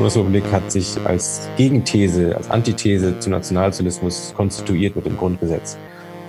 Bundesrepublik 0.00 0.50
hat 0.50 0.72
sich 0.72 0.96
als 1.04 1.46
Gegenthese, 1.58 2.34
als 2.34 2.48
Antithese 2.48 3.18
zum 3.18 3.32
Nationalsozialismus 3.32 4.32
konstituiert 4.34 4.96
mit 4.96 5.04
dem 5.04 5.18
Grundgesetz. 5.18 5.76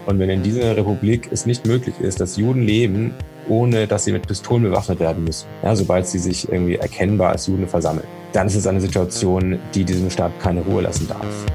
Und 0.08 0.20
wenn 0.20 0.30
in 0.30 0.44
dieser 0.44 0.76
Republik 0.76 1.30
es 1.32 1.46
nicht 1.46 1.66
möglich 1.66 1.96
ist, 2.02 2.20
dass 2.20 2.36
Juden 2.36 2.64
leben, 2.64 3.14
ohne 3.48 3.88
dass 3.88 4.04
sie 4.04 4.12
mit 4.12 4.28
Pistolen 4.28 4.64
bewaffnet 4.64 5.00
werden 5.00 5.24
müssen, 5.24 5.48
ja, 5.64 5.74
sobald 5.74 6.06
sie 6.06 6.20
sich 6.20 6.52
irgendwie 6.52 6.76
erkennbar 6.76 7.30
als 7.30 7.48
Juden 7.48 7.66
versammeln, 7.66 8.08
dann 8.34 8.48
ist 8.48 8.56
es 8.56 8.68
eine 8.68 8.82
Situation, 8.82 9.58
die 9.74 9.86
diesem 9.86 10.10
Staat 10.10 10.38
keine 10.42 10.60
Ruhe 10.64 10.82
lassen 10.82 11.08
darf. 11.08 11.46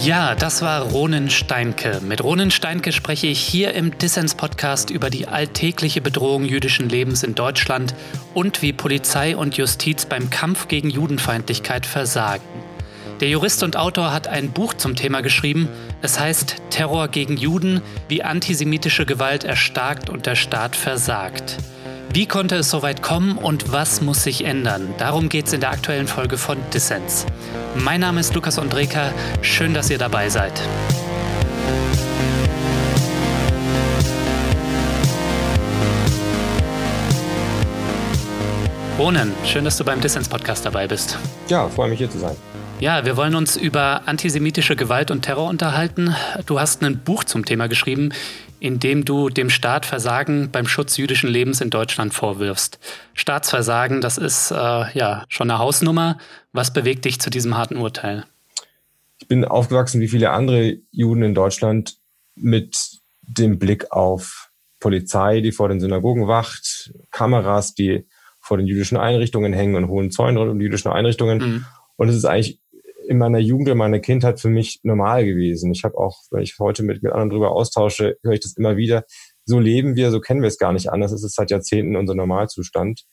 Ja, 0.00 0.36
das 0.36 0.62
war 0.62 0.82
Ronen 0.82 1.28
Steinke. 1.28 2.00
Mit 2.02 2.22
Ronen 2.22 2.52
Steinke 2.52 2.92
spreche 2.92 3.26
ich 3.26 3.40
hier 3.40 3.74
im 3.74 3.98
Dissens-Podcast 3.98 4.90
über 4.90 5.10
die 5.10 5.26
alltägliche 5.26 6.00
Bedrohung 6.00 6.44
jüdischen 6.44 6.88
Lebens 6.88 7.24
in 7.24 7.34
Deutschland 7.34 7.96
und 8.32 8.62
wie 8.62 8.72
Polizei 8.72 9.36
und 9.36 9.56
Justiz 9.56 10.06
beim 10.06 10.30
Kampf 10.30 10.68
gegen 10.68 10.88
Judenfeindlichkeit 10.88 11.84
versagen. 11.84 12.44
Der 13.20 13.28
Jurist 13.28 13.64
und 13.64 13.76
Autor 13.76 14.12
hat 14.12 14.28
ein 14.28 14.52
Buch 14.52 14.74
zum 14.74 14.94
Thema 14.94 15.20
geschrieben. 15.20 15.68
Es 16.00 16.20
heißt 16.20 16.56
Terror 16.70 17.08
gegen 17.08 17.36
Juden, 17.36 17.82
wie 18.06 18.22
antisemitische 18.22 19.04
Gewalt 19.04 19.42
erstarkt 19.42 20.08
und 20.10 20.26
der 20.26 20.36
Staat 20.36 20.76
versagt. 20.76 21.56
Wie 22.10 22.26
konnte 22.26 22.56
es 22.56 22.70
so 22.70 22.80
weit 22.80 23.02
kommen 23.02 23.36
und 23.36 23.70
was 23.70 24.00
muss 24.00 24.22
sich 24.22 24.44
ändern? 24.44 24.94
Darum 24.96 25.28
geht 25.28 25.46
es 25.46 25.52
in 25.52 25.60
der 25.60 25.70
aktuellen 25.70 26.06
Folge 26.06 26.38
von 26.38 26.56
Dissens. 26.72 27.26
Mein 27.74 28.00
Name 28.00 28.20
ist 28.20 28.34
Lukas 28.34 28.58
Andreka. 28.58 29.12
Schön, 29.42 29.74
dass 29.74 29.90
ihr 29.90 29.98
dabei 29.98 30.30
seid. 30.30 30.58
Ronen, 38.98 39.32
schön, 39.44 39.64
dass 39.64 39.76
du 39.76 39.84
beim 39.84 40.00
Dissens-Podcast 40.00 40.64
dabei 40.64 40.88
bist. 40.88 41.18
Ja, 41.48 41.68
freue 41.68 41.90
mich 41.90 41.98
hier 41.98 42.10
zu 42.10 42.18
sein. 42.18 42.34
Ja, 42.80 43.04
wir 43.04 43.16
wollen 43.16 43.34
uns 43.34 43.56
über 43.56 44.06
antisemitische 44.06 44.76
Gewalt 44.76 45.10
und 45.10 45.22
Terror 45.22 45.48
unterhalten. 45.48 46.14
Du 46.46 46.60
hast 46.60 46.80
ein 46.84 46.98
Buch 46.98 47.24
zum 47.24 47.44
Thema 47.44 47.66
geschrieben, 47.66 48.10
in 48.60 48.78
dem 48.78 49.04
du 49.04 49.30
dem 49.30 49.50
Staat 49.50 49.84
Versagen 49.84 50.50
beim 50.52 50.68
Schutz 50.68 50.96
jüdischen 50.96 51.28
Lebens 51.28 51.60
in 51.60 51.70
Deutschland 51.70 52.14
vorwirfst. 52.14 52.78
Staatsversagen, 53.14 54.00
das 54.00 54.16
ist 54.16 54.52
äh, 54.52 54.54
ja 54.54 55.24
schon 55.28 55.50
eine 55.50 55.58
Hausnummer. 55.58 56.18
Was 56.52 56.72
bewegt 56.72 57.04
dich 57.04 57.20
zu 57.20 57.30
diesem 57.30 57.56
harten 57.56 57.78
Urteil? 57.78 58.24
Ich 59.18 59.26
bin 59.26 59.44
aufgewachsen 59.44 60.00
wie 60.00 60.08
viele 60.08 60.30
andere 60.30 60.76
Juden 60.92 61.22
in 61.24 61.34
Deutschland 61.34 61.96
mit 62.36 63.00
dem 63.22 63.58
Blick 63.58 63.90
auf 63.90 64.50
Polizei, 64.78 65.40
die 65.40 65.50
vor 65.50 65.68
den 65.68 65.80
Synagogen 65.80 66.28
wacht, 66.28 66.92
Kameras, 67.10 67.74
die 67.74 68.06
vor 68.40 68.56
den 68.56 68.68
jüdischen 68.68 68.96
Einrichtungen 68.96 69.52
hängen 69.52 69.74
und 69.74 69.88
hohen 69.88 70.12
Zäunen 70.12 70.36
rund 70.36 70.52
um 70.52 70.60
die 70.60 70.66
jüdischen 70.66 70.92
Einrichtungen. 70.92 71.38
Mhm. 71.38 71.64
Und 71.96 72.08
es 72.08 72.14
ist 72.14 72.24
eigentlich 72.24 72.60
in 73.08 73.16
meiner 73.16 73.38
Jugend, 73.38 73.68
in 73.68 73.78
meiner 73.78 74.00
Kindheit 74.00 74.38
für 74.38 74.50
mich 74.50 74.80
normal 74.82 75.24
gewesen. 75.24 75.72
Ich 75.72 75.82
habe 75.82 75.96
auch, 75.96 76.18
wenn 76.30 76.42
ich 76.42 76.58
heute 76.58 76.82
mit, 76.82 77.02
mit 77.02 77.10
anderen 77.10 77.30
drüber 77.30 77.52
austausche, 77.52 78.18
höre 78.22 78.34
ich 78.34 78.40
das 78.40 78.54
immer 78.56 78.76
wieder. 78.76 79.04
So 79.46 79.58
leben 79.58 79.96
wir, 79.96 80.10
so 80.10 80.20
kennen 80.20 80.42
wir 80.42 80.48
es 80.48 80.58
gar 80.58 80.74
nicht 80.74 80.92
anders. 80.92 81.12
Es 81.12 81.24
ist 81.24 81.34
seit 81.34 81.50
Jahrzehnten 81.50 81.96
unser 81.96 82.14
Normalzustand. 82.14 83.04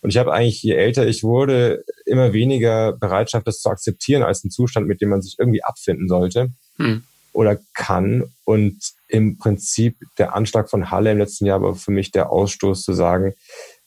Und 0.00 0.10
ich 0.10 0.16
habe 0.16 0.32
eigentlich, 0.32 0.62
je 0.62 0.74
älter 0.74 1.08
ich 1.08 1.24
wurde, 1.24 1.84
immer 2.06 2.32
weniger 2.32 2.92
Bereitschaft, 2.92 3.48
das 3.48 3.60
zu 3.60 3.68
akzeptieren 3.68 4.22
als 4.22 4.44
einen 4.44 4.52
Zustand, 4.52 4.86
mit 4.86 5.00
dem 5.00 5.08
man 5.08 5.22
sich 5.22 5.36
irgendwie 5.38 5.64
abfinden 5.64 6.08
sollte 6.08 6.50
hm. 6.76 7.02
oder 7.32 7.58
kann. 7.74 8.24
Und 8.44 8.78
im 9.08 9.38
Prinzip 9.38 9.96
der 10.18 10.36
Anschlag 10.36 10.70
von 10.70 10.92
Halle 10.92 11.10
im 11.10 11.18
letzten 11.18 11.46
Jahr 11.46 11.62
war 11.62 11.74
für 11.74 11.90
mich 11.90 12.12
der 12.12 12.30
Ausstoß 12.30 12.82
zu 12.82 12.92
sagen, 12.92 13.34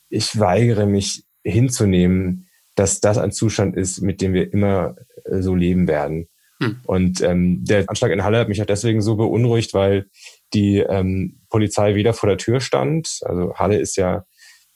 ich 0.09 0.37
weigere 0.37 0.85
mich 0.85 1.23
hinzunehmen, 1.43 2.44
dass 2.75 2.99
das 2.99 3.17
ein 3.17 3.31
Zustand 3.31 3.75
ist, 3.75 4.01
mit 4.01 4.21
dem 4.21 4.33
wir 4.33 4.51
immer 4.51 4.95
äh, 5.25 5.41
so 5.41 5.55
leben 5.55 5.87
werden. 5.87 6.27
Hm. 6.61 6.79
Und 6.85 7.21
ähm, 7.21 7.63
der 7.65 7.89
Anschlag 7.89 8.11
in 8.11 8.23
Halle 8.23 8.39
hat 8.39 8.49
mich 8.49 8.61
auch 8.61 8.67
deswegen 8.67 9.01
so 9.01 9.15
beunruhigt, 9.15 9.73
weil 9.73 10.07
die 10.53 10.79
ähm, 10.79 11.41
Polizei 11.49 11.95
wieder 11.95 12.13
vor 12.13 12.29
der 12.29 12.37
Tür 12.37 12.61
stand. 12.61 13.19
Also 13.23 13.55
Halle 13.55 13.77
ist 13.77 13.97
ja 13.97 14.25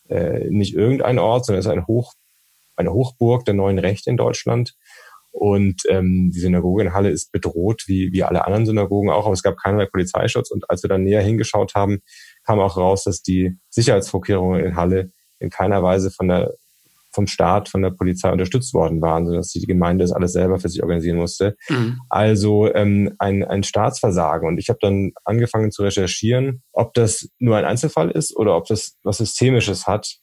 äh, 0.10 0.50
nicht 0.50 0.74
irgendein 0.74 1.20
Ort, 1.20 1.46
sondern 1.46 1.60
ist 1.60 1.68
ein 1.68 1.88
Hoch, 1.88 2.14
eine 2.76 2.92
Hochburg 2.94 3.46
der 3.46 3.54
neuen 3.54 3.80
Rechte 3.80 4.10
in 4.10 4.18
Deutschland. 4.18 4.76
Und 5.32 5.84
ähm, 5.88 6.32
die 6.34 6.40
Synagoge 6.40 6.82
in 6.82 6.94
Halle 6.94 7.12
ist 7.12 7.32
bedroht, 7.32 7.84
wie, 7.86 8.12
wie 8.12 8.24
alle 8.24 8.46
anderen 8.46 8.66
Synagogen 8.66 9.12
auch, 9.12 9.26
aber 9.26 9.34
es 9.34 9.44
gab 9.44 9.58
keinerlei 9.58 9.86
Polizeischutz. 9.86 10.50
Und 10.50 10.70
als 10.70 10.84
wir 10.84 10.90
dann 10.90 11.04
näher 11.04 11.22
hingeschaut 11.22 11.76
haben, 11.76 12.00
kam 12.44 12.60
auch 12.60 12.78
raus, 12.78 13.04
dass 13.04 13.22
die 13.22 13.58
Sicherheitsvorkehrungen 13.70 14.66
in 14.66 14.76
Halle 14.76 15.12
in 15.40 15.50
keiner 15.50 15.84
Weise 15.84 16.12
von 16.12 16.28
der 16.28 16.54
vom 17.20 17.28
Staat, 17.28 17.68
von 17.68 17.82
der 17.82 17.90
Polizei 17.90 18.32
unterstützt 18.32 18.74
worden 18.74 19.02
waren, 19.02 19.26
sodass 19.26 19.50
die 19.50 19.66
Gemeinde 19.66 20.06
das 20.06 20.14
alles 20.14 20.32
selber 20.32 20.58
für 20.58 20.70
sich 20.70 20.82
organisieren 20.82 21.18
musste. 21.18 21.58
Mhm. 21.68 22.00
Also 22.08 22.74
ähm, 22.74 23.14
ein, 23.20 23.44
ein 23.44 23.64
Staatsversagen. 23.64 24.48
Und 24.48 24.58
ich 24.58 24.70
habe 24.70 24.80
dann 24.82 25.12
angefangen 25.26 25.72
zu 25.72 25.84
recherchieren, 25.84 26.64
ob 26.72 26.94
das 26.94 27.28
nur 27.38 27.58
ein 27.58 27.66
Einzelfall 27.66 28.10
ist 28.10 28.34
oder 28.38 28.56
ob 28.56 28.68
das 28.68 28.96
was 29.04 29.18
Systemisches 29.18 29.86
hat. 29.86 30.16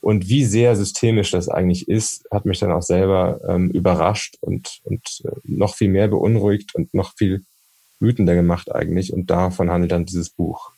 Und 0.00 0.28
wie 0.30 0.46
sehr 0.46 0.74
systemisch 0.74 1.32
das 1.32 1.50
eigentlich 1.50 1.86
ist, 1.86 2.24
hat 2.32 2.46
mich 2.46 2.58
dann 2.60 2.72
auch 2.72 2.82
selber 2.82 3.40
ähm, 3.46 3.70
überrascht 3.70 4.36
und, 4.40 4.78
und 4.84 5.02
äh, 5.24 5.32
noch 5.44 5.74
viel 5.74 5.90
mehr 5.90 6.08
beunruhigt 6.08 6.74
und 6.74 6.94
noch 6.94 7.12
viel 7.18 7.44
wütender 8.00 8.34
gemacht 8.34 8.74
eigentlich. 8.74 9.12
Und 9.12 9.28
davon 9.28 9.70
handelt 9.70 9.92
dann 9.92 10.06
dieses 10.06 10.30
Buch. 10.30 10.72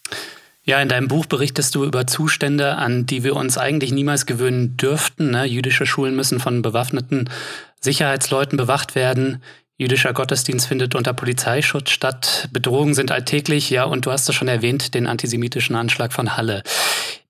Ja, 0.69 0.83
in 0.83 0.91
deinem 0.91 1.09
Buch 1.09 1.25
berichtest 1.25 1.75
du 1.75 1.87
über 1.87 2.07
Zustände, 2.07 2.77
an 2.77 3.07
die 3.07 3.25
wir 3.25 3.37
uns 3.37 3.57
eigentlich 3.57 3.91
niemals 3.91 4.27
gewöhnen 4.27 4.77
dürften. 4.77 5.31
Ne? 5.31 5.47
Jüdische 5.47 5.87
Schulen 5.87 6.15
müssen 6.15 6.41
von 6.41 6.61
bewaffneten 6.61 7.31
Sicherheitsleuten 7.81 8.59
bewacht 8.59 8.95
werden. 8.95 9.43
Jüdischer 9.79 10.13
Gottesdienst 10.13 10.67
findet 10.67 10.95
unter 10.95 11.15
Polizeischutz 11.15 11.89
statt. 11.89 12.51
Bedrohungen 12.53 12.93
sind 12.93 13.11
alltäglich, 13.11 13.71
ja, 13.71 13.85
und 13.85 14.05
du 14.05 14.13
hast 14.13 14.29
es 14.29 14.35
schon 14.35 14.49
erwähnt, 14.49 14.93
den 14.93 15.07
antisemitischen 15.07 15.75
Anschlag 15.75 16.13
von 16.13 16.37
Halle. 16.37 16.63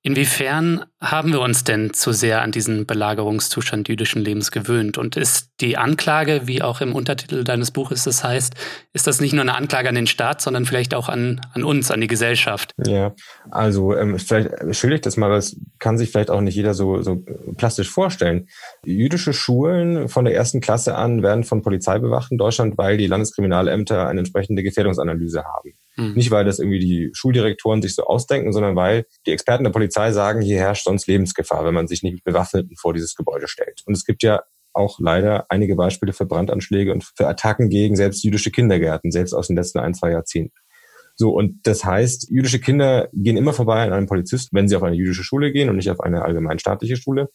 Inwiefern 0.02 0.84
haben 1.00 1.32
wir 1.32 1.40
uns 1.40 1.64
denn 1.64 1.92
zu 1.92 2.12
sehr 2.12 2.40
an 2.42 2.52
diesen 2.52 2.86
Belagerungszustand 2.86 3.88
jüdischen 3.88 4.22
Lebens 4.22 4.52
gewöhnt? 4.52 4.96
Und 4.96 5.16
ist 5.16 5.50
die 5.60 5.76
Anklage, 5.76 6.42
wie 6.44 6.62
auch 6.62 6.80
im 6.80 6.94
Untertitel 6.94 7.42
deines 7.42 7.72
Buches 7.72 8.06
es 8.06 8.22
heißt, 8.22 8.54
ist 8.92 9.08
das 9.08 9.20
nicht 9.20 9.32
nur 9.32 9.42
eine 9.42 9.56
Anklage 9.56 9.88
an 9.88 9.96
den 9.96 10.06
Staat, 10.06 10.40
sondern 10.40 10.66
vielleicht 10.66 10.94
auch 10.94 11.08
an, 11.08 11.40
an 11.52 11.64
uns, 11.64 11.90
an 11.90 12.00
die 12.00 12.06
Gesellschaft? 12.06 12.72
Ja, 12.86 13.12
also 13.50 13.96
ähm, 13.96 14.18
vielleicht 14.20 14.50
schilder 14.70 14.96
ich 14.96 15.02
das 15.02 15.16
mal, 15.16 15.30
das 15.30 15.56
kann 15.80 15.98
sich 15.98 16.12
vielleicht 16.12 16.30
auch 16.30 16.40
nicht 16.40 16.54
jeder 16.54 16.74
so, 16.74 17.02
so 17.02 17.24
plastisch 17.56 17.90
vorstellen. 17.90 18.48
Jüdische 18.84 19.32
Schulen 19.32 20.08
von 20.08 20.24
der 20.24 20.34
ersten 20.34 20.60
Klasse 20.60 20.94
an 20.94 21.24
werden 21.24 21.42
von 21.42 21.62
Polizei 21.62 21.98
bewacht 21.98 22.30
in 22.30 22.38
Deutschland, 22.38 22.78
weil 22.78 22.98
die 22.98 23.08
Landeskriminalämter 23.08 24.06
eine 24.06 24.20
entsprechende 24.20 24.62
Gefährdungsanalyse 24.62 25.42
haben. 25.42 25.74
Mhm. 25.98 26.14
Nicht, 26.14 26.30
weil 26.30 26.44
das 26.44 26.60
irgendwie 26.60 26.78
die 26.78 27.10
Schuldirektoren 27.12 27.82
sich 27.82 27.94
so 27.94 28.04
ausdenken, 28.04 28.52
sondern 28.52 28.76
weil 28.76 29.04
die 29.26 29.32
Experten 29.32 29.64
der 29.64 29.72
Polizei 29.72 30.12
sagen, 30.12 30.40
hier 30.40 30.58
herrscht 30.58 30.84
sonst 30.84 31.08
Lebensgefahr, 31.08 31.64
wenn 31.64 31.74
man 31.74 31.88
sich 31.88 32.02
nicht 32.02 32.14
mit 32.14 32.24
Bewaffneten 32.24 32.76
vor 32.76 32.94
dieses 32.94 33.16
Gebäude 33.16 33.48
stellt. 33.48 33.82
Und 33.84 33.96
es 33.96 34.04
gibt 34.04 34.22
ja 34.22 34.42
auch 34.72 35.00
leider 35.00 35.46
einige 35.48 35.74
Beispiele 35.74 36.12
für 36.12 36.24
Brandanschläge 36.24 36.92
und 36.92 37.04
für 37.16 37.26
Attacken 37.26 37.68
gegen 37.68 37.96
selbst 37.96 38.22
jüdische 38.22 38.52
Kindergärten, 38.52 39.10
selbst 39.10 39.34
aus 39.34 39.48
den 39.48 39.56
letzten 39.56 39.80
ein, 39.80 39.92
zwei 39.92 40.12
Jahrzehnten. 40.12 40.54
So, 41.16 41.30
und 41.30 41.66
das 41.66 41.84
heißt, 41.84 42.28
jüdische 42.30 42.60
Kinder 42.60 43.08
gehen 43.12 43.36
immer 43.36 43.52
vorbei 43.52 43.82
an 43.82 43.92
einem 43.92 44.06
Polizisten, 44.06 44.56
wenn 44.56 44.68
sie 44.68 44.76
auf 44.76 44.84
eine 44.84 44.94
jüdische 44.94 45.24
Schule 45.24 45.50
gehen 45.50 45.68
und 45.68 45.74
nicht 45.74 45.90
auf 45.90 45.98
eine 45.98 46.22
allgemeinstaatliche 46.22 46.96
Schule. 46.96 47.28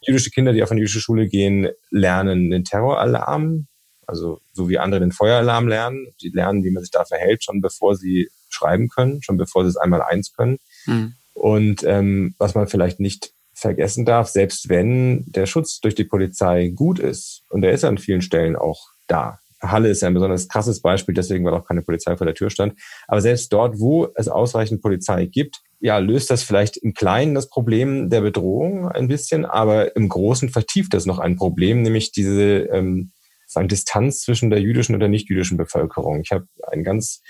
Jüdische 0.00 0.30
Kinder, 0.30 0.54
die 0.54 0.62
auf 0.62 0.70
eine 0.70 0.80
jüdische 0.80 1.00
Schule 1.00 1.28
gehen, 1.28 1.68
lernen 1.90 2.50
den 2.50 2.64
Terroralarm, 2.64 3.66
also 4.06 4.40
so 4.52 4.68
wie 4.68 4.78
andere 4.78 5.00
den 5.00 5.12
Feueralarm 5.12 5.68
lernen. 5.68 6.08
Die 6.20 6.30
lernen, 6.30 6.64
wie 6.64 6.70
man 6.70 6.82
sich 6.82 6.90
da 6.90 7.04
verhält, 7.04 7.44
schon 7.44 7.60
bevor 7.60 7.96
sie 7.96 8.30
schreiben 8.48 8.88
können, 8.88 9.22
schon 9.22 9.36
bevor 9.36 9.64
sie 9.64 9.70
es 9.70 9.76
einmal 9.76 10.02
eins 10.02 10.32
können. 10.32 10.58
Mhm. 10.86 11.14
Und 11.34 11.84
ähm, 11.84 12.34
was 12.38 12.54
man 12.54 12.68
vielleicht 12.68 13.00
nicht 13.00 13.32
vergessen 13.52 14.04
darf, 14.04 14.28
selbst 14.28 14.68
wenn 14.68 15.24
der 15.26 15.46
Schutz 15.46 15.80
durch 15.80 15.94
die 15.94 16.04
Polizei 16.04 16.68
gut 16.68 16.98
ist, 16.98 17.42
und 17.50 17.62
der 17.62 17.72
ist 17.72 17.84
an 17.84 17.98
vielen 17.98 18.22
Stellen 18.22 18.56
auch 18.56 18.88
da. 19.06 19.38
Halle 19.62 19.88
ist 19.88 20.02
ja 20.02 20.08
ein 20.08 20.14
besonders 20.14 20.48
krasses 20.48 20.82
Beispiel, 20.82 21.14
deswegen, 21.14 21.44
weil 21.44 21.54
auch 21.54 21.66
keine 21.66 21.82
Polizei 21.82 22.16
vor 22.16 22.26
der 22.26 22.34
Tür 22.34 22.50
stand. 22.50 22.78
Aber 23.08 23.20
selbst 23.20 23.52
dort, 23.52 23.80
wo 23.80 24.08
es 24.14 24.28
ausreichend 24.28 24.82
Polizei 24.82 25.24
gibt, 25.24 25.60
ja, 25.80 25.98
löst 25.98 26.30
das 26.30 26.42
vielleicht 26.42 26.76
im 26.76 26.94
Kleinen 26.94 27.34
das 27.34 27.48
Problem 27.48 28.10
der 28.10 28.20
Bedrohung 28.20 28.88
ein 28.88 29.08
bisschen, 29.08 29.44
aber 29.44 29.96
im 29.96 30.08
Großen 30.08 30.48
vertieft 30.48 30.94
das 30.94 31.06
noch 31.06 31.18
ein 31.18 31.36
Problem, 31.36 31.82
nämlich 31.82 32.12
diese 32.12 32.68
ähm, 32.70 33.12
sagen, 33.46 33.68
Distanz 33.68 34.20
zwischen 34.20 34.50
der 34.50 34.60
jüdischen 34.60 34.94
und 34.94 35.00
der 35.00 35.08
nicht-jüdischen 35.08 35.56
Bevölkerung. 35.56 36.20
Ich 36.20 36.32
habe 36.32 36.46
einen 36.70 36.84
ganz 36.84 37.22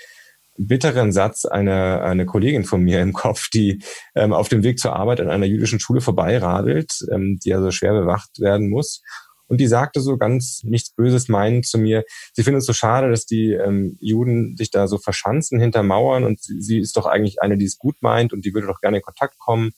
bitteren 0.57 1.11
Satz 1.11 1.45
einer 1.45 2.01
eine 2.01 2.25
Kollegin 2.25 2.63
von 2.63 2.81
mir 2.81 3.01
im 3.01 3.13
Kopf, 3.13 3.49
die 3.49 3.83
ähm, 4.15 4.33
auf 4.33 4.49
dem 4.49 4.63
Weg 4.63 4.79
zur 4.79 4.95
Arbeit 4.95 5.21
an 5.21 5.29
einer 5.29 5.45
jüdischen 5.45 5.79
Schule 5.79 6.01
vorbeiradelt, 6.01 7.05
ähm, 7.11 7.39
die 7.43 7.53
also 7.53 7.71
schwer 7.71 7.93
bewacht 7.93 8.39
werden 8.39 8.69
muss. 8.69 9.01
Und 9.47 9.61
die 9.61 9.67
sagte 9.67 10.01
so 10.01 10.17
ganz 10.17 10.61
nichts 10.63 10.93
Böses 10.93 11.29
meinend 11.29 11.65
zu 11.65 11.77
mir, 11.77 12.03
sie 12.33 12.43
findet 12.43 12.61
es 12.61 12.65
so 12.65 12.73
schade, 12.73 13.09
dass 13.09 13.25
die 13.25 13.53
ähm, 13.53 13.97
Juden 14.01 14.57
sich 14.57 14.71
da 14.71 14.87
so 14.87 14.97
verschanzen 14.97 15.59
hinter 15.59 15.83
Mauern 15.83 16.25
und 16.25 16.41
sie, 16.41 16.61
sie 16.61 16.79
ist 16.79 16.97
doch 16.97 17.05
eigentlich 17.05 17.41
eine, 17.41 17.57
die 17.57 17.65
es 17.65 17.77
gut 17.77 17.95
meint 18.01 18.33
und 18.33 18.43
die 18.43 18.53
würde 18.53 18.67
doch 18.67 18.81
gerne 18.81 18.97
in 18.97 19.03
Kontakt 19.03 19.37
kommen. 19.37 19.71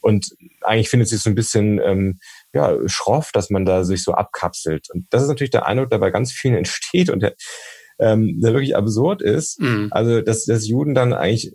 Und 0.00 0.36
eigentlich 0.60 0.90
findet 0.90 1.08
sie 1.08 1.16
es 1.16 1.22
so 1.22 1.30
ein 1.30 1.34
bisschen 1.34 1.80
ähm, 1.82 2.18
ja, 2.54 2.76
schroff, 2.86 3.30
dass 3.32 3.50
man 3.50 3.64
da 3.64 3.84
sich 3.84 4.02
so 4.02 4.12
abkapselt. 4.12 4.88
Und 4.92 5.06
das 5.10 5.22
ist 5.22 5.28
natürlich 5.28 5.50
der 5.50 5.66
Eindruck, 5.66 5.90
der 5.90 5.98
bei 5.98 6.10
ganz 6.10 6.32
vielen 6.32 6.54
entsteht 6.58 7.10
und 7.10 7.20
der, 7.20 7.34
ähm, 7.98 8.40
der 8.40 8.52
wirklich 8.52 8.76
absurd 8.76 9.22
ist. 9.22 9.60
Mhm. 9.60 9.88
Also, 9.90 10.20
dass, 10.20 10.44
dass 10.44 10.66
Juden 10.66 10.94
dann 10.94 11.12
eigentlich 11.12 11.54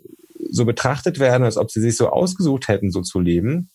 so 0.50 0.64
betrachtet 0.64 1.18
werden, 1.18 1.44
als 1.44 1.56
ob 1.56 1.70
sie 1.70 1.80
sich 1.80 1.96
so 1.96 2.08
ausgesucht 2.08 2.68
hätten, 2.68 2.90
so 2.90 3.02
zu 3.02 3.20
leben. 3.20 3.70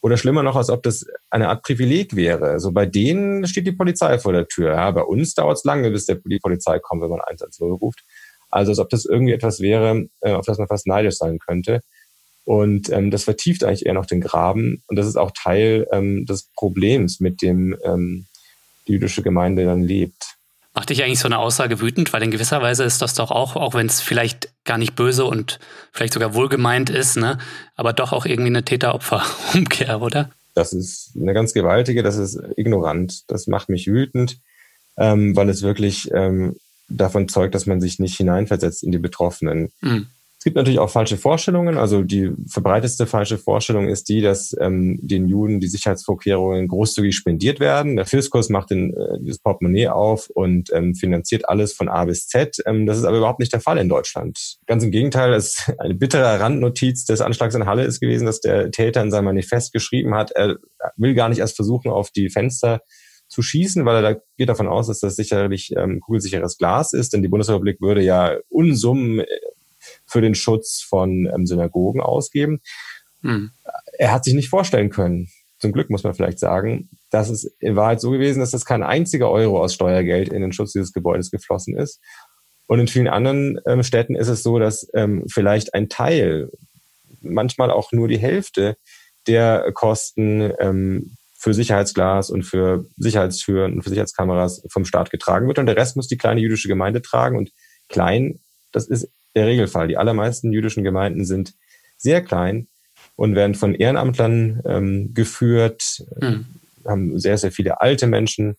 Oder 0.00 0.16
schlimmer 0.16 0.44
noch, 0.44 0.54
als 0.54 0.70
ob 0.70 0.82
das 0.84 1.06
eine 1.28 1.48
Art 1.48 1.64
Privileg 1.64 2.14
wäre. 2.14 2.50
Also 2.50 2.70
bei 2.70 2.86
denen 2.86 3.46
steht 3.48 3.66
die 3.66 3.72
Polizei 3.72 4.18
vor 4.18 4.32
der 4.32 4.46
Tür. 4.46 4.72
Ja, 4.72 4.90
bei 4.92 5.02
uns 5.02 5.34
dauert 5.34 5.56
es 5.56 5.64
lange, 5.64 5.90
bis 5.90 6.06
der, 6.06 6.20
die 6.24 6.38
Polizei 6.38 6.78
kommt, 6.78 7.02
wenn 7.02 7.10
man 7.10 7.20
110 7.20 7.72
ruft. 7.72 8.04
Also 8.48 8.70
als 8.70 8.78
ob 8.78 8.90
das 8.90 9.04
irgendwie 9.04 9.32
etwas 9.32 9.60
wäre, 9.60 10.06
äh, 10.20 10.32
auf 10.32 10.46
das 10.46 10.58
man 10.58 10.68
fast 10.68 10.86
neidisch 10.86 11.16
sein 11.16 11.38
könnte. 11.38 11.80
Und 12.48 12.88
ähm, 12.88 13.10
das 13.10 13.24
vertieft 13.24 13.62
eigentlich 13.62 13.84
eher 13.84 13.92
noch 13.92 14.06
den 14.06 14.22
Graben. 14.22 14.82
Und 14.86 14.96
das 14.96 15.06
ist 15.06 15.16
auch 15.16 15.32
Teil 15.32 15.86
ähm, 15.92 16.24
des 16.24 16.44
Problems, 16.56 17.20
mit 17.20 17.42
dem 17.42 17.76
ähm, 17.84 18.24
die 18.86 18.92
jüdische 18.92 19.22
Gemeinde 19.22 19.66
dann 19.66 19.82
lebt. 19.82 20.38
Macht 20.72 20.88
dich 20.88 21.04
eigentlich 21.04 21.18
so 21.18 21.28
eine 21.28 21.40
Aussage 21.40 21.78
wütend? 21.82 22.10
Weil 22.14 22.22
in 22.22 22.30
gewisser 22.30 22.62
Weise 22.62 22.84
ist 22.84 23.02
das 23.02 23.12
doch 23.12 23.30
auch, 23.30 23.54
auch 23.56 23.74
wenn 23.74 23.84
es 23.84 24.00
vielleicht 24.00 24.48
gar 24.64 24.78
nicht 24.78 24.96
böse 24.96 25.26
und 25.26 25.58
vielleicht 25.92 26.14
sogar 26.14 26.32
wohlgemeint 26.32 26.88
ist, 26.88 27.18
ne, 27.18 27.36
aber 27.76 27.92
doch 27.92 28.14
auch 28.14 28.24
irgendwie 28.24 28.48
eine 28.48 28.64
Täter-Opfer-Umkehr, 28.64 30.00
oder? 30.00 30.30
Das 30.54 30.72
ist 30.72 31.10
eine 31.20 31.34
ganz 31.34 31.52
gewaltige, 31.52 32.02
das 32.02 32.16
ist 32.16 32.40
ignorant. 32.56 33.24
Das 33.30 33.46
macht 33.46 33.68
mich 33.68 33.88
wütend, 33.88 34.38
ähm, 34.96 35.36
weil 35.36 35.50
es 35.50 35.60
wirklich 35.60 36.10
ähm, 36.14 36.56
davon 36.88 37.28
zeugt, 37.28 37.54
dass 37.54 37.66
man 37.66 37.82
sich 37.82 37.98
nicht 37.98 38.16
hineinversetzt 38.16 38.82
in 38.82 38.90
die 38.90 38.98
Betroffenen. 38.98 39.70
Mhm. 39.82 40.06
Es 40.38 40.44
gibt 40.44 40.54
natürlich 40.54 40.78
auch 40.78 40.88
falsche 40.88 41.16
Vorstellungen. 41.16 41.78
Also 41.78 42.02
die 42.02 42.30
verbreiteste 42.48 43.06
falsche 43.06 43.38
Vorstellung 43.38 43.88
ist 43.88 44.08
die, 44.08 44.20
dass 44.20 44.56
ähm, 44.60 44.96
den 45.02 45.26
Juden 45.26 45.58
die 45.58 45.66
Sicherheitsvorkehrungen 45.66 46.68
großzügig 46.68 47.16
spendiert 47.16 47.58
werden. 47.58 47.96
Der 47.96 48.06
Fiskus 48.06 48.48
macht 48.48 48.70
den, 48.70 48.94
äh, 48.94 49.18
das 49.20 49.40
Portemonnaie 49.40 49.88
auf 49.88 50.30
und 50.30 50.70
ähm, 50.72 50.94
finanziert 50.94 51.48
alles 51.48 51.72
von 51.72 51.88
A 51.88 52.04
bis 52.04 52.28
Z. 52.28 52.56
Ähm, 52.66 52.86
das 52.86 52.98
ist 52.98 53.04
aber 53.04 53.18
überhaupt 53.18 53.40
nicht 53.40 53.52
der 53.52 53.60
Fall 53.60 53.78
in 53.78 53.88
Deutschland. 53.88 54.58
Ganz 54.68 54.84
im 54.84 54.92
Gegenteil, 54.92 55.32
es 55.34 55.72
eine 55.78 55.96
bittere 55.96 56.38
Randnotiz 56.38 57.04
des 57.04 57.20
Anschlags 57.20 57.56
in 57.56 57.66
Halle 57.66 57.82
ist 57.82 57.98
gewesen, 57.98 58.26
dass 58.26 58.40
der 58.40 58.70
Täter 58.70 59.02
in 59.02 59.10
seinem 59.10 59.24
Manifest 59.24 59.72
geschrieben 59.72 60.14
hat, 60.14 60.30
er 60.30 60.58
will 60.96 61.14
gar 61.14 61.28
nicht 61.28 61.40
erst 61.40 61.56
versuchen, 61.56 61.90
auf 61.90 62.12
die 62.12 62.30
Fenster 62.30 62.80
zu 63.26 63.42
schießen, 63.42 63.84
weil 63.84 63.96
er 63.96 64.14
da 64.14 64.20
geht 64.36 64.48
davon 64.48 64.68
aus, 64.68 64.86
dass 64.86 65.00
das 65.00 65.16
sicherlich 65.16 65.74
ähm, 65.76 66.00
kugelsicheres 66.00 66.58
Glas 66.58 66.92
ist, 66.92 67.12
denn 67.12 67.22
die 67.22 67.28
Bundesrepublik 67.28 67.80
würde 67.80 68.02
ja 68.02 68.36
Unsummen 68.48 69.20
äh, 69.20 69.26
für 70.08 70.20
den 70.20 70.34
Schutz 70.34 70.80
von 70.80 71.26
ähm, 71.32 71.46
Synagogen 71.46 72.00
ausgeben. 72.00 72.60
Mhm. 73.22 73.50
Er 73.98 74.12
hat 74.12 74.24
sich 74.24 74.34
nicht 74.34 74.48
vorstellen 74.48 74.90
können, 74.90 75.28
zum 75.58 75.72
Glück 75.72 75.90
muss 75.90 76.04
man 76.04 76.14
vielleicht 76.14 76.38
sagen, 76.38 76.88
dass 77.10 77.28
es 77.28 77.44
in 77.58 77.76
Wahrheit 77.76 78.00
so 78.00 78.10
gewesen 78.10 78.42
ist, 78.42 78.54
dass 78.54 78.64
kein 78.64 78.82
einziger 78.82 79.30
Euro 79.30 79.62
aus 79.62 79.74
Steuergeld 79.74 80.28
in 80.28 80.40
den 80.40 80.52
Schutz 80.52 80.72
dieses 80.72 80.92
Gebäudes 80.92 81.30
geflossen 81.30 81.76
ist. 81.76 82.00
Und 82.66 82.80
in 82.80 82.86
vielen 82.86 83.08
anderen 83.08 83.58
ähm, 83.66 83.82
Städten 83.82 84.14
ist 84.14 84.28
es 84.28 84.42
so, 84.42 84.58
dass 84.58 84.88
ähm, 84.94 85.24
vielleicht 85.32 85.74
ein 85.74 85.88
Teil, 85.88 86.50
manchmal 87.20 87.70
auch 87.70 87.90
nur 87.92 88.06
die 88.06 88.18
Hälfte 88.18 88.76
der 89.26 89.72
Kosten 89.72 90.52
ähm, 90.60 91.16
für 91.36 91.54
Sicherheitsglas 91.54 92.30
und 92.30 92.44
für 92.44 92.86
Sicherheitstüren 92.96 93.74
und 93.74 93.82
für 93.82 93.90
Sicherheitskameras 93.90 94.62
vom 94.70 94.84
Staat 94.84 95.10
getragen 95.10 95.48
wird. 95.48 95.58
Und 95.58 95.66
der 95.66 95.76
Rest 95.76 95.96
muss 95.96 96.08
die 96.08 96.18
kleine 96.18 96.40
jüdische 96.40 96.68
Gemeinde 96.68 97.02
tragen. 97.02 97.36
Und 97.36 97.50
klein, 97.88 98.40
das 98.70 98.86
ist 98.86 99.08
der 99.38 99.46
Regelfall. 99.46 99.88
Die 99.88 99.96
allermeisten 99.96 100.52
jüdischen 100.52 100.84
Gemeinden 100.84 101.24
sind 101.24 101.54
sehr 101.96 102.22
klein 102.22 102.68
und 103.16 103.34
werden 103.34 103.54
von 103.54 103.74
Ehrenamtlern 103.74 104.60
ähm, 104.64 105.14
geführt, 105.14 106.04
mhm. 106.20 106.46
haben 106.86 107.18
sehr, 107.18 107.38
sehr 107.38 107.52
viele 107.52 107.80
alte 107.80 108.06
Menschen, 108.06 108.56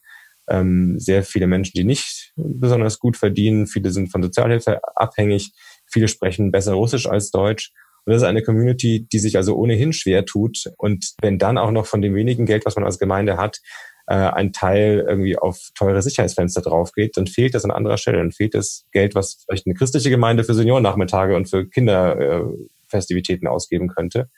ähm, 0.49 0.99
sehr 0.99 1.23
viele 1.23 1.47
Menschen, 1.47 1.73
die 1.75 1.83
nicht 1.83 2.33
besonders 2.35 2.99
gut 2.99 3.17
verdienen. 3.17 3.67
Viele 3.67 3.91
sind 3.91 4.11
von 4.11 4.23
Sozialhilfe 4.23 4.81
abhängig. 4.95 5.53
Viele 5.85 6.07
sprechen 6.07 6.51
besser 6.51 6.73
Russisch 6.73 7.07
als 7.07 7.31
Deutsch. 7.31 7.71
Und 8.05 8.13
das 8.13 8.21
ist 8.21 8.27
eine 8.27 8.41
Community, 8.41 9.07
die 9.11 9.19
sich 9.19 9.37
also 9.37 9.55
ohnehin 9.55 9.93
schwer 9.93 10.25
tut. 10.25 10.71
Und 10.77 11.13
wenn 11.21 11.37
dann 11.37 11.57
auch 11.57 11.71
noch 11.71 11.85
von 11.85 12.01
dem 12.01 12.15
wenigen 12.15 12.45
Geld, 12.45 12.65
was 12.65 12.75
man 12.75 12.85
als 12.85 12.99
Gemeinde 12.99 13.37
hat, 13.37 13.59
äh, 14.09 14.15
ein 14.15 14.53
Teil 14.53 15.05
irgendwie 15.07 15.37
auf 15.37 15.69
teure 15.75 16.01
Sicherheitsfenster 16.01 16.61
drauf 16.61 16.93
geht, 16.93 17.15
dann 17.15 17.27
fehlt 17.27 17.53
das 17.53 17.63
an 17.63 17.69
anderer 17.69 17.97
Stelle. 17.97 18.17
Dann 18.17 18.31
fehlt 18.31 18.55
das 18.55 18.87
Geld, 18.91 19.13
was 19.13 19.45
vielleicht 19.45 19.67
eine 19.67 19.75
christliche 19.75 20.09
Gemeinde 20.09 20.43
für 20.43 20.55
Seniorennachmittage 20.55 21.35
und 21.35 21.47
für 21.47 21.69
Kinderfestivitäten 21.69 23.47
äh, 23.47 23.51
ausgeben 23.51 23.87
könnte. 23.87 24.29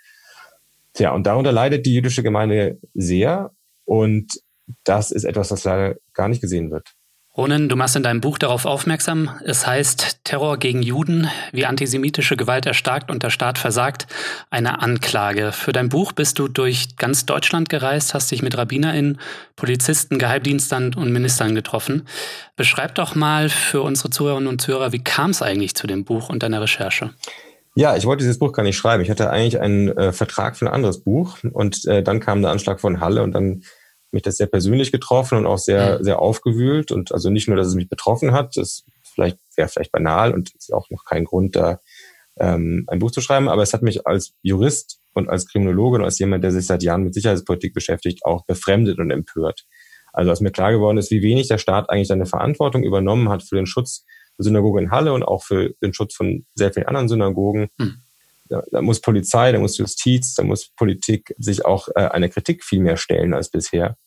Tja, 0.94 1.12
und 1.12 1.26
darunter 1.26 1.54
leidet 1.54 1.86
die 1.86 1.96
jüdische 1.96 2.22
Gemeinde 2.22 2.80
sehr. 2.94 3.52
Und 3.86 4.42
das 4.84 5.10
ist 5.12 5.24
etwas, 5.24 5.52
was 5.52 5.64
leider 5.64 5.96
gar 6.14 6.28
nicht 6.28 6.42
gesehen 6.42 6.70
wird. 6.70 6.92
Ronen, 7.38 7.70
du 7.70 7.78
machst 7.78 7.96
in 7.96 8.04
deinem 8.04 8.20
Buch 8.20 8.38
darauf 8.38 8.66
aufmerksam, 8.66 9.30
es 9.46 9.66
heißt 9.66 10.26
Terror 10.26 10.58
gegen 10.58 10.82
Juden, 10.82 11.30
wie 11.54 11.66
antisemitische 11.66 12.36
Gewalt 12.36 12.66
erstarkt 12.66 13.10
und 13.10 13.24
der 13.24 13.30
Staat 13.30 13.58
versagt, 13.58 14.06
eine 14.50 14.82
Anklage. 14.82 15.54
Für 15.54 15.72
dein 15.72 15.88
Buch 15.88 16.12
bist 16.12 16.40
du 16.40 16.50
durch 16.50 16.98
ganz 16.98 17.26
Deutschland 17.26 17.70
gereist, 17.70 18.14
hast 18.14 18.32
dich 18.32 18.42
mit 18.42 18.58
RabbinerInnen, 18.58 19.18
Polizisten, 19.56 20.20
Geheimdienstern 20.20 20.94
und 20.94 21.14
Ministern 21.14 21.56
getroffen. 21.56 22.06
Beschreib 22.58 22.96
doch 22.96 23.16
mal 23.16 23.48
für 23.48 23.82
unsere 23.82 24.10
Zuhörerinnen 24.10 24.50
und 24.50 24.60
Zuhörer, 24.60 24.92
wie 24.92 25.02
kam 25.02 25.30
es 25.30 25.42
eigentlich 25.42 25.74
zu 25.74 25.88
dem 25.88 26.04
Buch 26.04 26.28
und 26.28 26.44
deiner 26.44 26.62
Recherche? 26.62 27.12
Ja, 27.76 27.96
ich 27.96 28.06
wollte 28.06 28.26
dieses 28.26 28.40
Buch 28.40 28.52
gar 28.52 28.64
nicht 28.64 28.76
schreiben. 28.76 29.02
Ich 29.04 29.10
hatte 29.10 29.30
eigentlich 29.30 29.62
einen 29.62 29.88
äh, 29.88 30.12
Vertrag 30.12 30.58
für 30.58 30.66
ein 30.66 30.74
anderes 30.74 31.02
Buch 31.02 31.38
und 31.54 31.86
äh, 31.86 32.04
dann 32.04 32.20
kam 32.20 32.42
der 32.42 32.52
Anschlag 32.52 32.82
von 32.82 33.00
Halle 33.00 33.24
und 33.24 33.32
dann 33.32 33.64
mich 34.14 34.24
das 34.24 34.38
sehr 34.38 34.48
persönlich 34.48 34.92
getroffen 34.92 35.38
und 35.38 35.46
auch 35.46 35.58
sehr, 35.58 36.04
sehr 36.04 36.20
aufgewühlt. 36.20 36.92
Und 36.92 37.12
also 37.12 37.30
nicht 37.30 37.48
nur, 37.48 37.58
dass 37.58 37.68
es 37.68 37.76
mich 37.76 37.90
betroffen 37.90 38.32
hat, 38.32 38.58
das 38.58 38.84
vielleicht 39.04 39.40
wäre 39.56 39.68
vielleicht 39.68 39.92
banal 39.92 40.34
und 40.34 40.54
ist 40.56 40.74
auch 40.74 40.90
noch 40.90 41.06
kein 41.06 41.26
Grund, 41.26 41.56
da 41.56 41.80
ähm, 42.40 42.86
ein 42.88 43.00
Buch 43.00 43.12
zu 43.12 43.22
schreiben, 43.22 43.50
aber 43.50 43.62
es 43.62 43.74
hat 43.74 43.82
mich 43.82 44.08
als 44.08 44.34
Jurist 44.42 45.00
und 45.14 45.30
als 45.30 45.48
Kriminologe 45.48 45.98
und 45.98 46.04
als 46.04 46.20
jemand, 46.20 46.44
der 46.44 46.52
sich 46.52 46.66
seit 46.66 46.84
Jahren 46.84 47.04
mit 47.04 47.14
Sicherheitspolitik 47.14 47.74
beschäftigt, 47.74 48.26
auch 48.26 48.46
befremdet 48.46 49.00
und 49.00 49.12
empört. 49.12 49.66
Also 50.14 50.30
als 50.30 50.42
mir 50.42 50.52
klar 50.52 50.72
geworden 50.72 50.98
ist, 50.98 51.12
wie 51.12 51.22
wenig 51.22 51.48
der 51.48 51.58
Staat 51.58 51.90
eigentlich 51.90 52.08
seine 52.08 52.26
Verantwortung 52.26 52.84
übernommen 52.84 53.30
hat 53.30 53.44
für 53.44 53.56
den 53.56 53.66
Schutz 53.66 54.06
der 54.38 54.46
Synagoge 54.46 54.82
in 54.82 54.92
Halle 54.92 55.14
und 55.14 55.24
auch 55.24 55.44
für 55.44 55.74
den 55.82 55.94
Schutz 55.94 56.16
von 56.16 56.46
sehr 56.56 56.74
vielen 56.74 56.88
anderen 56.88 57.08
Synagogen. 57.08 57.70
Hm. 57.80 57.96
Da, 58.50 58.64
da, 58.70 58.82
muss 58.82 59.00
Polizei, 59.00 59.52
da 59.54 59.60
muss 59.60 59.78
Justiz, 59.78 60.34
da 60.34 60.44
muss 60.44 60.70
Politik 60.76 61.34
sich 61.38 61.64
auch 61.64 61.88
äh, 61.96 62.08
eine 62.08 62.30
Kritik 62.30 62.66
viel 62.66 62.82
mehr 62.82 62.98
stellen 62.98 63.34
als 63.34 63.50
bisher. 63.50 63.98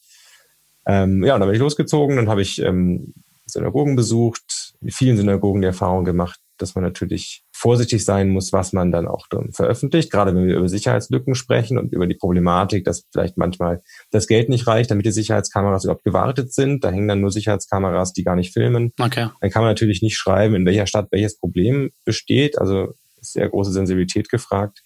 Ähm, 0.87 1.25
ja, 1.25 1.35
und 1.35 1.41
dann 1.41 1.49
bin 1.49 1.55
ich 1.55 1.61
losgezogen, 1.61 2.17
dann 2.17 2.29
habe 2.29 2.43
ich 2.43 2.61
ähm, 2.61 3.15
Synagogen 3.47 3.97
besucht, 3.97 4.75
in 4.81 4.91
vielen 4.91 5.17
Synagogen 5.17 5.61
die 5.61 5.67
Erfahrung 5.67 6.05
gemacht, 6.05 6.41
dass 6.59 6.75
man 6.75 6.85
natürlich 6.85 7.43
vorsichtig 7.53 8.05
sein 8.05 8.29
muss, 8.31 8.53
was 8.53 8.73
man 8.73 8.93
dann 8.93 9.09
auch 9.09 9.27
dann 9.29 9.53
veröffentlicht, 9.53 10.11
gerade 10.11 10.35
wenn 10.35 10.47
wir 10.47 10.57
über 10.57 10.69
Sicherheitslücken 10.69 11.35
sprechen 11.35 11.79
und 11.79 11.93
über 11.93 12.07
die 12.07 12.15
Problematik, 12.15 12.85
dass 12.85 13.05
vielleicht 13.13 13.37
manchmal 13.37 13.83
das 14.11 14.27
Geld 14.27 14.49
nicht 14.49 14.67
reicht, 14.67 14.91
damit 14.91 15.07
die 15.07 15.13
Sicherheitskameras 15.13 15.85
überhaupt 15.85 16.05
gewartet 16.05 16.53
sind. 16.53 16.85
Da 16.85 16.91
hängen 16.91 17.09
dann 17.09 17.21
nur 17.21 17.33
Sicherheitskameras, 17.33 18.13
die 18.13 18.23
gar 18.23 18.37
nicht 18.37 18.53
filmen. 18.53 18.93
Okay. 19.01 19.29
Dann 19.41 19.51
kann 19.51 19.63
man 19.63 19.71
natürlich 19.71 20.03
nicht 20.03 20.17
schreiben, 20.17 20.55
in 20.55 20.67
welcher 20.67 20.87
Stadt 20.87 21.09
welches 21.11 21.39
Problem 21.39 21.91
besteht. 22.05 22.59
Also 22.59 22.95
sehr 23.21 23.49
große 23.49 23.73
Sensibilität 23.73 24.29
gefragt. 24.29 24.84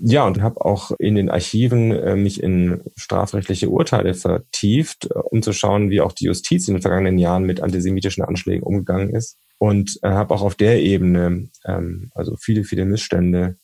Ja, 0.00 0.26
und 0.26 0.40
habe 0.40 0.64
auch 0.64 0.92
in 0.98 1.16
den 1.16 1.28
Archiven 1.28 1.90
äh, 1.90 2.14
mich 2.14 2.42
in 2.42 2.82
strafrechtliche 2.96 3.68
Urteile 3.68 4.14
vertieft, 4.14 5.06
äh, 5.06 5.18
um 5.18 5.42
zu 5.42 5.52
schauen, 5.52 5.90
wie 5.90 6.00
auch 6.00 6.12
die 6.12 6.26
Justiz 6.26 6.68
in 6.68 6.74
den 6.74 6.82
vergangenen 6.82 7.18
Jahren 7.18 7.44
mit 7.44 7.60
antisemitischen 7.60 8.22
Anschlägen 8.22 8.62
umgegangen 8.62 9.10
ist. 9.10 9.38
Und 9.58 9.98
äh, 10.02 10.08
habe 10.08 10.34
auch 10.34 10.42
auf 10.42 10.54
der 10.54 10.80
Ebene 10.80 11.48
ähm, 11.64 12.10
also 12.14 12.36
viele, 12.36 12.64
viele 12.64 12.84
Missstände 12.84 13.56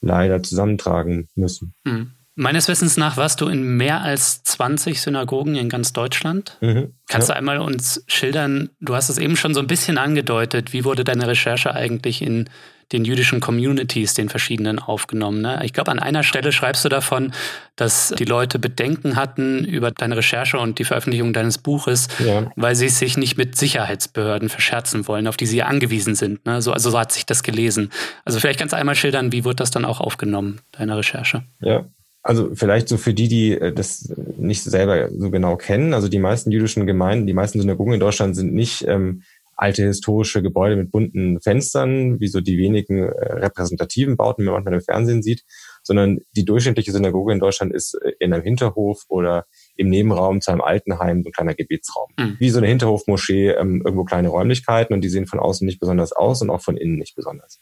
leider 0.00 0.42
zusammentragen 0.42 1.28
müssen. 1.34 1.74
Mhm. 1.84 2.12
Meines 2.40 2.68
Wissens 2.68 2.96
nach 2.96 3.18
warst 3.18 3.42
du 3.42 3.48
in 3.48 3.76
mehr 3.76 4.00
als 4.00 4.42
20 4.44 5.02
Synagogen 5.02 5.56
in 5.56 5.68
ganz 5.68 5.92
Deutschland. 5.92 6.56
Mhm, 6.62 6.94
Kannst 7.06 7.28
ja. 7.28 7.34
du 7.34 7.38
einmal 7.38 7.58
uns 7.58 8.02
schildern, 8.06 8.70
du 8.80 8.94
hast 8.94 9.10
es 9.10 9.18
eben 9.18 9.36
schon 9.36 9.52
so 9.52 9.60
ein 9.60 9.66
bisschen 9.66 9.98
angedeutet, 9.98 10.72
wie 10.72 10.86
wurde 10.86 11.04
deine 11.04 11.28
Recherche 11.28 11.74
eigentlich 11.74 12.22
in 12.22 12.48
den 12.92 13.04
jüdischen 13.04 13.40
Communities, 13.40 14.14
den 14.14 14.30
verschiedenen 14.30 14.78
aufgenommen. 14.78 15.42
Ne? 15.42 15.60
Ich 15.64 15.74
glaube, 15.74 15.90
an 15.90 15.98
einer 15.98 16.22
Stelle 16.22 16.50
schreibst 16.50 16.82
du 16.82 16.88
davon, 16.88 17.34
dass 17.76 18.14
die 18.18 18.24
Leute 18.24 18.58
Bedenken 18.58 19.16
hatten 19.16 19.62
über 19.66 19.90
deine 19.90 20.16
Recherche 20.16 20.58
und 20.58 20.78
die 20.78 20.84
Veröffentlichung 20.84 21.34
deines 21.34 21.58
Buches, 21.58 22.08
ja. 22.20 22.50
weil 22.56 22.74
sie 22.74 22.88
sich 22.88 23.18
nicht 23.18 23.36
mit 23.36 23.54
Sicherheitsbehörden 23.54 24.48
verscherzen 24.48 25.06
wollen, 25.06 25.26
auf 25.26 25.36
die 25.36 25.46
sie 25.46 25.62
angewiesen 25.62 26.14
sind. 26.14 26.46
Ne? 26.46 26.62
So, 26.62 26.72
also 26.72 26.88
so 26.88 26.98
hat 26.98 27.12
sich 27.12 27.26
das 27.26 27.42
gelesen. 27.42 27.90
Also 28.24 28.40
vielleicht 28.40 28.58
kannst 28.58 28.72
du 28.72 28.78
einmal 28.78 28.94
schildern, 28.94 29.30
wie 29.30 29.44
wurde 29.44 29.56
das 29.56 29.70
dann 29.70 29.84
auch 29.84 30.00
aufgenommen, 30.00 30.62
deine 30.72 30.96
Recherche? 30.96 31.42
Ja, 31.60 31.84
also 32.22 32.54
vielleicht 32.54 32.88
so 32.88 32.96
für 32.96 33.14
die, 33.14 33.28
die 33.28 33.52
äh, 33.52 33.72
das 33.72 34.12
nicht 34.36 34.62
selber 34.62 35.08
so 35.10 35.30
genau 35.30 35.56
kennen. 35.56 35.94
Also 35.94 36.08
die 36.08 36.18
meisten 36.18 36.50
jüdischen 36.50 36.86
Gemeinden, 36.86 37.26
die 37.26 37.34
meisten 37.34 37.60
Synagogen 37.60 37.94
in 37.94 38.00
Deutschland 38.00 38.36
sind 38.36 38.52
nicht 38.52 38.84
ähm, 38.86 39.22
alte 39.60 39.84
historische 39.84 40.42
Gebäude 40.42 40.74
mit 40.74 40.90
bunten 40.90 41.38
Fenstern, 41.40 42.18
wie 42.18 42.28
so 42.28 42.40
die 42.40 42.56
wenigen 42.56 43.04
äh, 43.04 43.32
repräsentativen 43.32 44.16
Bauten, 44.16 44.42
die 44.42 44.46
man 44.46 44.54
manchmal 44.54 44.74
im 44.74 44.80
Fernsehen 44.80 45.22
sieht, 45.22 45.44
sondern 45.82 46.20
die 46.34 46.46
durchschnittliche 46.46 46.92
Synagoge 46.92 47.34
in 47.34 47.40
Deutschland 47.40 47.74
ist 47.74 47.94
äh, 47.94 48.12
in 48.20 48.32
einem 48.32 48.42
Hinterhof 48.42 49.04
oder 49.08 49.44
im 49.76 49.90
Nebenraum 49.90 50.40
zu 50.40 50.50
einem 50.50 50.62
Altenheim, 50.62 51.22
so 51.22 51.28
ein 51.28 51.32
kleiner 51.32 51.54
Gebetsraum. 51.54 52.08
Mhm. 52.18 52.36
Wie 52.38 52.48
so 52.48 52.58
eine 52.58 52.68
Hinterhofmoschee, 52.68 53.50
ähm, 53.50 53.82
irgendwo 53.84 54.04
kleine 54.04 54.28
Räumlichkeiten 54.28 54.94
und 54.94 55.02
die 55.02 55.10
sehen 55.10 55.26
von 55.26 55.38
außen 55.38 55.66
nicht 55.66 55.78
besonders 55.78 56.12
aus 56.12 56.40
und 56.40 56.48
auch 56.48 56.62
von 56.62 56.78
innen 56.78 56.96
nicht 56.96 57.14
besonders. 57.14 57.60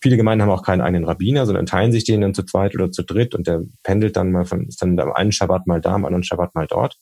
Viele 0.00 0.16
Gemeinden 0.16 0.42
haben 0.42 0.50
auch 0.50 0.62
keinen 0.62 0.80
eigenen 0.80 1.04
Rabbiner, 1.04 1.46
sondern 1.46 1.66
teilen 1.66 1.92
sich 1.92 2.04
den 2.04 2.20
dann 2.20 2.34
zu 2.34 2.42
zweit 2.44 2.74
oder 2.74 2.90
zu 2.90 3.02
dritt 3.02 3.34
und 3.34 3.46
der 3.46 3.62
pendelt 3.82 4.16
dann 4.16 4.32
mal 4.32 4.44
von, 4.44 4.66
ist 4.66 4.80
dann 4.82 4.98
am 4.98 5.12
einen 5.12 5.32
Schabbat 5.32 5.66
mal 5.66 5.80
da, 5.80 5.94
am 5.94 6.04
anderen 6.04 6.22
Schabbat 6.22 6.54
mal 6.54 6.66
dort. 6.66 6.96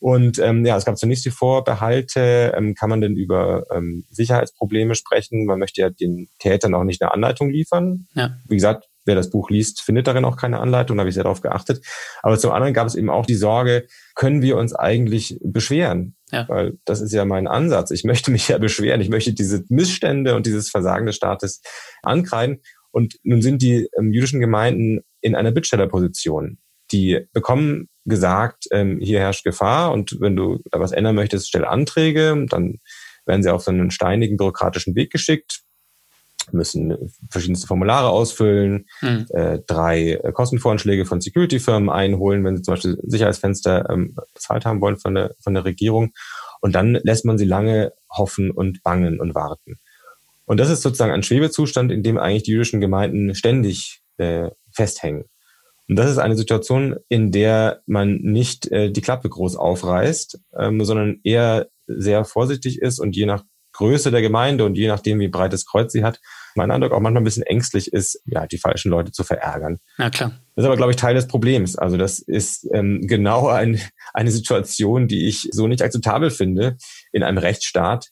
Und 0.00 0.38
ähm, 0.38 0.64
ja, 0.64 0.76
es 0.76 0.84
gab 0.84 0.96
zunächst 0.96 1.24
die 1.24 1.30
Vorbehalte, 1.30 2.54
ähm, 2.56 2.74
kann 2.74 2.88
man 2.88 3.00
denn 3.00 3.16
über 3.16 3.64
ähm, 3.72 4.04
Sicherheitsprobleme 4.10 4.94
sprechen? 4.94 5.44
Man 5.44 5.58
möchte 5.58 5.80
ja 5.80 5.90
den 5.90 6.28
Tätern 6.38 6.74
auch 6.74 6.84
nicht 6.84 7.02
eine 7.02 7.12
Anleitung 7.12 7.50
liefern. 7.50 8.06
Ja. 8.14 8.36
Wie 8.46 8.54
gesagt, 8.54 8.87
wer 9.08 9.16
das 9.16 9.30
Buch 9.30 9.50
liest, 9.50 9.80
findet 9.80 10.06
darin 10.06 10.24
auch 10.24 10.36
keine 10.36 10.60
Anleitung, 10.60 10.96
da 10.96 11.00
habe 11.00 11.08
ich 11.08 11.14
sehr 11.14 11.24
darauf 11.24 11.40
geachtet. 11.40 11.84
Aber 12.22 12.38
zum 12.38 12.52
anderen 12.52 12.74
gab 12.74 12.86
es 12.86 12.94
eben 12.94 13.10
auch 13.10 13.26
die 13.26 13.34
Sorge, 13.34 13.88
können 14.14 14.42
wir 14.42 14.56
uns 14.56 14.74
eigentlich 14.74 15.40
beschweren? 15.42 16.14
Ja. 16.30 16.48
Weil 16.48 16.78
das 16.84 17.00
ist 17.00 17.12
ja 17.12 17.24
mein 17.24 17.48
Ansatz. 17.48 17.90
Ich 17.90 18.04
möchte 18.04 18.30
mich 18.30 18.48
ja 18.48 18.58
beschweren. 18.58 19.00
Ich 19.00 19.08
möchte 19.08 19.32
diese 19.32 19.64
Missstände 19.68 20.36
und 20.36 20.46
dieses 20.46 20.70
Versagen 20.70 21.06
des 21.06 21.16
Staates 21.16 21.62
ankreiden. 22.02 22.60
Und 22.92 23.18
nun 23.22 23.42
sind 23.42 23.62
die 23.62 23.88
ähm, 23.98 24.12
jüdischen 24.12 24.40
Gemeinden 24.40 25.00
in 25.20 25.34
einer 25.34 25.50
Bittstellerposition. 25.50 26.58
Die 26.92 27.26
bekommen 27.32 27.88
gesagt, 28.04 28.66
ähm, 28.70 28.98
hier 29.00 29.20
herrscht 29.20 29.44
Gefahr 29.44 29.92
und 29.92 30.20
wenn 30.20 30.36
du 30.36 30.60
da 30.70 30.80
was 30.80 30.92
ändern 30.92 31.14
möchtest, 31.14 31.48
stell 31.48 31.64
Anträge. 31.64 32.46
Dann 32.48 32.78
werden 33.26 33.42
sie 33.42 33.52
auf 33.52 33.62
so 33.62 33.70
einen 33.70 33.90
steinigen 33.90 34.36
bürokratischen 34.36 34.94
Weg 34.94 35.10
geschickt 35.10 35.62
müssen 36.52 37.12
verschiedenste 37.30 37.66
Formulare 37.66 38.08
ausfüllen, 38.08 38.86
mhm. 39.00 39.26
äh, 39.30 39.58
drei 39.66 40.12
äh, 40.12 40.32
Kostenvoranschläge 40.32 41.04
von 41.04 41.20
Security-Firmen 41.20 41.90
einholen, 41.90 42.44
wenn 42.44 42.56
sie 42.56 42.62
zum 42.62 42.74
Beispiel 42.74 42.98
Sicherheitsfenster 43.02 43.88
ähm, 43.90 44.14
bezahlt 44.34 44.66
haben 44.66 44.80
wollen 44.80 44.98
von 44.98 45.14
der, 45.14 45.34
von 45.40 45.54
der 45.54 45.64
Regierung. 45.64 46.12
Und 46.60 46.74
dann 46.74 46.98
lässt 47.02 47.24
man 47.24 47.38
sie 47.38 47.44
lange 47.44 47.92
hoffen 48.10 48.50
und 48.50 48.82
bangen 48.82 49.20
und 49.20 49.34
warten. 49.34 49.76
Und 50.44 50.58
das 50.58 50.70
ist 50.70 50.82
sozusagen 50.82 51.12
ein 51.12 51.22
Schwebezustand, 51.22 51.92
in 51.92 52.02
dem 52.02 52.18
eigentlich 52.18 52.44
die 52.44 52.52
jüdischen 52.52 52.80
Gemeinden 52.80 53.34
ständig 53.34 54.00
äh, 54.16 54.50
festhängen. 54.72 55.24
Und 55.88 55.96
das 55.96 56.10
ist 56.10 56.18
eine 56.18 56.36
Situation, 56.36 56.96
in 57.08 57.32
der 57.32 57.82
man 57.86 58.16
nicht 58.16 58.70
äh, 58.70 58.90
die 58.90 59.00
Klappe 59.00 59.28
groß 59.28 59.56
aufreißt, 59.56 60.38
ähm, 60.58 60.84
sondern 60.84 61.20
eher 61.24 61.68
sehr 61.86 62.24
vorsichtig 62.24 62.80
ist 62.80 62.98
und 62.98 63.16
je 63.16 63.26
nach 63.26 63.44
Größe 63.78 64.10
der 64.10 64.22
Gemeinde 64.22 64.64
und 64.64 64.76
je 64.76 64.88
nachdem, 64.88 65.20
wie 65.20 65.28
breites 65.28 65.64
Kreuz 65.64 65.92
sie 65.92 66.02
hat, 66.02 66.20
mein 66.56 66.72
Eindruck 66.72 66.92
auch 66.92 67.00
manchmal 67.00 67.22
ein 67.22 67.24
bisschen 67.24 67.44
ängstlich 67.44 67.92
ist, 67.92 68.20
ja, 68.26 68.46
die 68.46 68.58
falschen 68.58 68.90
Leute 68.90 69.12
zu 69.12 69.22
verärgern. 69.22 69.78
Ja, 69.98 70.10
klar. 70.10 70.32
Das 70.56 70.64
ist 70.64 70.66
aber, 70.66 70.76
glaube 70.76 70.90
ich, 70.90 70.96
Teil 70.96 71.14
des 71.14 71.28
Problems. 71.28 71.76
Also 71.76 71.96
das 71.96 72.18
ist 72.18 72.66
ähm, 72.72 73.06
genau 73.06 73.46
ein, 73.46 73.80
eine 74.12 74.32
Situation, 74.32 75.06
die 75.06 75.28
ich 75.28 75.48
so 75.52 75.68
nicht 75.68 75.82
akzeptabel 75.82 76.30
finde 76.30 76.76
in 77.12 77.22
einem 77.22 77.38
Rechtsstaat, 77.38 78.08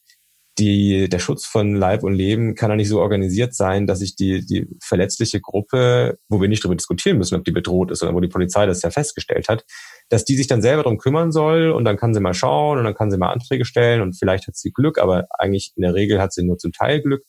die, 0.59 1.09
der 1.09 1.19
Schutz 1.19 1.45
von 1.45 1.75
Leib 1.75 2.03
und 2.03 2.15
Leben 2.15 2.55
kann 2.55 2.71
ja 2.71 2.77
nicht 2.77 2.89
so 2.89 3.01
organisiert 3.01 3.55
sein, 3.55 3.87
dass 3.87 3.99
sich 3.99 4.17
die, 4.17 4.45
die 4.45 4.67
verletzliche 4.83 5.41
Gruppe, 5.41 6.19
wo 6.29 6.41
wir 6.41 6.49
nicht 6.49 6.65
darüber 6.65 6.77
diskutieren 6.77 7.19
müssen, 7.19 7.35
ob 7.35 7.45
die 7.45 7.53
bedroht 7.53 7.91
ist, 7.91 7.99
sondern 7.99 8.17
wo 8.17 8.21
die 8.21 8.29
Polizei 8.29 8.65
das 8.65 8.81
ja 8.83 8.91
festgestellt 8.91 9.49
hat, 9.49 9.65
dass 10.09 10.25
die 10.25 10.35
sich 10.35 10.47
dann 10.47 10.63
selber 10.63 10.83
darum 10.83 10.99
kümmern 10.99 11.31
soll 11.31 11.71
und 11.71 11.85
dann 11.85 11.99
kann 11.99 12.15
sie 12.15 12.21
mal 12.21 12.33
schauen 12.33 12.79
und 12.79 12.85
dann 12.85 12.95
kann 12.95 13.11
sie 13.11 13.19
mal 13.19 13.33
Anträge 13.33 13.67
stellen 13.67 14.01
und 14.01 14.19
vielleicht 14.19 14.47
hat 14.47 14.57
sie 14.57 14.73
Glück, 14.73 14.99
aber 14.99 15.27
eigentlich 15.39 15.73
in 15.77 15.83
der 15.83 15.95
Regel 15.95 16.21
hat 16.21 16.33
sie 16.33 16.45
nur 16.45 16.57
zum 16.57 16.73
Teil 16.73 17.03
Glück, 17.03 17.23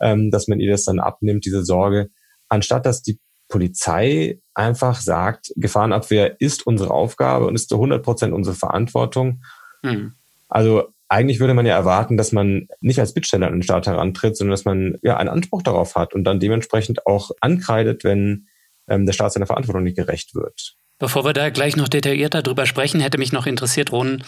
ähm, 0.00 0.30
dass 0.30 0.46
man 0.46 0.60
ihr 0.60 0.70
das 0.70 0.84
dann 0.84 1.00
abnimmt, 1.00 1.44
diese 1.44 1.64
Sorge, 1.64 2.10
anstatt 2.48 2.86
dass 2.86 3.02
die 3.02 3.18
Polizei 3.48 4.40
einfach 4.54 5.00
sagt, 5.00 5.52
Gefahrenabwehr 5.56 6.40
ist 6.40 6.66
unsere 6.66 6.92
Aufgabe 6.92 7.46
und 7.46 7.54
ist 7.54 7.68
zu 7.68 7.74
100 7.74 8.02
Prozent 8.02 8.32
unsere 8.32 8.56
Verantwortung. 8.56 9.42
Mhm. 9.82 10.14
Also 10.48 10.92
eigentlich 11.12 11.40
würde 11.40 11.54
man 11.54 11.66
ja 11.66 11.76
erwarten, 11.76 12.16
dass 12.16 12.32
man 12.32 12.68
nicht 12.80 12.98
als 12.98 13.12
Bittsteller 13.12 13.46
an 13.46 13.52
den 13.52 13.62
Staat 13.62 13.86
herantritt, 13.86 14.36
sondern 14.36 14.52
dass 14.52 14.64
man 14.64 14.96
ja 15.02 15.18
einen 15.18 15.28
Anspruch 15.28 15.62
darauf 15.62 15.94
hat 15.94 16.14
und 16.14 16.24
dann 16.24 16.40
dementsprechend 16.40 17.06
auch 17.06 17.30
ankreidet, 17.40 18.02
wenn 18.02 18.46
ähm, 18.88 19.04
der 19.04 19.12
Staat 19.12 19.34
seiner 19.34 19.46
Verantwortung 19.46 19.82
nicht 19.82 19.96
gerecht 19.96 20.34
wird. 20.34 20.74
Bevor 20.98 21.24
wir 21.24 21.32
da 21.32 21.50
gleich 21.50 21.76
noch 21.76 21.88
detaillierter 21.88 22.42
drüber 22.42 22.64
sprechen, 22.64 23.00
hätte 23.00 23.18
mich 23.18 23.32
noch 23.32 23.46
interessiert, 23.46 23.92
Ron, 23.92 24.22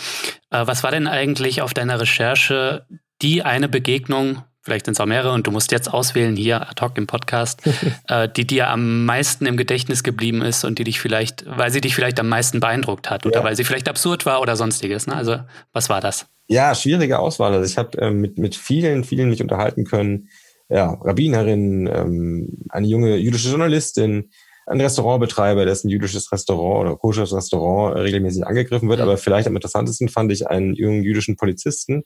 äh, 0.50 0.66
was 0.66 0.82
war 0.82 0.90
denn 0.90 1.06
eigentlich 1.06 1.62
auf 1.62 1.72
deiner 1.72 2.00
Recherche 2.00 2.86
die 3.22 3.42
eine 3.42 3.68
Begegnung, 3.68 4.42
vielleicht 4.64 4.86
sind 4.86 4.94
es 4.94 5.00
auch 5.00 5.06
mehrere 5.06 5.32
und 5.32 5.46
du 5.46 5.50
musst 5.50 5.70
jetzt 5.70 5.92
auswählen 5.92 6.34
hier 6.36 6.68
ad 6.68 6.80
hoc 6.80 6.96
im 6.96 7.06
Podcast, 7.06 7.62
äh, 8.08 8.28
die 8.28 8.46
dir 8.46 8.68
am 8.68 9.04
meisten 9.04 9.46
im 9.46 9.56
Gedächtnis 9.56 10.02
geblieben 10.02 10.42
ist 10.42 10.64
und 10.64 10.78
die 10.78 10.84
dich 10.84 11.00
vielleicht, 11.00 11.44
weil 11.46 11.70
sie 11.70 11.80
dich 11.80 11.94
vielleicht 11.94 12.18
am 12.18 12.28
meisten 12.28 12.60
beeindruckt 12.60 13.10
hat 13.10 13.26
oder 13.26 13.40
ja. 13.40 13.44
weil 13.44 13.56
sie 13.56 13.64
vielleicht 13.64 13.88
absurd 13.88 14.26
war 14.26 14.40
oder 14.40 14.56
sonstiges. 14.56 15.06
Ne? 15.06 15.14
Also 15.14 15.36
was 15.72 15.88
war 15.88 16.00
das? 16.00 16.26
Ja, 16.48 16.74
schwierige 16.74 17.18
Auswahl. 17.18 17.52
Also 17.52 17.70
ich 17.70 17.78
habe 17.78 17.98
äh, 17.98 18.10
mit, 18.10 18.38
mit 18.38 18.56
vielen, 18.56 19.04
vielen 19.04 19.28
mich 19.28 19.42
unterhalten 19.42 19.84
können. 19.84 20.28
Ja, 20.70 20.94
Rabbinerin, 20.94 21.86
ähm, 21.92 22.48
eine 22.70 22.86
junge 22.86 23.16
jüdische 23.16 23.50
Journalistin, 23.50 24.30
ein 24.66 24.80
Restaurantbetreiber, 24.80 25.66
dessen 25.66 25.90
jüdisches 25.90 26.32
Restaurant 26.32 26.86
oder 26.86 26.96
koscheres 26.96 27.34
Restaurant 27.34 27.96
regelmäßig 27.96 28.46
angegriffen 28.46 28.88
wird. 28.88 29.00
Aber 29.00 29.18
vielleicht 29.18 29.46
am 29.46 29.56
interessantesten 29.56 30.08
fand 30.08 30.32
ich 30.32 30.46
einen 30.48 30.74
jungen 30.74 31.02
jüdischen 31.02 31.36
Polizisten 31.36 32.04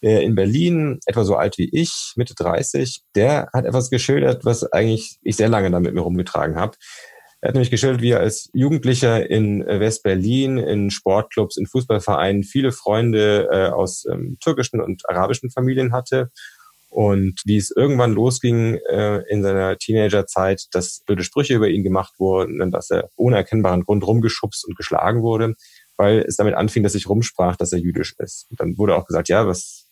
in 0.00 0.34
Berlin, 0.34 0.98
etwa 1.06 1.24
so 1.24 1.36
alt 1.36 1.56
wie 1.56 1.70
ich, 1.72 2.12
Mitte 2.16 2.34
30. 2.34 3.02
Der 3.14 3.48
hat 3.54 3.64
etwas 3.64 3.88
geschildert, 3.88 4.44
was 4.44 4.70
eigentlich 4.70 5.18
ich 5.22 5.36
sehr 5.36 5.48
lange 5.48 5.70
damit 5.70 5.94
mir 5.94 6.00
rumgetragen 6.00 6.56
habe. 6.56 6.76
Er 7.44 7.48
hat 7.48 7.56
nämlich 7.56 7.70
geschildert, 7.70 8.00
wie 8.00 8.12
er 8.12 8.20
als 8.20 8.48
Jugendlicher 8.54 9.28
in 9.28 9.60
äh, 9.68 9.78
West-Berlin, 9.78 10.56
in 10.56 10.90
Sportclubs, 10.90 11.58
in 11.58 11.66
Fußballvereinen 11.66 12.42
viele 12.42 12.72
Freunde 12.72 13.48
äh, 13.52 13.68
aus 13.68 14.06
ähm, 14.10 14.38
türkischen 14.40 14.80
und 14.80 15.02
arabischen 15.10 15.50
Familien 15.50 15.92
hatte. 15.92 16.30
Und 16.88 17.42
wie 17.44 17.58
es 17.58 17.70
irgendwann 17.70 18.14
losging 18.14 18.78
äh, 18.88 19.18
in 19.28 19.42
seiner 19.42 19.76
Teenagerzeit, 19.76 20.68
dass 20.72 21.02
blöde 21.04 21.22
Sprüche 21.22 21.54
über 21.54 21.68
ihn 21.68 21.82
gemacht 21.82 22.14
wurden 22.18 22.62
und 22.62 22.70
dass 22.70 22.88
er 22.88 23.10
ohne 23.16 23.36
erkennbaren 23.36 23.84
Grund 23.84 24.06
rumgeschubst 24.06 24.64
und 24.66 24.74
geschlagen 24.74 25.20
wurde, 25.20 25.54
weil 25.98 26.20
es 26.20 26.36
damit 26.36 26.54
anfing, 26.54 26.82
dass 26.82 26.92
sich 26.92 27.10
rumsprach, 27.10 27.56
dass 27.56 27.74
er 27.74 27.78
jüdisch 27.78 28.14
ist. 28.16 28.46
Und 28.48 28.58
dann 28.58 28.78
wurde 28.78 28.96
auch 28.96 29.04
gesagt, 29.04 29.28
ja, 29.28 29.46
was, 29.46 29.83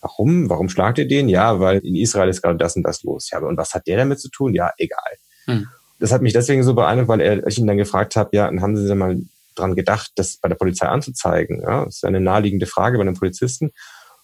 warum? 0.00 0.48
Warum 0.50 0.68
schlagt 0.68 0.98
ihr 0.98 1.08
den? 1.08 1.28
Ja, 1.28 1.60
weil 1.60 1.78
in 1.78 1.96
Israel 1.96 2.28
ist 2.28 2.42
gerade 2.42 2.58
das 2.58 2.76
und 2.76 2.82
das 2.82 3.02
los. 3.02 3.30
Ja, 3.30 3.40
und 3.40 3.56
was 3.56 3.74
hat 3.74 3.86
der 3.86 3.98
damit 3.98 4.20
zu 4.20 4.30
tun? 4.30 4.54
Ja, 4.54 4.72
egal. 4.78 5.16
Hm 5.46 5.66
das 6.00 6.12
hat 6.12 6.22
mich 6.22 6.32
deswegen 6.32 6.62
so 6.64 6.74
beeindruckt, 6.74 7.08
weil 7.08 7.20
er, 7.20 7.46
ich 7.46 7.58
ihn 7.58 7.66
dann 7.66 7.76
gefragt 7.76 8.16
habe, 8.16 8.30
ja, 8.32 8.46
haben 8.46 8.76
Sie 8.76 8.88
denn 8.88 8.98
mal 8.98 9.20
dran 9.54 9.76
gedacht, 9.76 10.10
das 10.16 10.38
bei 10.38 10.48
der 10.48 10.56
Polizei 10.56 10.86
anzuzeigen? 10.86 11.60
Ja, 11.60 11.84
das 11.84 11.96
ist 11.96 12.04
eine 12.04 12.20
naheliegende 12.20 12.66
Frage 12.66 12.96
bei 12.96 13.02
einem 13.02 13.14
Polizisten. 13.14 13.66
Und 13.66 13.74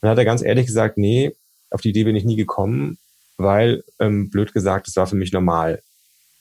dann 0.01 0.11
hat 0.11 0.19
er 0.19 0.25
ganz 0.25 0.43
ehrlich 0.43 0.67
gesagt, 0.67 0.97
nee, 0.97 1.37
auf 1.71 1.83
die 1.83 1.91
Idee 1.91 2.05
bin 2.05 2.17
ich 2.17 2.25
nie 2.25 2.37
gekommen, 2.37 2.99
weil, 3.37 3.85
ähm, 4.01 4.31
blöd 4.31 4.55
gesagt, 4.55 4.87
das 4.89 4.97
war 4.97 5.07
für 5.07 5.17
mich 5.17 5.33
normal. 5.33 5.83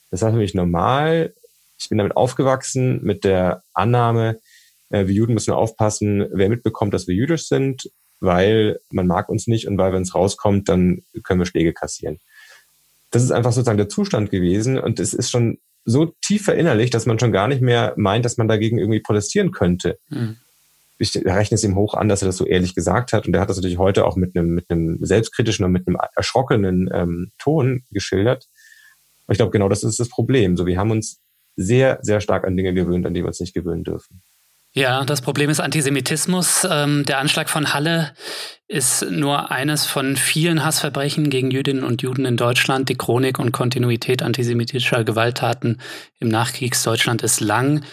Das 0.10 0.22
war 0.22 0.32
für 0.32 0.38
mich 0.38 0.54
normal. 0.54 1.34
Ich 1.78 1.90
bin 1.90 1.98
damit 1.98 2.16
aufgewachsen 2.16 3.04
mit 3.04 3.26
der 3.26 3.62
Annahme, 3.74 4.40
äh, 4.90 5.08
wir 5.08 5.14
Juden 5.14 5.34
müssen 5.34 5.52
aufpassen, 5.52 6.26
wer 6.32 6.48
mitbekommt, 6.48 6.94
dass 6.94 7.08
wir 7.08 7.16
jüdisch 7.16 7.50
sind, 7.50 7.90
weil 8.20 8.80
man 8.92 9.08
mag 9.08 9.30
uns 9.30 9.48
nicht 9.48 9.68
und 9.68 9.78
weil, 9.78 9.94
wenn 9.94 10.04
es 10.04 10.16
rauskommt, 10.16 10.70
dann 10.70 11.04
können 11.24 11.40
wir 11.40 11.46
Schläge 11.46 11.74
kassieren 11.74 12.20
das 13.16 13.24
ist 13.24 13.32
einfach 13.32 13.54
sozusagen 13.54 13.78
der 13.78 13.88
Zustand 13.88 14.30
gewesen 14.30 14.78
und 14.78 15.00
es 15.00 15.14
ist 15.14 15.32
schon 15.32 15.58
so 15.86 16.14
tief 16.22 16.44
verinnerlicht, 16.44 16.94
dass 16.94 17.06
man 17.06 17.18
schon 17.18 17.32
gar 17.32 17.48
nicht 17.48 17.62
mehr 17.62 17.94
meint, 17.96 18.26
dass 18.26 18.36
man 18.36 18.50
dagegen 18.50 18.78
irgendwie 18.78 19.00
protestieren 19.00 19.52
könnte. 19.52 19.98
Mhm. 20.10 20.38
Ich 20.98 21.16
rechne 21.16 21.56
es 21.56 21.64
ihm 21.64 21.76
hoch 21.76 21.94
an, 21.94 22.10
dass 22.10 22.22
er 22.22 22.28
das 22.28 22.38
so 22.38 22.46
ehrlich 22.46 22.76
gesagt 22.76 23.14
hat 23.14 23.26
und 23.26 23.34
er 23.34 23.42
hat 23.42 23.50
das 23.50 23.58
natürlich 23.58 23.78
heute 23.78 24.06
auch 24.06 24.18
mit 24.18 24.36
einem, 24.36 24.54
mit 24.54 24.70
einem 24.70 25.00
selbstkritischen 25.02 25.64
und 25.64 25.72
mit 25.72 25.88
einem 25.88 25.98
erschrockenen 26.16 26.90
ähm, 26.94 27.32
Ton 27.38 27.84
geschildert. 27.92 28.48
Aber 29.26 29.34
ich 29.34 29.38
glaube, 29.38 29.52
genau 29.52 29.70
das 29.70 29.84
ist 29.84 30.00
das 30.00 30.10
Problem. 30.10 30.58
So, 30.58 30.66
wir 30.66 30.78
haben 30.78 30.92
uns 30.92 31.22
sehr, 31.56 32.00
sehr 32.02 32.20
stark 32.20 32.46
an 32.46 32.58
Dinge 32.58 32.74
gewöhnt, 32.74 33.06
an 33.06 33.14
die 33.14 33.22
wir 33.22 33.28
uns 33.28 33.40
nicht 33.40 33.54
gewöhnen 33.54 33.86
dürfen. 33.86 34.22
Ja, 34.78 35.06
das 35.06 35.22
Problem 35.22 35.50
ist 35.50 35.62
Antisemitismus. 35.62 36.68
Ähm, 36.70 37.06
der 37.06 37.20
Anschlag 37.20 37.50
von 37.50 37.74
Halle 37.74 38.12
ist 38.68 39.10
nur 39.10 39.50
eines 39.50 39.86
von 39.86 40.18
vielen 40.18 40.66
Hassverbrechen 40.66 41.30
gegen 41.30 41.50
Jüdinnen 41.50 41.86
und 41.86 42.02
Juden 42.02 42.26
in 42.26 42.36
Deutschland. 42.36 42.90
Die 42.90 42.98
Chronik 42.98 43.40
und 43.40 43.54
Kontinuität 43.54 44.22
antisemitischer 44.22 45.06
Gewalttaten 45.06 45.80
im 46.20 46.28
Nachkriegsdeutschland 46.28 47.22
ist 47.22 47.40
lang. 47.40 47.86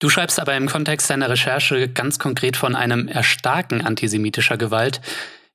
Du 0.00 0.10
schreibst 0.10 0.38
aber 0.38 0.54
im 0.54 0.68
Kontext 0.68 1.08
deiner 1.08 1.30
Recherche 1.30 1.88
ganz 1.88 2.18
konkret 2.18 2.58
von 2.58 2.76
einem 2.76 3.08
Erstarken 3.08 3.80
antisemitischer 3.80 4.58
Gewalt. 4.58 5.00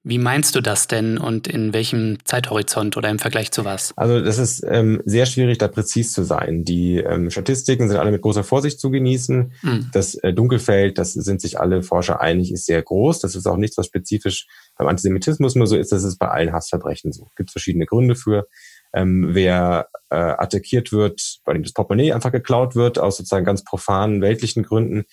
Wie 0.06 0.18
meinst 0.18 0.54
du 0.56 0.60
das 0.60 0.88
denn 0.88 1.18
und 1.18 1.48
in 1.48 1.72
welchem 1.74 2.18
Zeithorizont 2.26 2.98
oder 2.98 3.10
im 3.10 3.20
Vergleich 3.20 3.52
zu 3.52 3.64
was? 3.64 3.94
Also 3.96 4.20
das 4.20 4.38
ist 4.38 4.62
ähm, 4.68 5.02
sehr 5.06 5.26
schwierig, 5.26 5.60
da 5.60 5.70
präzis 5.70 6.12
zu 6.12 6.24
sein. 6.24 6.66
Die 6.66 6.98
ähm, 6.98 7.30
Statistiken 7.30 7.88
sind 7.88 7.98
alle 7.98 8.12
mit 8.12 8.22
großer 8.22 8.44
Vorsicht 8.44 8.82
zu 8.82 8.92
genießen. 8.92 9.54
Mhm. 9.62 9.90
Das 9.94 10.16
äh, 10.16 10.34
Dunkelfeld, 10.34 10.98
das 10.98 11.14
sind 11.14 11.40
sich 11.40 11.58
alle 11.58 11.84
Forscher 11.84 12.20
einig, 12.20 12.52
ist 12.52 12.66
sehr 12.66 12.82
groß. 12.82 13.22
Das 13.22 13.34
ist 13.36 13.48
auch 13.48 13.56
nichts, 13.56 13.78
was 13.78 13.86
spezifisch 13.86 14.48
beim 14.78 14.90
Antisemitismus 14.90 15.56
nur 15.56 15.68
so 15.68 15.78
ist. 15.78 15.94
Das 15.94 16.04
ist 16.04 16.18
bei 16.20 16.28
allen 16.28 16.52
Hassverbrechen 16.52 17.14
so. 17.14 17.28
Es 17.30 17.36
gibt 17.36 17.52
verschiedene 17.52 17.86
Gründe 17.86 18.16
für. 18.16 18.48
Ähm, 18.94 19.30
wer 19.32 19.88
äh, 20.10 20.16
attackiert 20.16 20.92
wird, 20.92 21.40
weil 21.46 21.56
ihm 21.56 21.64
das 21.64 21.74
Portemonnaie 21.74 22.12
einfach 22.12 22.32
geklaut 22.32 22.76
wird, 22.76 23.00
aus 23.00 23.18
sozusagen 23.18 23.46
ganz 23.46 23.64
profanen 23.64 24.22
weltlichen 24.22 24.64
Gründen, 24.64 25.06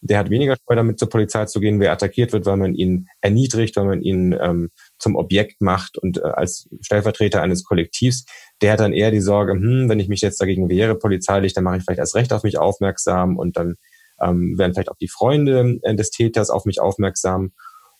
der 0.00 0.18
hat 0.18 0.30
weniger 0.30 0.56
Scheu 0.56 0.76
damit 0.76 0.98
zur 0.98 1.08
Polizei 1.08 1.44
zu 1.46 1.60
gehen, 1.60 1.80
wer 1.80 1.92
attackiert 1.92 2.32
wird, 2.32 2.46
weil 2.46 2.56
man 2.56 2.74
ihn 2.74 3.08
erniedrigt, 3.20 3.76
weil 3.76 3.86
man 3.86 4.02
ihn 4.02 4.36
ähm, 4.40 4.70
zum 4.98 5.16
Objekt 5.16 5.60
macht 5.60 5.98
und 5.98 6.18
äh, 6.18 6.22
als 6.22 6.68
Stellvertreter 6.80 7.42
eines 7.42 7.64
Kollektivs, 7.64 8.24
der 8.62 8.72
hat 8.72 8.80
dann 8.80 8.92
eher 8.92 9.10
die 9.10 9.20
Sorge, 9.20 9.52
hm, 9.52 9.88
wenn 9.88 10.00
ich 10.00 10.08
mich 10.08 10.20
jetzt 10.20 10.40
dagegen 10.40 10.68
wehre 10.68 10.96
polizeilich, 10.96 11.52
dann 11.52 11.64
mache 11.64 11.78
ich 11.78 11.84
vielleicht 11.84 11.98
erst 11.98 12.14
recht 12.14 12.32
auf 12.32 12.42
mich 12.42 12.58
aufmerksam 12.58 13.36
und 13.36 13.56
dann 13.56 13.74
ähm, 14.20 14.58
werden 14.58 14.74
vielleicht 14.74 14.90
auch 14.90 14.96
die 14.96 15.08
Freunde 15.08 15.78
äh, 15.82 15.94
des 15.94 16.10
Täters 16.10 16.50
auf 16.50 16.64
mich 16.64 16.80
aufmerksam 16.80 17.52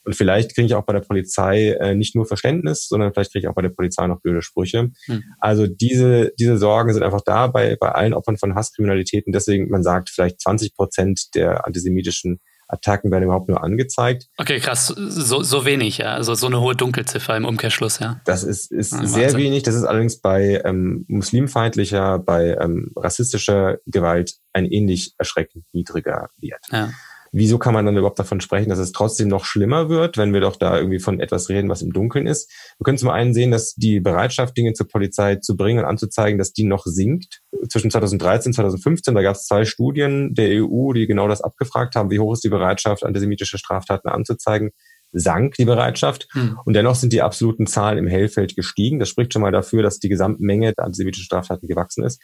und 0.05 0.15
vielleicht 0.15 0.55
kriege 0.55 0.67
ich 0.67 0.75
auch 0.75 0.85
bei 0.85 0.93
der 0.93 1.01
Polizei 1.01 1.71
äh, 1.73 1.95
nicht 1.95 2.15
nur 2.15 2.27
Verständnis, 2.27 2.89
sondern 2.89 3.13
vielleicht 3.13 3.33
kriege 3.33 3.45
ich 3.45 3.49
auch 3.49 3.55
bei 3.55 3.63
der 3.63 3.69
Polizei 3.69 4.07
noch 4.07 4.21
blöde 4.21 4.43
Sprüche. 4.43 4.91
Mhm. 5.07 5.25
Also 5.39 5.67
diese, 5.67 6.33
diese 6.39 6.57
Sorgen 6.59 6.93
sind 6.95 7.03
einfach 7.03 7.21
da 7.21 7.47
bei, 7.47 7.77
bei 7.77 7.93
allen 7.93 8.15
Opfern 8.15 8.39
von 8.39 8.55
Hasskriminalitäten. 8.55 9.33
Deswegen, 9.33 9.69
man 9.69 9.83
sagt, 9.83 10.11
vielleicht 10.11 10.41
20 10.41 10.75
Prozent 10.75 11.35
der 11.35 11.67
antisemitischen 11.67 12.41
Attacken 12.69 13.11
werden 13.11 13.25
überhaupt 13.25 13.49
nur 13.49 13.63
angezeigt. 13.63 14.29
Okay, 14.37 14.61
krass. 14.61 14.89
So, 14.89 15.43
so 15.43 15.65
wenig, 15.65 15.99
ja. 15.99 16.15
Also 16.15 16.35
so 16.35 16.47
eine 16.47 16.61
hohe 16.61 16.77
Dunkelziffer 16.77 17.35
im 17.37 17.47
Umkehrschluss, 17.47 17.99
ja. 17.99 18.21
Das 18.27 18.45
ist, 18.45 18.71
ist 18.71 18.93
ja, 18.93 19.07
sehr 19.07 19.35
wenig. 19.35 19.63
Das 19.63 19.75
ist 19.75 19.85
allerdings 19.85 20.21
bei 20.21 20.61
ähm, 20.65 21.07
muslimfeindlicher, 21.09 22.19
bei 22.19 22.57
ähm, 22.61 22.93
rassistischer 22.95 23.79
Gewalt 23.87 24.35
ein 24.53 24.67
ähnlich 24.67 25.15
erschreckend 25.17 25.65
niedriger 25.73 26.29
Wert. 26.41 26.65
Ja 26.71 26.91
wieso 27.33 27.59
kann 27.59 27.75
man 27.75 27.87
dann 27.87 27.97
überhaupt 27.97 28.19
davon 28.19 28.41
sprechen, 28.41 28.69
dass 28.69 28.79
es 28.79 28.93
trotzdem 28.93 29.29
noch 29.29 29.45
schlimmer 29.45 29.89
wird, 29.89 30.17
wenn 30.17 30.33
wir 30.33 30.41
doch 30.41 30.57
da 30.57 30.79
irgendwie 30.79 30.99
von 30.99 31.21
etwas 31.21 31.49
reden, 31.49 31.69
was 31.69 31.83
im 31.83 31.93
Dunkeln 31.93 32.27
ist? 32.27 32.51
Wir 32.79 32.85
können 32.85 32.99
zum 32.99 33.11
einen 33.11 33.35
sehen, 33.35 33.51
dass 33.51 33.75
die 33.75 34.01
Bereitschaft, 34.01 34.57
Dinge 34.57 34.73
zur 34.73 34.89
Polizei 34.89 35.37
zu 35.37 35.57
bringen 35.57 35.81
und 35.81 35.85
anzuzeigen, 35.85 36.39
dass 36.39 36.53
die 36.53 36.65
noch 36.65 36.85
sinkt. 36.85 37.41
Zwischen 37.69 37.91
2013 37.91 38.51
und 38.51 38.55
2015, 38.55 39.15
da 39.15 39.23
gab 39.23 39.37
es 39.37 39.47
zwei 39.47 39.65
Studien 39.65 40.35
der 40.35 40.63
EU, 40.63 40.93
die 40.93 41.07
genau 41.07 41.29
das 41.29 41.41
abgefragt 41.41 41.97
haben, 41.97 42.11
wie 42.11 42.19
hoch 42.19 42.33
ist 42.33 42.45
die 42.45 42.49
Bereitschaft, 42.49 43.05
antisemitische 43.05 43.59
Straftaten 43.59 44.09
anzuzeigen 44.09 44.71
sank 45.13 45.55
die 45.55 45.65
Bereitschaft. 45.65 46.29
Hm. 46.33 46.59
Und 46.65 46.75
dennoch 46.75 46.95
sind 46.95 47.13
die 47.13 47.23
absoluten 47.23 47.67
Zahlen 47.67 47.99
im 47.99 48.07
Hellfeld 48.07 48.57
gestiegen. 48.57 48.99
Das 48.99 49.09
spricht 49.09 49.33
schon 49.33 49.43
mal 49.43 49.53
dafür, 49.53 49.83
dass 49.83 49.99
die 49.99 50.09
Gesamtmenge 50.09 50.75
der 50.75 50.85
antisemitischen 50.85 51.25
Straftaten 51.25 51.67
gewachsen 51.67 52.05
ist. 52.05 52.23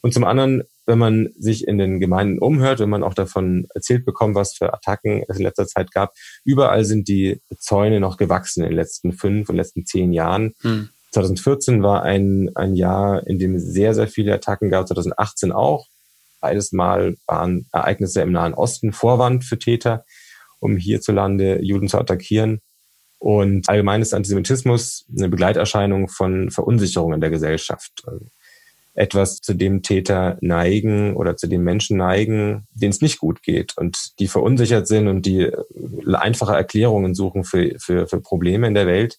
Und 0.00 0.14
zum 0.14 0.24
anderen, 0.24 0.62
wenn 0.88 0.98
man 0.98 1.28
sich 1.38 1.68
in 1.68 1.76
den 1.76 2.00
Gemeinden 2.00 2.38
umhört, 2.38 2.80
wenn 2.80 2.88
man 2.88 3.02
auch 3.02 3.12
davon 3.12 3.66
erzählt 3.74 4.06
bekommt, 4.06 4.34
was 4.34 4.54
für 4.54 4.72
Attacken 4.72 5.22
es 5.28 5.36
in 5.36 5.42
letzter 5.42 5.66
Zeit 5.66 5.92
gab, 5.92 6.14
überall 6.44 6.84
sind 6.86 7.08
die 7.08 7.42
Zäune 7.58 8.00
noch 8.00 8.16
gewachsen 8.16 8.62
in 8.62 8.70
den 8.70 8.76
letzten 8.76 9.12
fünf 9.12 9.50
und 9.50 9.56
letzten 9.56 9.84
zehn 9.84 10.14
Jahren. 10.14 10.54
Hm. 10.62 10.88
2014 11.12 11.82
war 11.82 12.02
ein, 12.02 12.50
ein 12.54 12.74
Jahr, 12.74 13.26
in 13.26 13.38
dem 13.38 13.54
es 13.54 13.64
sehr, 13.64 13.94
sehr 13.94 14.08
viele 14.08 14.32
Attacken 14.32 14.70
gab, 14.70 14.88
2018 14.88 15.52
auch. 15.52 15.86
Beides 16.40 16.72
Mal 16.72 17.16
waren 17.26 17.66
Ereignisse 17.70 18.22
im 18.22 18.32
Nahen 18.32 18.54
Osten 18.54 18.92
Vorwand 18.92 19.44
für 19.44 19.58
Täter, 19.58 20.04
um 20.58 20.78
hierzulande 20.78 21.62
Juden 21.62 21.88
zu 21.88 21.98
attackieren. 21.98 22.60
Und 23.18 23.68
allgemein 23.68 24.00
ist 24.00 24.14
Antisemitismus 24.14 25.04
eine 25.14 25.28
Begleiterscheinung 25.28 26.08
von 26.08 26.50
Verunsicherungen 26.50 27.20
der 27.20 27.30
Gesellschaft 27.30 28.04
etwas, 28.98 29.40
zu 29.40 29.54
dem 29.54 29.82
Täter 29.82 30.38
neigen 30.40 31.14
oder 31.14 31.36
zu 31.36 31.46
dem 31.46 31.62
Menschen 31.62 31.96
neigen, 31.96 32.66
denen 32.72 32.90
es 32.90 33.00
nicht 33.00 33.18
gut 33.18 33.42
geht 33.42 33.78
und 33.78 34.18
die 34.18 34.26
verunsichert 34.26 34.88
sind 34.88 35.06
und 35.06 35.24
die 35.24 35.50
einfache 36.12 36.54
Erklärungen 36.54 37.14
suchen 37.14 37.44
für, 37.44 37.78
für, 37.78 38.08
für 38.08 38.20
Probleme 38.20 38.66
in 38.66 38.74
der 38.74 38.88
Welt. 38.88 39.18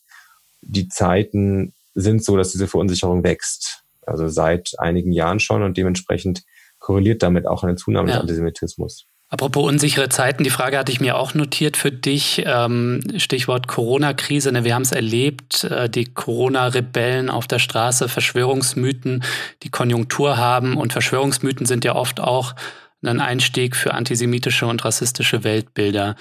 Die 0.62 0.90
Zeiten 0.90 1.74
sind 1.96 2.26
so, 2.26 2.36
dass 2.36 2.52
diese 2.52 2.68
Verunsicherung 2.68 3.24
wächst. 3.24 3.84
Also 4.06 4.28
seit 4.28 4.72
einigen 4.80 5.14
Jahren 5.14 5.40
schon 5.40 5.64
und 5.64 5.78
dementsprechend 5.78 6.44
korreliert 6.80 7.24
damit 7.24 7.48
auch 7.48 7.64
eine 7.64 7.76
Zunahme 7.76 8.10
ja. 8.10 8.16
des 8.16 8.22
Antisemitismus. 8.22 9.06
Apropos 9.32 9.68
unsichere 9.68 10.10
Zeiten, 10.10 10.44
die 10.44 10.50
Frage 10.50 10.80
hatte 10.80 10.92
ich 10.92 11.00
mir 11.00 11.16
auch 11.16 11.36
notiert 11.36 11.78
für 11.78 11.92
dich. 11.92 12.44
Ähm, 12.48 13.02
Stichwort 13.18 13.68
Corona-Krise. 13.68 14.52
Ne, 14.52 14.64
wir 14.64 14.74
haben 14.74 14.82
es 14.82 14.92
erlebt, 14.92 15.66
äh, 15.66 15.88
die 15.88 16.06
Corona-Rebellen 16.06 17.30
auf 17.30 17.46
der 17.46 17.60
Straße, 17.60 18.10
Verschwörungsmythen, 18.10 19.24
die 19.62 19.70
Konjunktur 19.70 20.38
haben. 20.38 20.78
Und 20.78 20.94
Verschwörungsmythen 20.94 21.68
sind 21.68 21.86
ja 21.86 21.96
oft 21.96 22.20
auch 22.20 22.56
ein 23.04 23.22
Einstieg 23.22 23.76
für 23.76 23.94
antisemitische 23.94 24.66
und 24.66 24.84
rassistische 24.84 25.44
Weltbilder. 25.44 26.16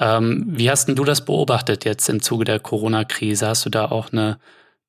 Ähm, 0.00 0.44
wie 0.48 0.68
hast 0.68 0.86
denn 0.86 0.96
du 0.96 1.04
das 1.04 1.24
beobachtet 1.24 1.84
jetzt 1.84 2.08
im 2.08 2.20
Zuge 2.20 2.44
der 2.44 2.58
Corona-Krise? 2.58 3.46
Hast 3.46 3.66
du 3.66 3.70
da 3.70 3.86
auch 3.86 4.12
eine 4.12 4.38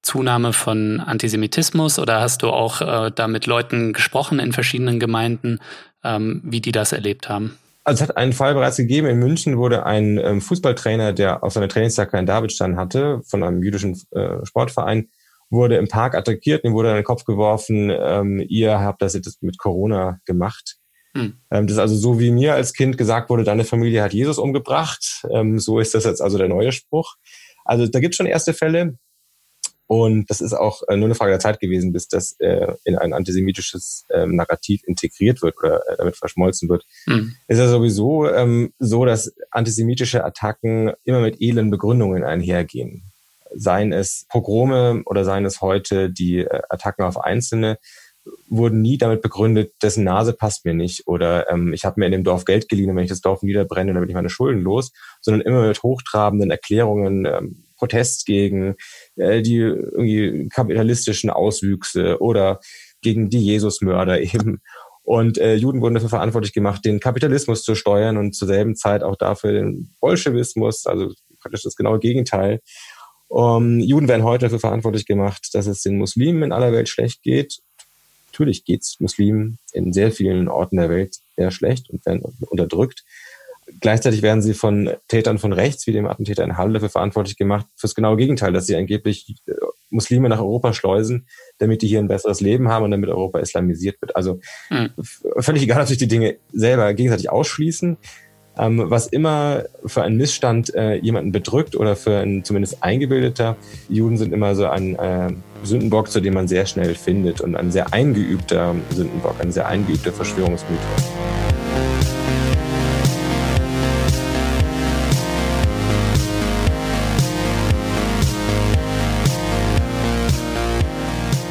Zunahme 0.02 0.54
von 0.54 1.00
Antisemitismus 1.00 2.00
oder 2.00 2.22
hast 2.22 2.42
du 2.42 2.50
auch 2.50 2.82
äh, 2.82 3.12
da 3.14 3.28
mit 3.28 3.46
Leuten 3.46 3.94
gesprochen 3.94 4.40
in 4.40 4.54
verschiedenen 4.54 5.00
Gemeinden, 5.00 5.60
ähm, 6.04 6.42
wie 6.44 6.62
die 6.62 6.72
das 6.72 6.92
erlebt 6.94 7.30
haben? 7.30 7.58
Also 7.84 8.04
es 8.04 8.10
hat 8.10 8.18
einen 8.18 8.34
Fall 8.34 8.54
bereits 8.54 8.78
gegeben. 8.78 9.08
In 9.08 9.20
München 9.20 9.58
wurde 9.58 9.86
ein 9.86 10.18
ähm, 10.18 10.42
Fußballtrainer, 10.42 11.14
der 11.14 11.44
auf 11.44 11.54
seiner 11.54 11.68
Trainingsjacke 11.68 12.18
einen 12.18 12.28
Davidstein 12.28 12.78
hatte, 12.78 13.22
von 13.26 13.44
einem 13.44 13.64
jüdischen 13.64 14.00
äh, 14.12 14.46
Sportverein, 14.46 15.10
wurde 15.50 15.78
im 15.78 15.88
Park 15.88 16.16
attackiert, 16.16 16.64
ihm 16.64 16.74
wurde 16.74 16.90
in 16.90 16.96
den 16.96 17.04
Kopf 17.04 17.24
geworfen, 17.24 17.90
ähm, 17.90 18.46
ihr 18.48 18.80
habt 18.80 19.02
das 19.02 19.16
jetzt 19.16 19.42
mit 19.42 19.58
Corona 19.58 20.20
gemacht. 20.26 20.78
Hm. 21.16 21.40
Ähm, 21.50 21.68
das 21.68 21.74
ist 21.74 21.80
also 21.80 21.96
so, 21.96 22.20
wie 22.20 22.32
mir 22.32 22.54
als 22.54 22.74
Kind 22.74 22.98
gesagt 22.98 23.30
wurde, 23.30 23.44
deine 23.44 23.64
Familie 23.64 24.04
hat 24.04 24.14
Jesus 24.14 24.38
umgebracht. 24.38 25.26
Ähm, 25.32 25.60
so 25.60 25.80
ist 25.80 25.96
das 25.96 26.04
jetzt 26.04 26.22
also 26.22 26.38
der 26.38 26.50
neue 26.50 26.72
Spruch. 26.72 27.16
Also 27.66 27.88
da 27.88 28.00
gibt 28.00 28.14
es 28.14 28.18
schon 28.18 28.28
erste 28.28 28.54
Fälle. 28.54 28.98
Und 29.90 30.30
das 30.30 30.40
ist 30.40 30.54
auch 30.54 30.84
äh, 30.88 30.96
nur 30.96 31.06
eine 31.06 31.16
Frage 31.16 31.32
der 31.32 31.40
Zeit 31.40 31.60
gewesen, 31.60 31.92
bis 31.92 32.08
das 32.08 32.40
äh, 32.40 32.76
in 32.84 32.96
ein 32.96 33.12
antisemitisches 33.12 34.06
ähm, 34.14 34.36
Narrativ 34.36 34.84
integriert 34.86 35.42
wird 35.42 35.58
oder 35.58 35.82
äh, 35.90 35.98
damit 35.98 36.16
verschmolzen 36.16 36.70
wird. 36.70 36.86
Mhm. 37.08 37.34
Ist 37.48 37.58
ja 37.58 37.68
sowieso 37.68 38.30
ähm, 38.30 38.72
so, 38.78 39.04
dass 39.06 39.34
antisemitische 39.50 40.24
Attacken 40.24 40.92
immer 41.06 41.22
mit 41.22 41.42
edlen 41.42 41.72
Begründungen 41.72 42.24
einhergehen. 42.24 43.02
Seien 43.56 43.92
es 43.92 44.28
Pogrome 44.30 45.02
oder 45.08 45.26
seien 45.26 45.44
es 45.44 45.60
heute 45.60 46.12
die 46.12 46.42
äh, 46.42 46.62
Attacken 46.70 47.04
auf 47.04 47.20
Einzelne, 47.20 47.80
wurden 48.48 48.84
nie 48.84 49.00
damit 49.00 49.24
begründet, 49.24 49.74
dessen 49.82 50.04
Nase 50.04 50.34
passt 50.34 50.66
mir 50.66 50.76
nicht 50.76 51.08
oder 51.08 51.50
ähm, 51.50 51.74
ich 51.74 51.84
habe 51.84 52.00
mir 52.00 52.06
in 52.06 52.12
dem 52.12 52.24
Dorf 52.24 52.46
Geld 52.46 52.70
geliehen 52.70 52.92
und 52.92 52.96
wenn 52.96 53.06
ich 53.06 53.10
das 53.10 53.22
Dorf 53.22 53.42
niederbrenne, 53.42 53.92
dann 53.92 54.02
bin 54.02 54.10
ich 54.10 54.16
meine 54.16 54.30
Schulden 54.30 54.62
los, 54.62 54.92
sondern 55.20 55.42
immer 55.42 55.68
mit 55.68 55.82
hochtrabenden 55.82 56.52
Erklärungen, 56.52 57.26
ähm, 57.26 57.64
Protest 57.80 58.26
gegen 58.26 58.76
äh, 59.16 59.42
die 59.42 59.58
irgendwie 59.58 60.50
kapitalistischen 60.50 61.30
Auswüchse 61.30 62.22
oder 62.22 62.60
gegen 63.02 63.30
die 63.30 63.44
Jesusmörder 63.44 64.22
eben. 64.36 64.62
Und 65.02 65.40
äh, 65.40 65.56
Juden 65.56 65.82
wurden 65.82 65.96
dafür 65.96 66.10
verantwortlich 66.10 66.54
gemacht, 66.54 66.86
den 66.86 67.00
Kapitalismus 67.00 67.64
zu 67.64 67.74
steuern 67.74 68.18
und 68.18 68.36
zur 68.36 68.48
selben 68.48 68.76
Zeit 68.76 69.02
auch 69.02 69.16
dafür 69.16 69.54
den 69.54 69.96
Bolschewismus, 70.00 70.86
also 70.86 71.12
praktisch 71.42 71.64
das 71.64 71.76
genaue 71.76 72.00
Gegenteil. 72.00 72.60
Um, 73.28 73.80
Juden 73.80 74.08
werden 74.08 74.24
heute 74.24 74.46
dafür 74.46 74.60
verantwortlich 74.60 75.06
gemacht, 75.06 75.50
dass 75.54 75.68
es 75.68 75.82
den 75.82 75.98
Muslimen 75.98 76.44
in 76.44 76.52
aller 76.52 76.72
Welt 76.72 76.90
schlecht 76.90 77.22
geht. 77.22 77.60
Natürlich 78.32 78.66
geht 78.66 78.82
es 78.82 78.98
Muslimen 79.00 79.60
in 79.72 79.94
sehr 79.94 80.12
vielen 80.12 80.48
Orten 80.48 80.78
der 80.78 80.90
Welt 80.90 81.18
sehr 81.38 81.52
schlecht 81.52 81.90
und 81.90 82.06
werden 82.06 82.24
unterdrückt. 82.42 83.04
Gleichzeitig 83.80 84.22
werden 84.22 84.42
sie 84.42 84.54
von 84.54 84.92
Tätern 85.08 85.38
von 85.38 85.54
rechts, 85.54 85.88
wie 85.88 85.92
dem 85.92 86.08
Attentäter 86.08 86.44
in 86.44 86.58
Halle, 86.58 86.74
dafür 86.74 86.90
verantwortlich 86.90 87.38
gemacht, 87.38 87.66
fürs 87.76 87.96
genaue 87.96 88.18
Gegenteil, 88.18 88.52
dass 88.54 88.68
sie 88.68 88.76
angeblich 88.76 89.36
äh, 89.48 89.54
Muslime 89.90 90.30
nach 90.30 90.40
Europa 90.40 90.74
schleusen, 90.74 91.28
damit 91.58 91.82
die 91.82 91.88
hier 91.88 92.00
ein 92.00 92.08
besseres 92.08 92.42
Leben 92.42 92.70
haben 92.70 92.86
und 92.86 92.92
damit 92.92 93.10
Europa 93.10 93.40
islamisiert 93.40 94.02
wird. 94.02 94.16
Also 94.16 94.40
mhm. 94.70 94.92
völlig 95.40 95.64
egal, 95.64 95.82
ob 95.82 95.88
sich 95.88 95.98
die 95.98 96.08
Dinge 96.08 96.38
selber 96.52 96.94
gegenseitig 96.94 97.30
ausschließen. 97.30 97.98
Ähm, 98.58 98.84
was 98.88 99.08
immer 99.08 99.64
für 99.86 100.04
einen 100.04 100.18
Missstand 100.18 100.74
äh, 100.76 100.96
jemanden 100.96 101.32
bedrückt 101.32 101.78
oder 101.78 101.96
für 101.96 102.20
ein 102.20 102.44
zumindest 102.44 102.84
eingebildeter, 102.84 103.56
Juden 103.88 104.18
sind 104.18 104.34
immer 104.34 104.54
so 104.56 104.66
ein 104.66 104.96
äh, 104.96 105.32
Sündenbock, 105.64 106.12
zu 106.12 106.20
dem 106.20 106.34
man 106.34 106.48
sehr 106.48 106.66
schnell 106.66 106.96
findet 106.96 107.40
und 107.40 107.56
ein 107.56 107.72
sehr 107.72 107.94
eingeübter 107.94 108.76
Sündenbock, 108.90 109.40
ein 109.40 109.52
sehr 109.52 109.68
eingeübter 109.68 110.12
Verschwörungsmythos. 110.12 111.19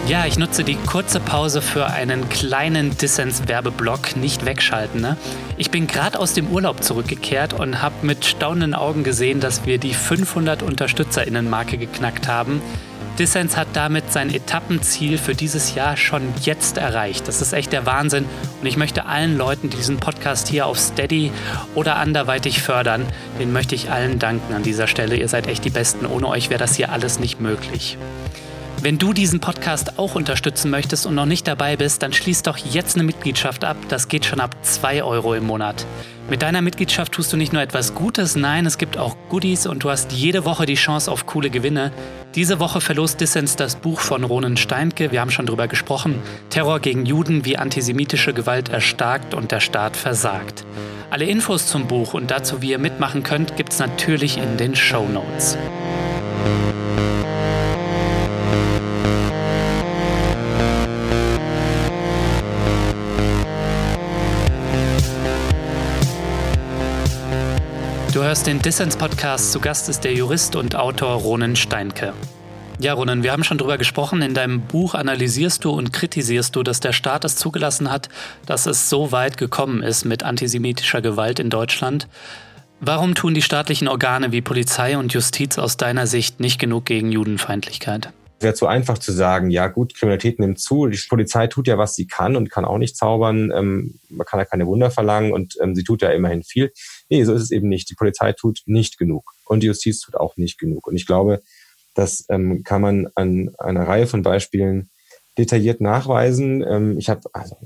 Ja, 0.08 0.24
ich 0.24 0.38
nutze 0.38 0.64
die 0.64 0.76
kurze 0.76 1.20
Pause 1.20 1.60
für 1.60 1.88
einen 1.88 2.30
kleinen 2.30 2.96
Dissens-Werbeblock. 2.96 4.16
Nicht 4.16 4.46
wegschalten. 4.46 5.02
Ne? 5.02 5.18
Ich 5.58 5.70
bin 5.70 5.86
gerade 5.86 6.18
aus 6.18 6.32
dem 6.32 6.48
Urlaub 6.48 6.82
zurückgekehrt 6.82 7.52
und 7.52 7.82
habe 7.82 8.06
mit 8.06 8.24
staunenden 8.24 8.72
Augen 8.72 9.04
gesehen, 9.04 9.38
dass 9.38 9.66
wir 9.66 9.76
die 9.76 9.92
500 9.92 10.62
UnterstützerInnen-Marke 10.62 11.76
geknackt 11.76 12.26
haben. 12.26 12.62
Dissens 13.18 13.58
hat 13.58 13.68
damit 13.74 14.10
sein 14.10 14.32
Etappenziel 14.32 15.18
für 15.18 15.34
dieses 15.34 15.74
Jahr 15.74 15.98
schon 15.98 16.22
jetzt 16.40 16.78
erreicht. 16.78 17.28
Das 17.28 17.42
ist 17.42 17.52
echt 17.52 17.74
der 17.74 17.84
Wahnsinn. 17.84 18.24
Und 18.62 18.66
ich 18.66 18.78
möchte 18.78 19.04
allen 19.04 19.36
Leuten, 19.36 19.68
die 19.68 19.76
diesen 19.76 19.98
Podcast 19.98 20.48
hier 20.48 20.64
auf 20.64 20.78
Steady 20.78 21.32
oder 21.74 21.96
anderweitig 21.96 22.62
fördern, 22.62 23.04
denen 23.38 23.52
möchte 23.52 23.74
ich 23.74 23.90
allen 23.90 24.18
danken 24.18 24.54
an 24.54 24.62
dieser 24.62 24.86
Stelle. 24.86 25.16
Ihr 25.16 25.28
seid 25.28 25.48
echt 25.48 25.66
die 25.66 25.70
Besten. 25.70 26.06
Ohne 26.06 26.28
euch 26.28 26.48
wäre 26.48 26.58
das 26.58 26.76
hier 26.76 26.92
alles 26.92 27.20
nicht 27.20 27.42
möglich. 27.42 27.98
Wenn 28.80 28.96
du 28.96 29.12
diesen 29.12 29.40
Podcast 29.40 29.98
auch 29.98 30.14
unterstützen 30.14 30.70
möchtest 30.70 31.04
und 31.04 31.16
noch 31.16 31.26
nicht 31.26 31.48
dabei 31.48 31.76
bist, 31.76 32.02
dann 32.04 32.12
schließ 32.12 32.42
doch 32.44 32.56
jetzt 32.56 32.94
eine 32.94 33.02
Mitgliedschaft 33.02 33.64
ab. 33.64 33.76
Das 33.88 34.06
geht 34.06 34.24
schon 34.24 34.38
ab 34.38 34.54
2 34.62 35.02
Euro 35.02 35.34
im 35.34 35.44
Monat. 35.46 35.84
Mit 36.30 36.42
deiner 36.42 36.62
Mitgliedschaft 36.62 37.12
tust 37.12 37.32
du 37.32 37.36
nicht 37.36 37.52
nur 37.52 37.60
etwas 37.60 37.94
Gutes, 37.94 38.36
nein, 38.36 38.66
es 38.66 38.78
gibt 38.78 38.96
auch 38.96 39.16
Goodies 39.30 39.66
und 39.66 39.82
du 39.82 39.90
hast 39.90 40.12
jede 40.12 40.44
Woche 40.44 40.64
die 40.64 40.76
Chance 40.76 41.10
auf 41.10 41.26
coole 41.26 41.50
Gewinne. 41.50 41.90
Diese 42.36 42.60
Woche 42.60 42.80
verlost 42.80 43.20
Dissens 43.20 43.56
das 43.56 43.76
Buch 43.76 43.98
von 43.98 44.22
Ronen 44.22 44.56
Steinke, 44.56 45.10
wir 45.10 45.22
haben 45.22 45.30
schon 45.32 45.46
drüber 45.46 45.66
gesprochen, 45.66 46.22
Terror 46.50 46.78
gegen 46.78 47.04
Juden, 47.04 47.44
wie 47.44 47.56
antisemitische 47.56 48.32
Gewalt 48.32 48.68
erstarkt 48.68 49.34
und 49.34 49.50
der 49.50 49.60
Staat 49.60 49.96
versagt. 49.96 50.64
Alle 51.10 51.24
Infos 51.24 51.66
zum 51.66 51.88
Buch 51.88 52.14
und 52.14 52.30
dazu, 52.30 52.62
wie 52.62 52.70
ihr 52.70 52.78
mitmachen 52.78 53.22
könnt, 53.22 53.56
gibt's 53.56 53.78
natürlich 53.80 54.36
in 54.36 54.56
den 54.56 54.76
Show 54.76 55.08
Notes. 55.08 55.56
Hörst 68.28 68.46
den 68.46 68.60
Dissens-Podcast. 68.60 69.52
Zu 69.52 69.58
Gast 69.58 69.88
ist 69.88 70.04
der 70.04 70.12
Jurist 70.12 70.54
und 70.54 70.76
Autor 70.76 71.14
Ronen 71.14 71.56
Steinke. 71.56 72.12
Ja, 72.78 72.92
Ronen, 72.92 73.22
wir 73.22 73.32
haben 73.32 73.42
schon 73.42 73.56
drüber 73.56 73.78
gesprochen. 73.78 74.20
In 74.20 74.34
deinem 74.34 74.60
Buch 74.60 74.94
analysierst 74.94 75.64
du 75.64 75.70
und 75.70 75.94
kritisierst 75.94 76.54
du, 76.54 76.62
dass 76.62 76.80
der 76.80 76.92
Staat 76.92 77.24
es 77.24 77.36
zugelassen 77.36 77.90
hat, 77.90 78.10
dass 78.44 78.66
es 78.66 78.90
so 78.90 79.12
weit 79.12 79.38
gekommen 79.38 79.82
ist 79.82 80.04
mit 80.04 80.24
antisemitischer 80.24 81.00
Gewalt 81.00 81.38
in 81.40 81.48
Deutschland. 81.48 82.06
Warum 82.80 83.14
tun 83.14 83.32
die 83.32 83.40
staatlichen 83.40 83.88
Organe 83.88 84.30
wie 84.30 84.42
Polizei 84.42 84.98
und 84.98 85.14
Justiz 85.14 85.56
aus 85.56 85.78
deiner 85.78 86.06
Sicht 86.06 86.38
nicht 86.38 86.58
genug 86.60 86.84
gegen 86.84 87.10
Judenfeindlichkeit? 87.10 88.10
Es 88.38 88.44
wäre 88.44 88.54
zu 88.54 88.66
einfach 88.66 88.98
zu 88.98 89.12
sagen, 89.12 89.50
ja 89.50 89.66
gut, 89.66 89.94
Kriminalität 89.94 90.38
nimmt 90.38 90.60
zu, 90.60 90.86
die 90.86 90.98
Polizei 91.08 91.48
tut 91.48 91.66
ja, 91.66 91.76
was 91.76 91.96
sie 91.96 92.06
kann 92.06 92.36
und 92.36 92.50
kann 92.50 92.64
auch 92.64 92.78
nicht 92.78 92.96
zaubern. 92.96 93.52
Ähm, 93.54 93.98
man 94.08 94.26
kann 94.26 94.38
ja 94.38 94.44
keine 94.44 94.66
Wunder 94.66 94.90
verlangen 94.90 95.32
und 95.32 95.56
ähm, 95.60 95.74
sie 95.74 95.82
tut 95.82 96.02
ja 96.02 96.10
immerhin 96.10 96.44
viel. 96.44 96.72
Nee, 97.08 97.24
so 97.24 97.34
ist 97.34 97.42
es 97.42 97.50
eben 97.50 97.68
nicht. 97.68 97.90
Die 97.90 97.94
Polizei 97.94 98.32
tut 98.32 98.62
nicht 98.66 98.96
genug 98.96 99.32
und 99.44 99.62
die 99.62 99.66
Justiz 99.66 100.00
tut 100.00 100.14
auch 100.14 100.36
nicht 100.36 100.58
genug. 100.58 100.86
Und 100.86 100.94
ich 100.94 101.06
glaube, 101.06 101.42
das 101.94 102.24
ähm, 102.28 102.62
kann 102.62 102.80
man 102.80 103.08
an 103.16 103.50
einer 103.58 103.88
Reihe 103.88 104.06
von 104.06 104.22
Beispielen 104.22 104.88
detailliert 105.36 105.80
nachweisen. 105.80 106.62
Ähm, 106.62 106.98
ich 106.98 107.10
habe 107.10 107.22
also 107.32 107.56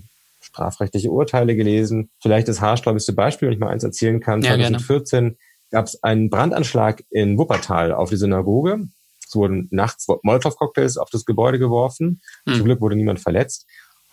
strafrechtliche 0.40 1.10
Urteile 1.10 1.54
gelesen. 1.54 2.10
Vielleicht 2.20 2.48
das 2.48 2.60
haarsträubigste 2.60 3.12
Beispiel, 3.12 3.48
wenn 3.48 3.54
ich 3.54 3.60
mal 3.60 3.68
eins 3.68 3.84
erzählen 3.84 4.20
kann. 4.20 4.40
Ja, 4.42 4.54
2014 4.54 5.36
gab 5.70 5.86
es 5.86 6.02
einen 6.02 6.30
Brandanschlag 6.30 7.02
in 7.10 7.38
Wuppertal 7.38 7.92
auf 7.92 8.10
die 8.10 8.16
Synagoge. 8.16 8.88
Es 9.32 9.36
wurden 9.36 9.68
nachts 9.70 10.06
Molotow-Cocktails 10.08 10.98
auf 10.98 11.08
das 11.08 11.24
Gebäude 11.24 11.58
geworfen. 11.58 12.20
Hm. 12.46 12.56
Zum 12.56 12.64
Glück 12.64 12.82
wurde 12.82 12.96
niemand 12.96 13.18
verletzt. 13.18 13.66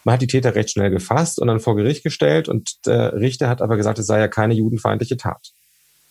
Man 0.05 0.13
hat 0.13 0.21
die 0.21 0.27
Täter 0.27 0.55
recht 0.55 0.69
schnell 0.69 0.89
gefasst 0.89 1.39
und 1.39 1.47
dann 1.49 1.59
vor 1.59 1.75
Gericht 1.75 2.03
gestellt 2.03 2.47
und 2.47 2.85
der 2.85 3.13
Richter 3.15 3.49
hat 3.49 3.61
aber 3.61 3.75
gesagt, 3.75 3.99
es 3.99 4.07
sei 4.07 4.19
ja 4.19 4.29
keine 4.29 4.53
judenfeindliche 4.53 5.17
Tat, 5.17 5.51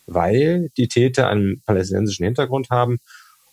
weil 0.05 0.69
die 0.77 0.87
Täter 0.87 1.27
einen 1.27 1.61
palästinensischen 1.65 2.23
Hintergrund 2.23 2.69
haben 2.69 2.99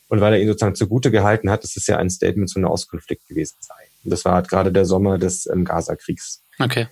und 0.08 0.20
weil 0.20 0.34
er 0.34 0.40
ihn 0.40 0.46
sozusagen 0.46 0.74
zugute 0.74 1.10
gehalten 1.10 1.50
hat, 1.50 1.62
dass 1.62 1.76
es 1.76 1.86
ja 1.86 1.96
ein 1.96 2.10
Statement 2.10 2.50
zu 2.50 2.58
einem 2.58 2.68
Auskonflikt 2.68 3.26
gewesen 3.26 3.56
sei. 3.60 3.74
Und 4.04 4.10
das 4.10 4.26
war 4.26 4.34
halt 4.34 4.48
gerade 4.48 4.70
der 4.70 4.84
Sommer 4.84 5.16
des 5.16 5.46
ähm, 5.46 5.64
Gaza-Kriegs. 5.64 6.42
Okay. 6.58 6.86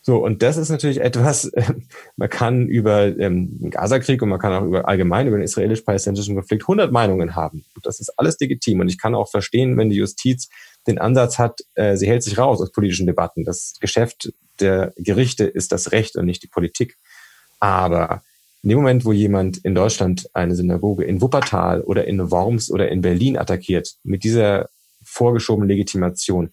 So, 0.00 0.24
und 0.24 0.42
das 0.42 0.56
ist 0.56 0.70
natürlich 0.70 1.00
etwas, 1.00 1.44
äh, 1.52 1.74
man 2.16 2.30
kann 2.30 2.68
über 2.68 3.06
ähm, 3.18 3.58
den 3.58 3.70
Gaza-Krieg 3.70 4.22
und 4.22 4.28
man 4.28 4.38
kann 4.38 4.52
auch 4.52 4.64
über 4.64 4.88
allgemein 4.88 5.26
über 5.26 5.36
den 5.36 5.44
israelisch-palästinensischen 5.44 6.36
Konflikt 6.36 6.64
100 6.64 6.92
Meinungen 6.92 7.34
haben. 7.34 7.64
Das 7.82 8.00
ist 8.00 8.10
alles 8.18 8.38
legitim. 8.40 8.80
Und 8.80 8.88
ich 8.88 8.98
kann 8.98 9.14
auch 9.14 9.30
verstehen, 9.30 9.76
wenn 9.76 9.90
die 9.90 9.96
Justiz 9.96 10.48
den 10.86 10.98
Ansatz 10.98 11.38
hat, 11.38 11.60
äh, 11.74 11.96
sie 11.96 12.06
hält 12.06 12.22
sich 12.22 12.38
raus 12.38 12.60
aus 12.60 12.72
politischen 12.72 13.06
Debatten. 13.06 13.44
Das 13.44 13.74
Geschäft 13.80 14.32
der 14.60 14.92
Gerichte 14.96 15.44
ist 15.44 15.72
das 15.72 15.92
Recht 15.92 16.16
und 16.16 16.26
nicht 16.26 16.42
die 16.42 16.48
Politik. 16.48 16.96
Aber 17.60 18.22
in 18.62 18.70
dem 18.70 18.78
Moment, 18.78 19.04
wo 19.04 19.12
jemand 19.12 19.58
in 19.58 19.74
Deutschland 19.74 20.28
eine 20.32 20.54
Synagoge 20.54 21.04
in 21.04 21.20
Wuppertal 21.20 21.82
oder 21.82 22.06
in 22.06 22.30
Worms 22.30 22.70
oder 22.70 22.88
in 22.88 23.02
Berlin 23.02 23.36
attackiert, 23.36 23.96
mit 24.02 24.24
dieser 24.24 24.68
vorgeschobenen 25.04 25.68
Legitimation, 25.68 26.50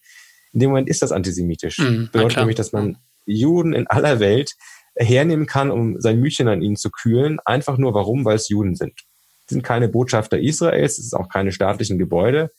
in 0.54 0.60
dem 0.60 0.70
Moment 0.70 0.88
ist 0.88 1.02
das 1.02 1.12
antisemitisch. 1.12 1.80
Mhm, 1.80 2.10
Bedeutet 2.12 2.38
nämlich, 2.38 2.56
dass 2.56 2.72
man 2.72 2.98
Juden 3.26 3.74
in 3.74 3.88
aller 3.88 4.20
Welt 4.20 4.54
hernehmen 4.96 5.46
kann, 5.46 5.72
um 5.72 6.00
sein 6.00 6.20
Mütchen 6.20 6.48
an 6.48 6.62
ihnen 6.62 6.76
zu 6.76 6.90
kühlen. 6.90 7.40
Einfach 7.46 7.78
nur 7.78 7.94
warum? 7.94 8.26
Weil 8.26 8.38
es 8.38 8.50
Juden 8.50 8.76
sind. 8.76 9.02
Sie 9.48 9.56
sind 9.56 9.64
keine 9.64 9.90
Botschafter 9.90 10.40
Israels, 10.40 10.98
es 10.98 11.06
ist 11.06 11.14
auch 11.14 11.30
keine 11.30 11.52
staatlichen 11.52 11.98
Gebäude 11.98 12.52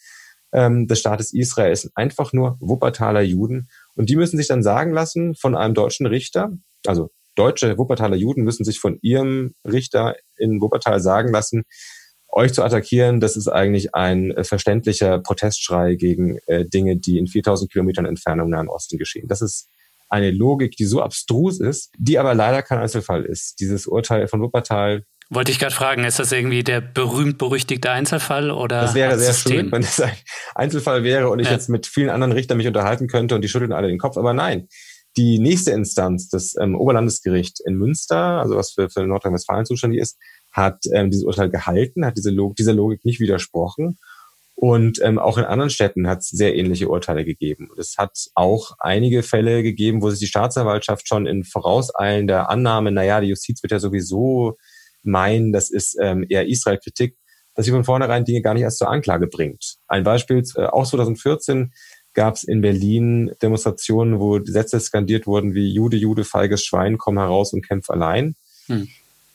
ähm, 0.53 0.87
des 0.87 1.01
Staates 1.01 1.33
Israel. 1.33 1.73
Es 1.73 1.83
sind 1.83 1.97
einfach 1.97 2.33
nur 2.33 2.57
Wuppertaler 2.61 3.23
Juden. 3.23 3.69
Und 3.95 4.09
die 4.11 4.17
müssen 4.17 4.37
sich 4.37 4.49
dann 4.49 4.63
sagen 4.63 4.93
lassen 4.93 5.35
von 5.35 5.57
einem 5.57 5.75
deutschen 5.75 6.07
Richter, 6.07 6.53
also 6.87 7.11
deutsche 7.35 7.77
Wuppertaler 7.79 8.17
Juden 8.17 8.45
müssen 8.45 8.65
sich 8.65 8.81
von 8.81 8.99
ihrem 9.03 9.55
Richter 9.65 10.17
in 10.37 10.61
Wuppertal 10.61 11.01
sagen 11.01 11.33
lassen, 11.33 11.65
euch 12.29 12.53
zu 12.53 12.63
attackieren, 12.63 13.21
das 13.21 13.37
ist 13.37 13.49
eigentlich 13.49 13.95
ein 13.95 14.31
äh, 14.33 14.45
verständlicher 14.45 15.21
Protestschrei 15.21 15.95
gegen 15.95 16.39
äh, 16.47 16.65
Dinge, 16.65 16.97
die 16.97 17.19
in 17.19 17.27
4000 17.27 17.71
Kilometern 17.71 18.05
Entfernung 18.05 18.47
im 18.47 18.51
Nahen 18.51 18.69
Osten 18.69 18.99
geschehen. 18.99 19.29
Das 19.29 19.41
ist 19.41 19.69
eine 20.09 20.31
Logik, 20.31 20.77
die 20.77 20.85
so 20.85 21.03
abstrus 21.03 21.61
ist, 21.61 21.93
die 21.99 22.19
aber 22.19 22.35
leider 22.35 22.63
kein 22.63 22.79
Einzelfall 22.79 23.25
ist. 23.25 23.61
Dieses 23.61 23.87
Urteil 23.87 24.29
von 24.29 24.41
Wuppertal 24.41 25.05
wollte 25.29 25.51
ich 25.51 25.59
gerade 25.59 25.75
fragen, 25.75 26.05
ist 26.05 26.21
das 26.21 26.31
irgendwie 26.31 26.63
der 26.63 26.81
berühmt-berüchtigte 26.81 27.91
Einzelfall 27.91 28.53
oder? 28.53 28.83
Das 28.83 28.95
wäre 28.95 29.19
sehr 29.19 29.35
schön, 29.35 29.73
wenn 29.73 29.83
es 29.83 30.01
ein 30.01 30.13
Einzelfall 30.55 31.03
wäre 31.03 31.31
und 31.31 31.41
ich 31.41 31.49
ja. 31.49 31.53
jetzt 31.53 31.69
mit 31.69 31.87
vielen 31.87 32.11
anderen 32.11 32.31
Richtern 32.31 32.59
mich 32.59 32.69
unterhalten 32.69 33.09
könnte 33.09 33.35
und 33.35 33.43
die 33.43 33.49
schütteln 33.49 33.73
alle 33.73 33.89
den 33.89 33.99
Kopf. 33.99 34.17
Aber 34.17 34.35
nein, 34.35 34.69
die 35.17 35.41
nächste 35.41 35.73
Instanz, 35.73 36.29
das 36.29 36.55
ähm, 36.61 36.77
Oberlandesgericht 36.77 37.61
in 37.67 37.75
Münster, 37.75 38.41
also 38.41 38.55
was 38.55 38.73
für, 38.73 38.89
für 38.89 39.05
Nordrhein-Westfalen 39.05 39.67
zuständig 39.67 40.01
ist, 40.01 40.17
hat 40.53 40.79
ähm, 40.93 41.11
dieses 41.11 41.25
Urteil 41.25 41.51
gehalten, 41.51 42.07
hat 42.07 42.17
diese 42.17 42.31
Log 42.31 42.55
dieser 42.55 42.75
Logik 42.75 43.05
nicht 43.05 43.19
widersprochen. 43.19 43.99
Und 44.59 45.01
ähm, 45.03 45.19
auch 45.19 45.37
in 45.37 45.45
anderen 45.45 45.69
Städten 45.69 46.09
hat 46.09 46.21
es 46.21 46.29
sehr 46.31 46.57
ähnliche 46.57 46.89
Urteile 46.89 47.27
gegeben. 47.27 47.69
Und 47.71 47.79
es 47.79 47.99
hat 47.99 48.17
auch 48.35 48.73
einige 48.79 49.23
Fälle 49.23 49.63
gegeben, 49.63 50.01
wo 50.01 50.09
sich 50.09 50.19
die 50.19 50.27
Staatsanwaltschaft 50.27 51.07
schon 51.07 51.27
in 51.27 51.45
vorauseilender 51.45 52.49
Annahme, 52.49 52.91
naja, 52.91 53.21
die 53.21 53.29
Justiz 53.29 53.63
wird 53.63 53.73
ja 53.73 53.79
sowieso 53.79 54.57
meinen, 55.03 55.53
das 55.53 55.71
ist 55.71 55.99
ähm, 56.01 56.25
eher 56.27 56.49
Israel-Kritik, 56.49 57.19
dass 57.55 57.67
sie 57.67 57.71
von 57.71 57.85
vornherein 57.85 58.25
Dinge 58.25 58.41
gar 58.41 58.55
nicht 58.55 58.63
erst 58.63 58.79
zur 58.79 58.89
Anklage 58.89 59.27
bringt. 59.27 59.77
Ein 59.89 60.05
Beispiel, 60.05 60.43
äh, 60.57 60.65
auch 60.65 60.87
2014 60.89 61.75
gab 62.15 62.37
es 62.37 62.45
in 62.45 62.63
Berlin 62.63 63.33
Demonstrationen, 63.43 64.19
wo 64.19 64.43
Sätze 64.43 64.81
skandiert 64.81 65.27
wurden 65.27 65.55
wie 65.55 65.71
Jude, 65.71 65.99
Jude, 65.99 66.25
feiges 66.25 66.65
Schwein, 66.65 66.97
komm 66.97 67.19
heraus 67.19 67.53
und 67.53 67.61
kämpf 67.67 67.91
allein. 67.91 68.37
Hm. 68.69 68.89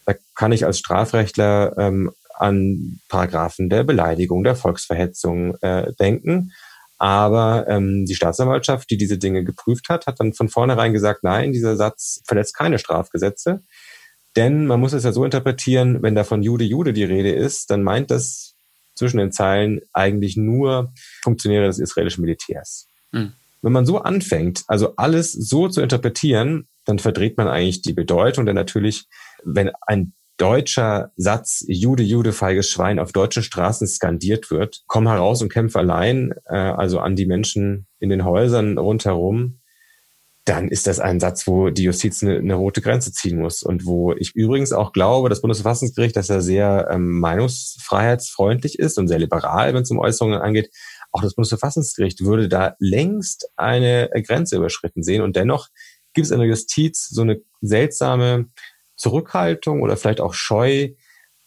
Da 0.08 0.16
kann 0.34 0.52
ich 0.52 0.66
als 0.66 0.80
Strafrechtler 0.80 1.78
ähm, 1.78 2.12
an 2.42 3.00
Paragraphen 3.08 3.70
der 3.70 3.84
Beleidigung, 3.84 4.44
der 4.44 4.56
Volksverhetzung 4.56 5.56
äh, 5.62 5.94
denken. 6.00 6.52
Aber 6.98 7.66
ähm, 7.68 8.06
die 8.06 8.16
Staatsanwaltschaft, 8.16 8.90
die 8.90 8.98
diese 8.98 9.18
Dinge 9.18 9.44
geprüft 9.44 9.90
hat, 9.90 10.08
hat 10.08 10.20
dann 10.20 10.34
von 10.34 10.50
vornherein 10.50 10.94
gesagt, 10.94 11.24
nein, 11.24 11.52
dieser 11.52 11.76
Satz 11.76 12.22
verletzt 12.26 12.56
keine 12.56 12.80
Strafgesetze. 12.80 13.62
Denn 14.36 14.68
man 14.68 14.80
muss 14.80 14.94
es 14.94 15.04
ja 15.04 15.12
so 15.12 15.26
interpretieren, 15.26 16.02
wenn 16.04 16.16
da 16.16 16.24
von 16.24 16.42
Jude 16.42 16.64
Jude 16.64 16.94
die 16.94 17.04
Rede 17.04 17.32
ist, 17.32 17.70
dann 17.70 17.84
meint 17.84 18.12
das 18.12 18.56
zwischen 18.96 19.18
den 19.18 19.32
Zeilen 19.32 19.82
eigentlich 19.94 20.38
nur 20.38 20.94
Funktionäre 21.24 21.66
des 21.66 21.80
israelischen 21.80 22.22
Militärs. 22.22 22.88
Mhm. 23.12 23.34
Wenn 23.62 23.72
man 23.72 23.86
so 23.86 24.00
anfängt, 24.00 24.64
also 24.68 24.96
alles 24.96 25.32
so 25.32 25.68
zu 25.68 25.82
interpretieren, 25.82 26.68
dann 26.86 27.00
verdreht 27.00 27.38
man 27.38 27.48
eigentlich 27.48 27.82
die 27.82 27.94
Bedeutung, 27.94 28.46
denn 28.46 28.56
natürlich, 28.56 29.06
wenn 29.44 29.72
ein 29.86 30.14
deutscher 30.42 31.12
Satz 31.18 31.64
Jude, 31.68 32.02
Jude, 32.02 32.34
feiges 32.34 32.68
Schwein 32.68 32.98
auf 32.98 33.12
deutschen 33.12 33.44
Straßen 33.44 33.86
skandiert 33.88 34.50
wird, 34.50 34.82
komm 34.88 35.08
heraus 35.08 35.44
und 35.44 35.54
kämpf 35.54 35.76
allein, 35.76 36.34
äh, 36.46 36.56
also 36.56 37.00
an 37.00 37.16
die 37.16 37.28
Menschen 37.28 37.86
in 38.00 38.10
den 38.10 38.26
Häusern 38.26 38.80
rundherum, 38.80 39.60
dann 40.46 40.70
ist 40.70 40.88
das 40.88 41.00
ein 41.00 41.20
Satz, 41.20 41.46
wo 41.46 41.70
die 41.70 41.84
Justiz 41.84 42.24
eine, 42.24 42.38
eine, 42.38 42.56
rote 42.56 42.82
Grenze 42.82 43.12
ziehen 43.12 43.40
muss. 43.40 43.62
Und 43.62 43.86
wo 43.86 44.14
ich 44.14 44.34
übrigens 44.36 44.74
auch 44.74 44.92
glaube, 44.92 45.30
das 45.30 45.42
Bundesverfassungsgericht, 45.42 46.16
dass 46.16 46.32
er 46.32 46.42
sehr 46.42 46.88
ähm, 46.90 47.20
meinungsfreiheitsfreundlich 47.20 48.80
ist 48.80 48.98
und 48.98 49.08
sehr 49.08 49.20
liberal, 49.20 49.76
wenn 49.76 49.84
es 49.84 49.92
um 49.92 50.00
Äußerungen 50.00 50.42
angeht, 50.42 50.72
auch 51.12 51.22
das 51.22 51.36
Bundesverfassungsgericht 51.36 52.22
würde 52.26 52.50
da 52.50 52.76
längst 52.80 53.52
eine 53.56 54.10
Grenze 54.26 54.56
überschritten 54.56 55.04
sehen. 55.04 55.22
Und 55.22 55.36
dennoch 55.36 55.68
gibt 56.14 56.26
es 56.26 56.32
in 56.32 56.40
der 56.40 56.48
Justiz 56.48 57.08
so 57.10 57.22
eine 57.22 57.42
seltsame 57.62 58.48
Zurückhaltung 59.02 59.82
oder 59.82 59.98
vielleicht 59.98 60.22
auch 60.22 60.34
Scheu. 60.34 60.90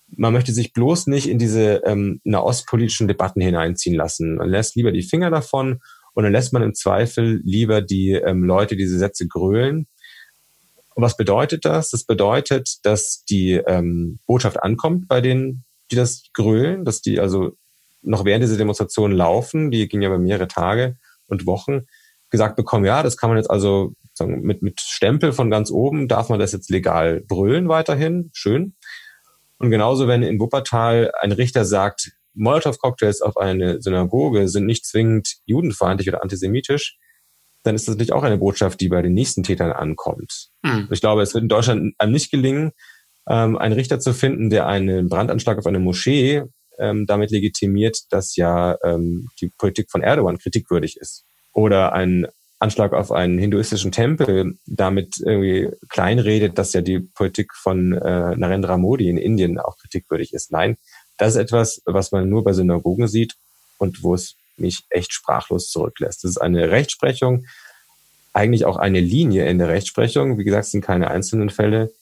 Man 0.09 0.33
möchte 0.33 0.53
sich 0.53 0.73
bloß 0.73 1.07
nicht 1.07 1.29
in 1.29 1.39
diese 1.39 1.83
ähm, 1.85 2.21
nahostpolitischen 2.25 3.09
Debatten 3.09 3.41
hineinziehen 3.41 3.97
lassen. 3.97 4.37
Man 4.37 4.49
lässt 4.49 4.77
lieber 4.77 4.93
die 4.93 5.03
Finger 5.03 5.31
davon 5.31 5.81
und 6.13 6.25
dann 6.25 6.33
lässt 6.33 6.53
man 6.53 6.63
im 6.63 6.75
Zweifel 6.75 7.41
lieber 7.45 7.81
die 7.81 8.13
ähm, 8.13 8.45
Leute 8.45 8.77
diese 8.77 8.99
Sätze 8.99 9.27
grölen. 9.27 9.87
Und 10.95 11.03
was 11.03 11.17
bedeutet 11.17 11.65
das? 11.65 11.91
Das 11.91 12.05
bedeutet, 12.05 12.79
dass 12.83 13.25
die 13.25 13.53
ähm, 13.55 14.19
Botschaft 14.27 14.63
ankommt 14.63 15.09
bei 15.09 15.21
denen, 15.21 15.65
die 15.91 15.97
das 15.97 16.25
grölen, 16.33 16.85
dass 16.85 17.01
die 17.01 17.19
also 17.19 17.57
noch 18.03 18.25
während 18.25 18.45
dieser 18.45 18.57
Demonstration 18.57 19.13
laufen, 19.13 19.71
die 19.71 19.89
ging 19.89 20.03
ja 20.03 20.09
über 20.09 20.19
mehrere 20.19 20.47
Tage 20.47 20.97
und 21.27 21.47
Wochen, 21.47 21.83
gesagt 22.31 22.57
bekommen, 22.57 22.85
ja, 22.85 23.03
das 23.03 23.17
kann 23.17 23.31
man 23.31 23.39
jetzt 23.39 23.51
also 23.51 23.95
mit, 24.21 24.63
mit 24.63 24.81
Stempel 24.81 25.33
von 25.33 25.51
ganz 25.51 25.71
oben, 25.71 26.09
darf 26.09 26.29
man 26.29 26.39
das 26.39 26.53
jetzt 26.53 26.71
legal 26.71 27.21
brüllen 27.21 27.69
weiterhin, 27.69 28.31
schön. 28.33 28.75
Und 29.59 29.71
genauso, 29.71 30.09
wenn 30.09 30.23
in 30.23 30.41
Wuppertal 30.41 31.13
ein 31.21 31.33
Richter 31.33 31.65
sagt, 31.65 32.13
Molotow-Cocktails 32.35 33.23
auf 33.23 33.37
eine 33.37 33.81
Synagoge 33.81 34.49
sind 34.49 34.67
nicht 34.67 34.85
zwingend 34.85 35.37
judenfeindlich 35.47 36.09
oder 36.09 36.23
antisemitisch, 36.23 36.99
dann 37.63 37.75
ist 37.75 37.89
das 37.89 37.95
natürlich 37.95 38.13
auch 38.13 38.23
eine 38.23 38.39
Botschaft, 38.39 38.81
die 38.81 38.89
bei 38.89 39.01
den 39.03 39.15
nächsten 39.15 39.43
Tätern 39.43 39.73
ankommt. 39.73 40.49
Mhm. 40.63 40.89
Ich 40.91 41.01
glaube, 41.01 41.23
es 41.23 41.33
wird 41.35 41.43
in 41.43 41.49
Deutschland 41.49 41.95
einem 41.99 42.13
nicht 42.13 42.31
gelingen, 42.31 42.73
ähm, 43.29 43.57
einen 43.57 43.75
Richter 43.75 44.01
zu 44.01 44.13
finden, 44.13 44.51
der 44.51 44.67
einen 44.67 45.09
Brandanschlag 45.09 45.59
auf 45.59 45.67
eine 45.67 45.79
Moschee 45.79 46.43
ähm, 46.79 47.07
damit 47.07 47.31
legitimiert, 47.31 48.01
dass 48.11 48.37
ja 48.37 48.77
ähm, 48.83 49.29
die 49.41 49.51
Politik 49.57 49.91
von 49.91 50.03
Erdogan 50.03 50.39
kritikwürdig 50.39 50.97
ist. 50.99 51.25
Oder 51.53 51.93
einen 51.93 52.27
Anschlag 52.59 52.93
auf 52.93 53.13
einen 53.13 53.39
hinduistischen 53.39 53.93
Tempel 53.93 54.59
damit 54.67 55.19
irgendwie 55.19 55.71
kleinredet, 55.89 56.57
dass 56.57 56.73
ja 56.73 56.81
die 56.81 57.01
Politik 57.01 57.55
von 57.55 57.93
äh, 57.93 58.37
Narendra 58.37 58.79
Modi 58.79 59.09
in 59.09 59.19
Indien 59.19 59.59
auch 59.59 59.77
kritikwürdig 59.77 60.33
ist. 60.33 60.53
Nein, 60.53 60.77
das 61.19 61.31
ist 61.31 61.41
etwas, 61.41 61.83
was 61.85 62.13
man 62.13 62.29
nur 62.29 62.45
bei 62.45 62.53
Synagogen 62.53 63.09
sieht 63.09 63.35
und 63.79 64.03
wo 64.03 64.15
es 64.15 64.37
mich 64.57 64.85
echt 64.89 65.13
sprachlos 65.13 65.71
zurücklässt. 65.71 66.25
Das 66.25 66.31
ist 66.31 66.39
eine 66.39 66.71
Rechtsprechung, 66.71 67.45
eigentlich 68.33 68.65
auch 68.65 68.77
eine 68.77 69.01
Linie 69.01 69.49
in 69.49 69.59
der 69.59 69.69
Rechtsprechung. 69.69 70.39
Wie 70.39 70.45
gesagt, 70.45 70.67
es 70.67 70.71
sind 70.71 70.85
keine 70.85 71.11
einzelnen 71.11 71.51
Fälle, 71.51 71.93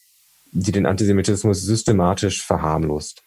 die 0.53 0.73
den 0.73 0.87
Antisemitismus 0.87 1.63
systematisch 1.63 2.45
verharmlost. 2.45 3.23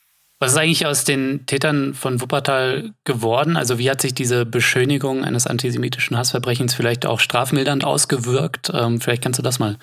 Was 0.45 0.51
ist 0.51 0.59
eigentlich 0.59 0.85
aus 0.85 1.03
den 1.05 1.47
Tätern 1.47 1.95
von 1.95 2.21
Wuppertal 2.21 2.91
geworden? 3.03 3.57
Also 3.57 3.79
wie 3.79 3.89
hat 3.89 3.99
sich 3.99 4.13
diese 4.13 4.45
Beschönigung 4.45 5.23
eines 5.23 5.47
antisemitischen 5.47 6.15
Hassverbrechens 6.15 6.75
vielleicht 6.75 7.07
auch 7.07 7.19
strafmildernd 7.19 7.83
ausgewirkt? 7.83 8.71
Ähm, 8.71 9.01
vielleicht 9.01 9.23
kannst 9.23 9.39
du 9.39 9.43
das 9.43 9.57
mal 9.57 9.79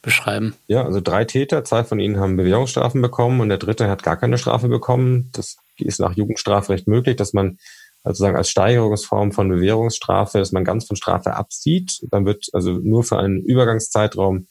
beschreiben. 0.00 0.54
Ja, 0.68 0.86
also 0.86 1.02
drei 1.02 1.26
Täter, 1.26 1.64
zwei 1.64 1.84
von 1.84 2.00
ihnen 2.00 2.18
haben 2.18 2.38
Bewährungsstrafen 2.38 3.02
bekommen 3.02 3.42
und 3.42 3.50
der 3.50 3.58
dritte 3.58 3.90
hat 3.90 4.02
gar 4.02 4.16
keine 4.16 4.38
Strafe 4.38 4.68
bekommen. 4.68 5.28
Das 5.34 5.58
ist 5.76 6.00
nach 6.00 6.16
Jugendstrafrecht 6.16 6.88
möglich, 6.88 7.16
dass 7.16 7.34
man 7.34 7.58
sozusagen 8.02 8.36
als 8.36 8.48
Steigerungsform 8.48 9.32
von 9.32 9.50
Bewährungsstrafe, 9.50 10.38
dass 10.38 10.50
man 10.50 10.64
ganz 10.64 10.86
von 10.86 10.96
Strafe 10.96 11.34
absieht. 11.34 12.00
Dann 12.10 12.24
wird 12.24 12.46
also 12.54 12.72
nur 12.72 13.04
für 13.04 13.18
einen 13.18 13.42
Übergangszeitraum 13.42 14.46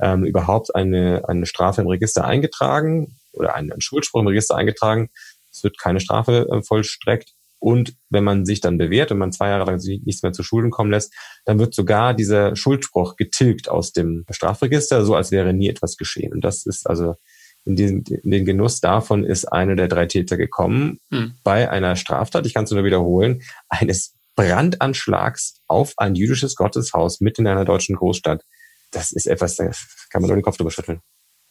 ähm, 0.00 0.24
überhaupt 0.24 0.74
eine, 0.74 1.22
eine 1.28 1.46
Strafe 1.46 1.82
im 1.82 1.86
Register 1.86 2.24
eingetragen 2.24 3.14
oder 3.34 3.54
einen, 3.54 3.72
einen 3.72 3.80
Schuldspruch 3.80 4.20
im 4.20 4.26
Register 4.26 4.56
eingetragen. 4.56 5.10
Es 5.52 5.62
wird 5.62 5.78
keine 5.78 6.00
Strafe 6.00 6.48
äh, 6.50 6.62
vollstreckt. 6.62 7.32
Und 7.58 7.94
wenn 8.10 8.24
man 8.24 8.44
sich 8.44 8.60
dann 8.60 8.76
bewährt 8.76 9.10
und 9.10 9.16
man 9.16 9.32
zwei 9.32 9.48
Jahre 9.48 9.64
lang 9.64 9.80
nichts 10.04 10.22
mehr 10.22 10.32
zu 10.32 10.42
Schulden 10.42 10.70
kommen 10.70 10.90
lässt, 10.90 11.14
dann 11.46 11.58
wird 11.58 11.74
sogar 11.74 12.12
dieser 12.12 12.56
Schuldspruch 12.56 13.16
getilgt 13.16 13.70
aus 13.70 13.92
dem 13.92 14.26
Strafregister, 14.30 15.02
so 15.02 15.14
als 15.14 15.30
wäre 15.30 15.54
nie 15.54 15.70
etwas 15.70 15.96
geschehen. 15.96 16.34
Und 16.34 16.42
das 16.42 16.66
ist 16.66 16.86
also 16.86 17.14
in, 17.64 17.76
diesen, 17.76 18.04
in 18.04 18.30
den 18.30 18.44
Genuss 18.44 18.80
davon 18.80 19.24
ist 19.24 19.46
einer 19.46 19.76
der 19.76 19.88
drei 19.88 20.04
Täter 20.04 20.36
gekommen 20.36 21.00
hm. 21.10 21.36
bei 21.42 21.70
einer 21.70 21.96
Straftat, 21.96 22.44
ich 22.44 22.52
kann 22.52 22.64
es 22.64 22.70
nur 22.70 22.84
wiederholen, 22.84 23.42
eines 23.70 24.14
Brandanschlags 24.36 25.62
auf 25.66 25.94
ein 25.96 26.14
jüdisches 26.14 26.56
Gotteshaus 26.56 27.20
mitten 27.20 27.42
in 27.42 27.52
einer 27.52 27.64
deutschen 27.64 27.96
Großstadt. 27.96 28.44
Das 28.90 29.12
ist 29.12 29.26
etwas, 29.26 29.56
da 29.56 29.70
kann 30.10 30.20
man 30.20 30.28
nur 30.28 30.36
den 30.36 30.42
Kopf 30.42 30.56
drüber 30.56 30.70
schütteln. 30.70 31.00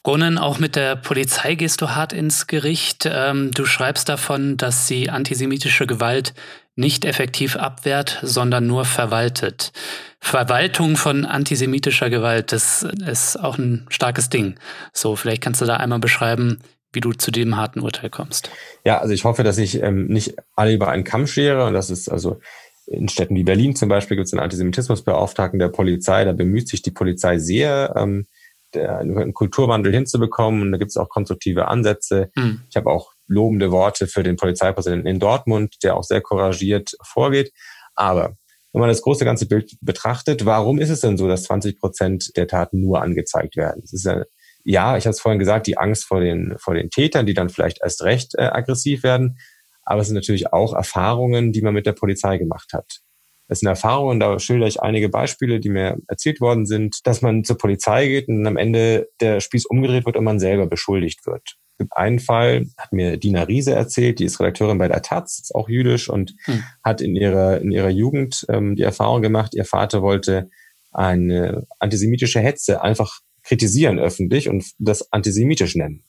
Ronen, 0.05 0.37
auch 0.37 0.59
mit 0.59 0.75
der 0.75 0.97
Polizei 0.97 1.55
gehst 1.55 1.81
du 1.81 1.89
hart 1.91 2.11
ins 2.11 2.47
Gericht. 2.47 3.09
Ähm, 3.09 3.51
du 3.51 3.65
schreibst 3.65 4.09
davon, 4.09 4.57
dass 4.57 4.87
sie 4.87 5.09
antisemitische 5.09 5.87
Gewalt 5.87 6.33
nicht 6.75 7.05
effektiv 7.05 7.55
abwehrt, 7.55 8.19
sondern 8.21 8.67
nur 8.67 8.83
verwaltet. 8.83 9.71
Verwaltung 10.19 10.97
von 10.97 11.25
antisemitischer 11.25 12.09
Gewalt, 12.09 12.51
das 12.51 12.83
ist 12.83 13.37
auch 13.37 13.57
ein 13.57 13.85
starkes 13.89 14.29
Ding. 14.29 14.55
So, 14.91 15.15
vielleicht 15.15 15.41
kannst 15.41 15.61
du 15.61 15.65
da 15.65 15.77
einmal 15.77 15.99
beschreiben, 15.99 16.59
wie 16.91 16.99
du 16.99 17.13
zu 17.13 17.31
dem 17.31 17.57
harten 17.57 17.79
Urteil 17.79 18.09
kommst. 18.09 18.49
Ja, 18.85 18.99
also 18.99 19.13
ich 19.13 19.23
hoffe, 19.23 19.43
dass 19.43 19.57
ich 19.57 19.81
ähm, 19.81 20.07
nicht 20.07 20.35
alle 20.55 20.73
über 20.73 20.89
einen 20.89 21.03
Kamm 21.03 21.27
schere 21.27 21.65
und 21.65 21.73
das 21.73 21.89
ist 21.89 22.09
also 22.09 22.39
in 22.85 23.07
Städten 23.07 23.35
wie 23.35 23.43
Berlin 23.43 23.75
zum 23.75 23.89
Beispiel 23.89 24.17
gibt 24.17 24.27
es 24.27 24.33
einen 24.33 24.41
Antisemitismusbeauftragten 24.41 25.59
der 25.59 25.69
Polizei, 25.69 26.25
da 26.25 26.33
bemüht 26.33 26.67
sich 26.67 26.81
die 26.81 26.91
Polizei 26.91 27.37
sehr, 27.37 27.93
ähm, 27.95 28.27
der, 28.73 28.99
einen 28.99 29.33
Kulturwandel 29.33 29.93
hinzubekommen. 29.93 30.61
Und 30.61 30.71
da 30.71 30.77
gibt 30.77 30.91
es 30.91 30.97
auch 30.97 31.09
konstruktive 31.09 31.67
Ansätze. 31.67 32.29
Mhm. 32.35 32.61
Ich 32.69 32.75
habe 32.75 32.89
auch 32.89 33.13
lobende 33.27 33.71
Worte 33.71 34.07
für 34.07 34.23
den 34.23 34.35
Polizeipräsidenten 34.35 35.07
in 35.07 35.19
Dortmund, 35.19 35.75
der 35.83 35.95
auch 35.95 36.03
sehr 36.03 36.21
couragiert 36.21 36.95
vorgeht. 37.03 37.51
Aber 37.95 38.35
wenn 38.73 38.79
man 38.79 38.89
das 38.89 39.01
große 39.01 39.23
ganze 39.23 39.47
Bild 39.47 39.77
betrachtet, 39.81 40.45
warum 40.45 40.79
ist 40.79 40.89
es 40.89 41.01
denn 41.01 41.17
so, 41.17 41.27
dass 41.27 41.43
20 41.43 41.79
Prozent 41.79 42.35
der 42.35 42.47
Taten 42.47 42.81
nur 42.81 43.01
angezeigt 43.01 43.55
werden? 43.55 43.81
Es 43.83 43.93
ist 43.93 44.05
ja, 44.05 44.23
ja, 44.63 44.97
ich 44.97 45.05
habe 45.05 45.11
es 45.11 45.19
vorhin 45.19 45.39
gesagt, 45.39 45.67
die 45.67 45.77
Angst 45.77 46.05
vor 46.05 46.21
den, 46.21 46.55
vor 46.57 46.73
den 46.73 46.89
Tätern, 46.89 47.25
die 47.25 47.33
dann 47.33 47.49
vielleicht 47.49 47.81
erst 47.83 48.03
recht 48.03 48.33
äh, 48.35 48.43
aggressiv 48.43 49.03
werden. 49.03 49.37
Aber 49.83 50.01
es 50.01 50.07
sind 50.07 50.15
natürlich 50.15 50.53
auch 50.53 50.73
Erfahrungen, 50.73 51.51
die 51.51 51.61
man 51.61 51.73
mit 51.73 51.85
der 51.85 51.91
Polizei 51.91 52.37
gemacht 52.37 52.73
hat. 52.73 53.01
Das 53.47 53.59
sind 53.59 53.67
Erfahrungen, 53.67 54.19
da 54.19 54.39
schilder 54.39 54.67
ich 54.67 54.81
einige 54.81 55.09
Beispiele, 55.09 55.59
die 55.59 55.69
mir 55.69 55.97
erzählt 56.07 56.39
worden 56.39 56.65
sind, 56.65 56.99
dass 57.03 57.21
man 57.21 57.43
zur 57.43 57.57
Polizei 57.57 58.07
geht 58.07 58.27
und 58.27 58.45
am 58.47 58.57
Ende 58.57 59.09
der 59.19 59.41
Spieß 59.41 59.65
umgedreht 59.65 60.05
wird 60.05 60.17
und 60.17 60.23
man 60.23 60.39
selber 60.39 60.65
beschuldigt 60.65 61.25
wird. 61.25 61.57
Es 61.73 61.77
gibt 61.79 61.97
einen 61.97 62.19
Fall, 62.19 62.67
hat 62.77 62.93
mir 62.93 63.17
Dina 63.17 63.43
Riese 63.43 63.73
erzählt, 63.73 64.19
die 64.19 64.25
ist 64.25 64.39
Redakteurin 64.39 64.77
bei 64.77 64.87
der 64.87 65.01
Taz, 65.01 65.39
ist 65.39 65.55
auch 65.55 65.67
jüdisch 65.67 66.09
und 66.09 66.35
hm. 66.45 66.63
hat 66.83 67.01
in 67.01 67.15
ihrer, 67.15 67.59
in 67.61 67.71
ihrer 67.71 67.89
Jugend 67.89 68.45
ähm, 68.49 68.75
die 68.75 68.83
Erfahrung 68.83 69.21
gemacht, 69.21 69.55
ihr 69.55 69.65
Vater 69.65 70.01
wollte 70.01 70.49
eine 70.91 71.65
antisemitische 71.79 72.39
Hetze 72.39 72.81
einfach 72.81 73.19
kritisieren 73.43 73.99
öffentlich 73.99 74.49
und 74.49 74.65
das 74.77 75.11
antisemitisch 75.11 75.75
nennen. 75.75 76.03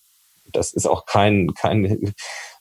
Das 0.52 0.72
ist 0.72 0.86
auch 0.86 1.06
kein, 1.06 1.52
kein 1.54 2.14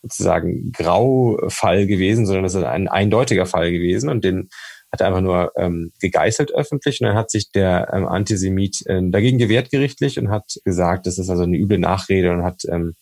sozusagen 0.04 0.72
Graufall 0.72 1.88
gewesen, 1.88 2.26
sondern 2.26 2.44
das 2.44 2.56
ist 2.56 2.64
ein 2.64 2.88
eindeutiger 2.88 3.46
Fall 3.46 3.72
gewesen 3.72 4.10
und 4.10 4.24
den 4.24 4.50
hat 4.92 5.02
er 5.02 5.08
einfach 5.08 5.22
nur 5.22 5.52
ähm, 5.58 5.92
gegeißelt 6.02 6.54
öffentlich 6.54 7.02
und 7.02 7.08
dann 7.08 7.16
hat 7.16 7.32
sich 7.32 7.52
der 7.52 7.90
ähm, 7.94 8.06
Antisemit 8.06 8.86
äh, 8.86 9.02
dagegen 9.02 9.40
gewehrt 9.40 9.72
gerichtlich 9.72 10.20
und 10.20 10.30
hat 10.30 10.60
gesagt, 10.66 11.08
das 11.08 11.18
ist 11.18 11.30
also 11.30 11.44
eine 11.44 11.58
üble 11.58 11.80
Nachrede 11.80 12.32
und 12.32 12.44
hat 12.44 12.62
ähm, 12.70 12.96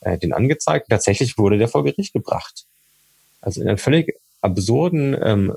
äh, 0.00 0.18
den 0.18 0.34
angezeigt. 0.34 0.88
Tatsächlich 0.90 1.38
wurde 1.38 1.56
der 1.56 1.68
vor 1.68 1.84
Gericht 1.84 2.12
gebracht. 2.12 2.64
Also 3.40 3.62
in 3.62 3.68
einem 3.68 3.78
völlig 3.78 4.14
absurden, 4.40 5.16
ähm, 5.20 5.52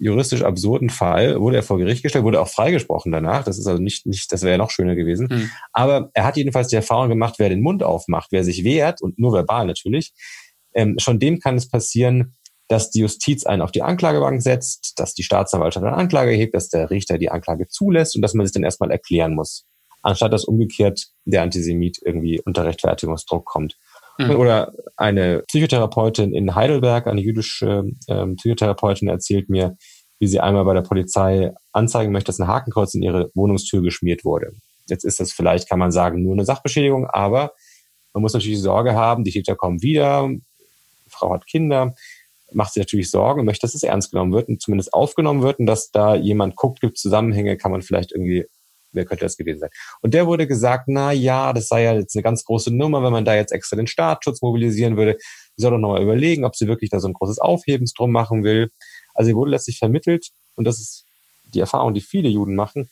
juristisch 0.00 0.42
absurden 0.42 0.90
Fall 0.90 1.40
wurde 1.40 1.56
er 1.56 1.62
vor 1.62 1.78
Gericht 1.78 2.02
gestellt, 2.02 2.24
wurde 2.24 2.40
auch 2.40 2.48
freigesprochen 2.48 3.12
danach. 3.12 3.44
Das 3.44 3.58
ist 3.58 3.66
also 3.66 3.82
nicht, 3.82 4.06
nicht 4.06 4.32
das 4.32 4.42
wäre 4.42 4.52
ja 4.52 4.58
noch 4.58 4.70
schöner 4.70 4.94
gewesen. 4.94 5.28
Mhm. 5.30 5.50
Aber 5.72 6.10
er 6.14 6.24
hat 6.24 6.36
jedenfalls 6.36 6.68
die 6.68 6.76
Erfahrung 6.76 7.08
gemacht, 7.08 7.34
wer 7.38 7.50
den 7.50 7.60
Mund 7.60 7.82
aufmacht, 7.82 8.28
wer 8.30 8.44
sich 8.44 8.64
wehrt, 8.64 9.02
und 9.02 9.18
nur 9.18 9.32
verbal 9.32 9.66
natürlich, 9.66 10.12
ähm, 10.74 10.96
schon 10.98 11.18
dem 11.18 11.38
kann 11.38 11.56
es 11.56 11.68
passieren, 11.68 12.34
dass 12.68 12.90
die 12.90 13.00
Justiz 13.00 13.44
einen 13.44 13.62
auf 13.62 13.72
die 13.72 13.82
Anklagebank 13.82 14.40
setzt, 14.40 14.94
dass 14.96 15.14
die 15.14 15.22
Staatsanwaltschaft 15.22 15.84
eine 15.84 15.96
Anklage 15.96 16.30
hebt, 16.30 16.54
dass 16.54 16.68
der 16.68 16.90
Richter 16.90 17.18
die 17.18 17.30
Anklage 17.30 17.68
zulässt 17.68 18.16
und 18.16 18.22
dass 18.22 18.34
man 18.34 18.46
sich 18.46 18.54
dann 18.54 18.64
erstmal 18.64 18.90
erklären 18.90 19.34
muss, 19.34 19.66
anstatt 20.02 20.32
dass 20.32 20.44
umgekehrt 20.44 21.08
der 21.24 21.42
Antisemit 21.42 21.98
irgendwie 22.02 22.40
unter 22.44 22.64
Rechtfertigungsdruck 22.64 23.44
kommt. 23.44 23.76
Mhm. 24.18 24.30
Oder 24.30 24.72
eine 24.96 25.42
Psychotherapeutin 25.48 26.34
in 26.34 26.54
Heidelberg, 26.54 27.06
eine 27.06 27.20
jüdische 27.20 27.84
ähm, 28.08 28.36
Psychotherapeutin, 28.36 29.08
erzählt 29.08 29.48
mir, 29.48 29.76
wie 30.18 30.26
sie 30.26 30.40
einmal 30.40 30.64
bei 30.64 30.74
der 30.74 30.82
Polizei 30.82 31.52
anzeigen 31.72 32.12
möchte, 32.12 32.26
dass 32.26 32.38
ein 32.38 32.46
Hakenkreuz 32.46 32.94
in 32.94 33.02
ihre 33.02 33.30
Wohnungstür 33.34 33.82
geschmiert 33.82 34.24
wurde. 34.24 34.52
Jetzt 34.88 35.04
ist 35.04 35.20
das 35.20 35.32
vielleicht, 35.32 35.68
kann 35.68 35.78
man 35.78 35.92
sagen, 35.92 36.22
nur 36.22 36.32
eine 36.32 36.44
Sachbeschädigung, 36.44 37.06
aber 37.06 37.52
man 38.14 38.22
muss 38.22 38.34
natürlich 38.34 38.60
Sorge 38.60 38.94
haben, 38.94 39.24
die 39.24 39.30
Täter 39.30 39.56
kommen 39.56 39.82
wieder, 39.82 40.28
Frau 41.22 41.32
hat 41.32 41.46
Kinder, 41.46 41.94
macht 42.52 42.74
sich 42.74 42.82
natürlich 42.82 43.10
Sorgen 43.10 43.44
möchte, 43.44 43.66
dass 43.66 43.74
es 43.74 43.82
ernst 43.82 44.10
genommen 44.10 44.32
wird 44.32 44.48
und 44.48 44.60
zumindest 44.60 44.92
aufgenommen 44.92 45.42
wird 45.42 45.58
und 45.58 45.66
dass 45.66 45.90
da 45.90 46.14
jemand 46.14 46.56
guckt, 46.56 46.80
gibt 46.80 46.98
Zusammenhänge, 46.98 47.56
kann 47.56 47.70
man 47.70 47.82
vielleicht 47.82 48.12
irgendwie, 48.12 48.44
wer 48.92 49.04
könnte 49.04 49.24
das 49.24 49.36
gewesen 49.36 49.60
sein? 49.60 49.70
Und 50.02 50.14
der 50.14 50.26
wurde 50.26 50.46
gesagt, 50.46 50.84
na 50.88 51.12
ja, 51.12 51.52
das 51.52 51.68
sei 51.68 51.84
ja 51.84 51.94
jetzt 51.94 52.14
eine 52.14 52.22
ganz 52.22 52.44
große 52.44 52.74
Nummer, 52.74 53.02
wenn 53.02 53.12
man 53.12 53.24
da 53.24 53.34
jetzt 53.34 53.52
extra 53.52 53.76
den 53.76 53.86
Staatsschutz 53.86 54.42
mobilisieren 54.42 54.96
würde. 54.96 55.16
Sie 55.56 55.62
soll 55.62 55.70
doch 55.70 55.78
nochmal 55.78 56.02
überlegen, 56.02 56.44
ob 56.44 56.56
sie 56.56 56.66
wirklich 56.66 56.90
da 56.90 57.00
so 57.00 57.08
ein 57.08 57.14
großes 57.14 57.38
Aufhebens 57.38 57.94
drum 57.94 58.10
machen 58.10 58.44
will. 58.44 58.70
Also 59.14 59.28
sie 59.28 59.36
wurde 59.36 59.52
letztlich 59.52 59.78
vermittelt 59.78 60.28
und 60.56 60.66
das 60.66 60.78
ist 60.78 61.06
die 61.44 61.60
Erfahrung, 61.60 61.94
die 61.94 62.00
viele 62.00 62.28
Juden 62.28 62.54
machen, 62.54 62.90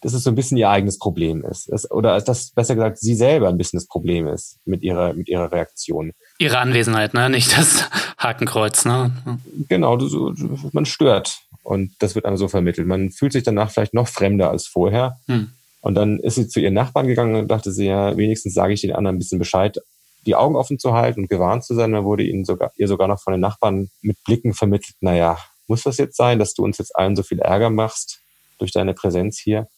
dass 0.00 0.14
es 0.14 0.22
so 0.24 0.30
ein 0.30 0.34
bisschen 0.34 0.56
ihr 0.56 0.70
eigenes 0.70 0.98
Problem 0.98 1.44
ist. 1.44 1.68
Es, 1.68 1.90
oder 1.90 2.20
dass 2.20 2.50
besser 2.50 2.74
gesagt 2.74 2.98
sie 2.98 3.14
selber 3.14 3.48
ein 3.48 3.58
bisschen 3.58 3.78
das 3.78 3.86
Problem 3.86 4.26
ist 4.26 4.58
mit 4.64 4.82
ihrer, 4.82 5.12
mit 5.12 5.28
ihrer 5.28 5.52
Reaktion. 5.52 6.12
Ihre 6.38 6.58
Anwesenheit, 6.58 7.14
ne? 7.14 7.28
Nicht 7.28 7.56
das 7.56 7.84
Hakenkreuz, 8.18 8.84
ne? 8.84 9.12
Genau, 9.68 9.96
du, 9.96 10.32
du, 10.32 10.70
man 10.72 10.86
stört. 10.86 11.40
Und 11.62 11.92
das 11.98 12.14
wird 12.14 12.24
einem 12.24 12.38
so 12.38 12.48
vermittelt. 12.48 12.86
Man 12.86 13.10
fühlt 13.10 13.32
sich 13.32 13.42
danach 13.42 13.70
vielleicht 13.70 13.94
noch 13.94 14.08
fremder 14.08 14.50
als 14.50 14.66
vorher. 14.66 15.18
Hm. 15.26 15.50
Und 15.82 15.94
dann 15.94 16.18
ist 16.18 16.34
sie 16.34 16.48
zu 16.48 16.60
ihren 16.60 16.74
Nachbarn 16.74 17.06
gegangen 17.06 17.34
und 17.36 17.48
dachte 17.48 17.72
sie, 17.72 17.86
ja, 17.86 18.16
wenigstens 18.16 18.54
sage 18.54 18.72
ich 18.72 18.80
den 18.80 18.92
anderen 18.92 19.16
ein 19.16 19.18
bisschen 19.18 19.38
Bescheid, 19.38 19.78
die 20.26 20.34
Augen 20.34 20.56
offen 20.56 20.78
zu 20.78 20.92
halten 20.94 21.22
und 21.22 21.28
gewarnt 21.28 21.64
zu 21.64 21.74
sein. 21.74 21.92
Dann 21.92 22.04
wurde 22.04 22.22
ihnen 22.22 22.44
sogar, 22.44 22.72
ihr 22.76 22.88
sogar 22.88 23.08
noch 23.08 23.20
von 23.20 23.32
den 23.32 23.40
Nachbarn 23.40 23.90
mit 24.00 24.16
Blicken 24.24 24.54
vermittelt, 24.54 24.96
naja, 25.00 25.38
muss 25.66 25.84
das 25.84 25.98
jetzt 25.98 26.16
sein, 26.16 26.38
dass 26.38 26.54
du 26.54 26.64
uns 26.64 26.78
jetzt 26.78 26.96
allen 26.96 27.14
so 27.14 27.22
viel 27.22 27.38
Ärger 27.38 27.70
machst 27.70 28.20
durch 28.58 28.72
deine 28.72 28.92
Präsenz 28.92 29.38
hier? 29.38 29.68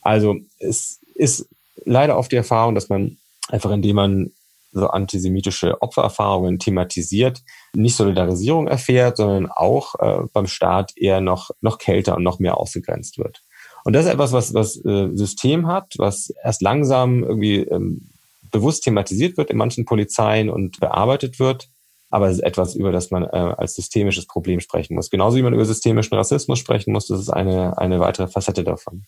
Also 0.00 0.36
es 0.58 1.00
ist 1.14 1.48
leider 1.84 2.16
oft 2.16 2.32
die 2.32 2.36
Erfahrung, 2.36 2.74
dass 2.74 2.88
man 2.88 3.18
einfach 3.48 3.70
indem 3.70 3.96
man 3.96 4.30
so 4.72 4.86
antisemitische 4.86 5.82
Opfererfahrungen 5.82 6.58
thematisiert, 6.58 7.42
nicht 7.74 7.96
Solidarisierung 7.96 8.68
erfährt, 8.68 9.16
sondern 9.16 9.50
auch 9.50 9.94
äh, 9.98 10.26
beim 10.32 10.46
Staat 10.46 10.92
eher 10.96 11.20
noch, 11.20 11.50
noch 11.60 11.78
kälter 11.78 12.16
und 12.16 12.22
noch 12.22 12.38
mehr 12.38 12.56
ausgegrenzt 12.56 13.18
wird. 13.18 13.42
Und 13.84 13.94
das 13.94 14.06
ist 14.06 14.12
etwas, 14.12 14.32
was, 14.32 14.54
was 14.54 14.76
äh, 14.84 15.08
System 15.14 15.66
hat, 15.66 15.94
was 15.96 16.32
erst 16.44 16.62
langsam 16.62 17.24
irgendwie 17.24 17.60
ähm, 17.62 18.10
bewusst 18.50 18.84
thematisiert 18.84 19.36
wird 19.36 19.50
in 19.50 19.56
manchen 19.56 19.84
Polizeien 19.84 20.50
und 20.50 20.78
bearbeitet 20.80 21.40
wird. 21.40 21.68
Aber 22.10 22.28
es 22.28 22.38
ist 22.38 22.42
etwas, 22.44 22.74
über 22.74 22.92
das 22.92 23.10
man 23.10 23.24
äh, 23.24 23.54
als 23.56 23.74
systemisches 23.74 24.26
Problem 24.26 24.60
sprechen 24.60 24.94
muss. 24.96 25.10
Genauso 25.10 25.36
wie 25.36 25.42
man 25.42 25.54
über 25.54 25.64
systemischen 25.64 26.16
Rassismus 26.16 26.58
sprechen 26.58 26.92
muss, 26.92 27.06
das 27.06 27.20
ist 27.20 27.30
eine, 27.30 27.78
eine 27.78 28.00
weitere 28.00 28.26
Facette 28.26 28.64
davon. 28.64 29.04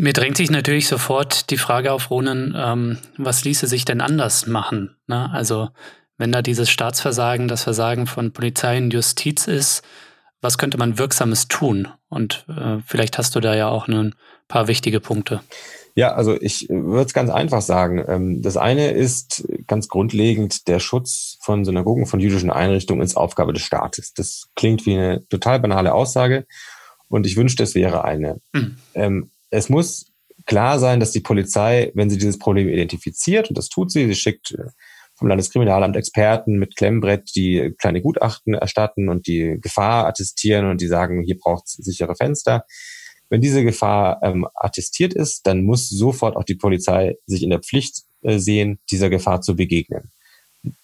Mir 0.00 0.12
drängt 0.12 0.36
sich 0.36 0.48
natürlich 0.48 0.86
sofort 0.86 1.50
die 1.50 1.56
Frage 1.56 1.92
auf, 1.92 2.12
Ronen, 2.12 2.54
ähm, 2.56 2.98
was 3.16 3.44
ließe 3.44 3.66
sich 3.66 3.84
denn 3.84 4.00
anders 4.00 4.46
machen? 4.46 4.96
Ne? 5.08 5.28
Also 5.32 5.70
wenn 6.18 6.30
da 6.30 6.40
dieses 6.40 6.70
Staatsversagen, 6.70 7.48
das 7.48 7.64
Versagen 7.64 8.06
von 8.06 8.32
Polizei 8.32 8.78
und 8.78 8.92
Justiz 8.92 9.48
ist, 9.48 9.82
was 10.40 10.56
könnte 10.56 10.78
man 10.78 10.98
Wirksames 10.98 11.48
tun? 11.48 11.88
Und 12.08 12.46
äh, 12.48 12.78
vielleicht 12.86 13.18
hast 13.18 13.34
du 13.34 13.40
da 13.40 13.56
ja 13.56 13.70
auch 13.70 13.88
ein 13.88 14.14
paar 14.46 14.68
wichtige 14.68 15.00
Punkte. 15.00 15.40
Ja, 15.96 16.12
also 16.12 16.40
ich 16.40 16.68
würde 16.68 17.06
es 17.06 17.12
ganz 17.12 17.28
einfach 17.28 17.60
sagen. 17.60 18.04
Ähm, 18.06 18.40
das 18.40 18.56
eine 18.56 18.92
ist 18.92 19.48
ganz 19.66 19.88
grundlegend 19.88 20.68
der 20.68 20.78
Schutz 20.78 21.38
von 21.40 21.64
Synagogen, 21.64 22.06
von 22.06 22.20
jüdischen 22.20 22.50
Einrichtungen 22.50 23.02
ist 23.02 23.16
Aufgabe 23.16 23.52
des 23.52 23.62
Staates. 23.62 24.14
Das 24.14 24.44
klingt 24.54 24.86
wie 24.86 24.94
eine 24.94 25.26
total 25.28 25.58
banale 25.58 25.92
Aussage 25.92 26.46
und 27.08 27.26
ich 27.26 27.36
wünschte, 27.36 27.64
es 27.64 27.74
wäre 27.74 28.04
eine. 28.04 28.40
Mhm 28.52 29.30
es 29.50 29.68
muss 29.68 30.12
klar 30.46 30.78
sein, 30.78 31.00
dass 31.00 31.12
die 31.12 31.20
Polizei, 31.20 31.92
wenn 31.94 32.10
sie 32.10 32.18
dieses 32.18 32.38
Problem 32.38 32.68
identifiziert, 32.68 33.48
und 33.48 33.58
das 33.58 33.68
tut 33.68 33.90
sie, 33.90 34.06
sie 34.06 34.14
schickt 34.14 34.52
äh, 34.52 34.70
vom 35.14 35.28
Landeskriminalamt 35.28 35.96
Experten 35.96 36.58
mit 36.58 36.76
Klemmbrett, 36.76 37.34
die 37.34 37.74
kleine 37.78 38.00
Gutachten 38.00 38.54
erstatten 38.54 39.08
und 39.08 39.26
die 39.26 39.58
Gefahr 39.60 40.06
attestieren 40.06 40.70
und 40.70 40.80
die 40.80 40.86
sagen, 40.86 41.22
hier 41.24 41.36
braucht 41.36 41.64
es 41.66 41.72
sichere 41.72 42.14
Fenster. 42.14 42.64
Wenn 43.28 43.40
diese 43.40 43.64
Gefahr 43.64 44.20
ähm, 44.22 44.46
attestiert 44.54 45.12
ist, 45.12 45.46
dann 45.46 45.64
muss 45.64 45.88
sofort 45.88 46.36
auch 46.36 46.44
die 46.44 46.54
Polizei 46.54 47.16
sich 47.26 47.42
in 47.42 47.50
der 47.50 47.60
Pflicht 47.60 48.04
äh, 48.22 48.38
sehen, 48.38 48.78
dieser 48.90 49.10
Gefahr 49.10 49.40
zu 49.40 49.56
begegnen. 49.56 50.12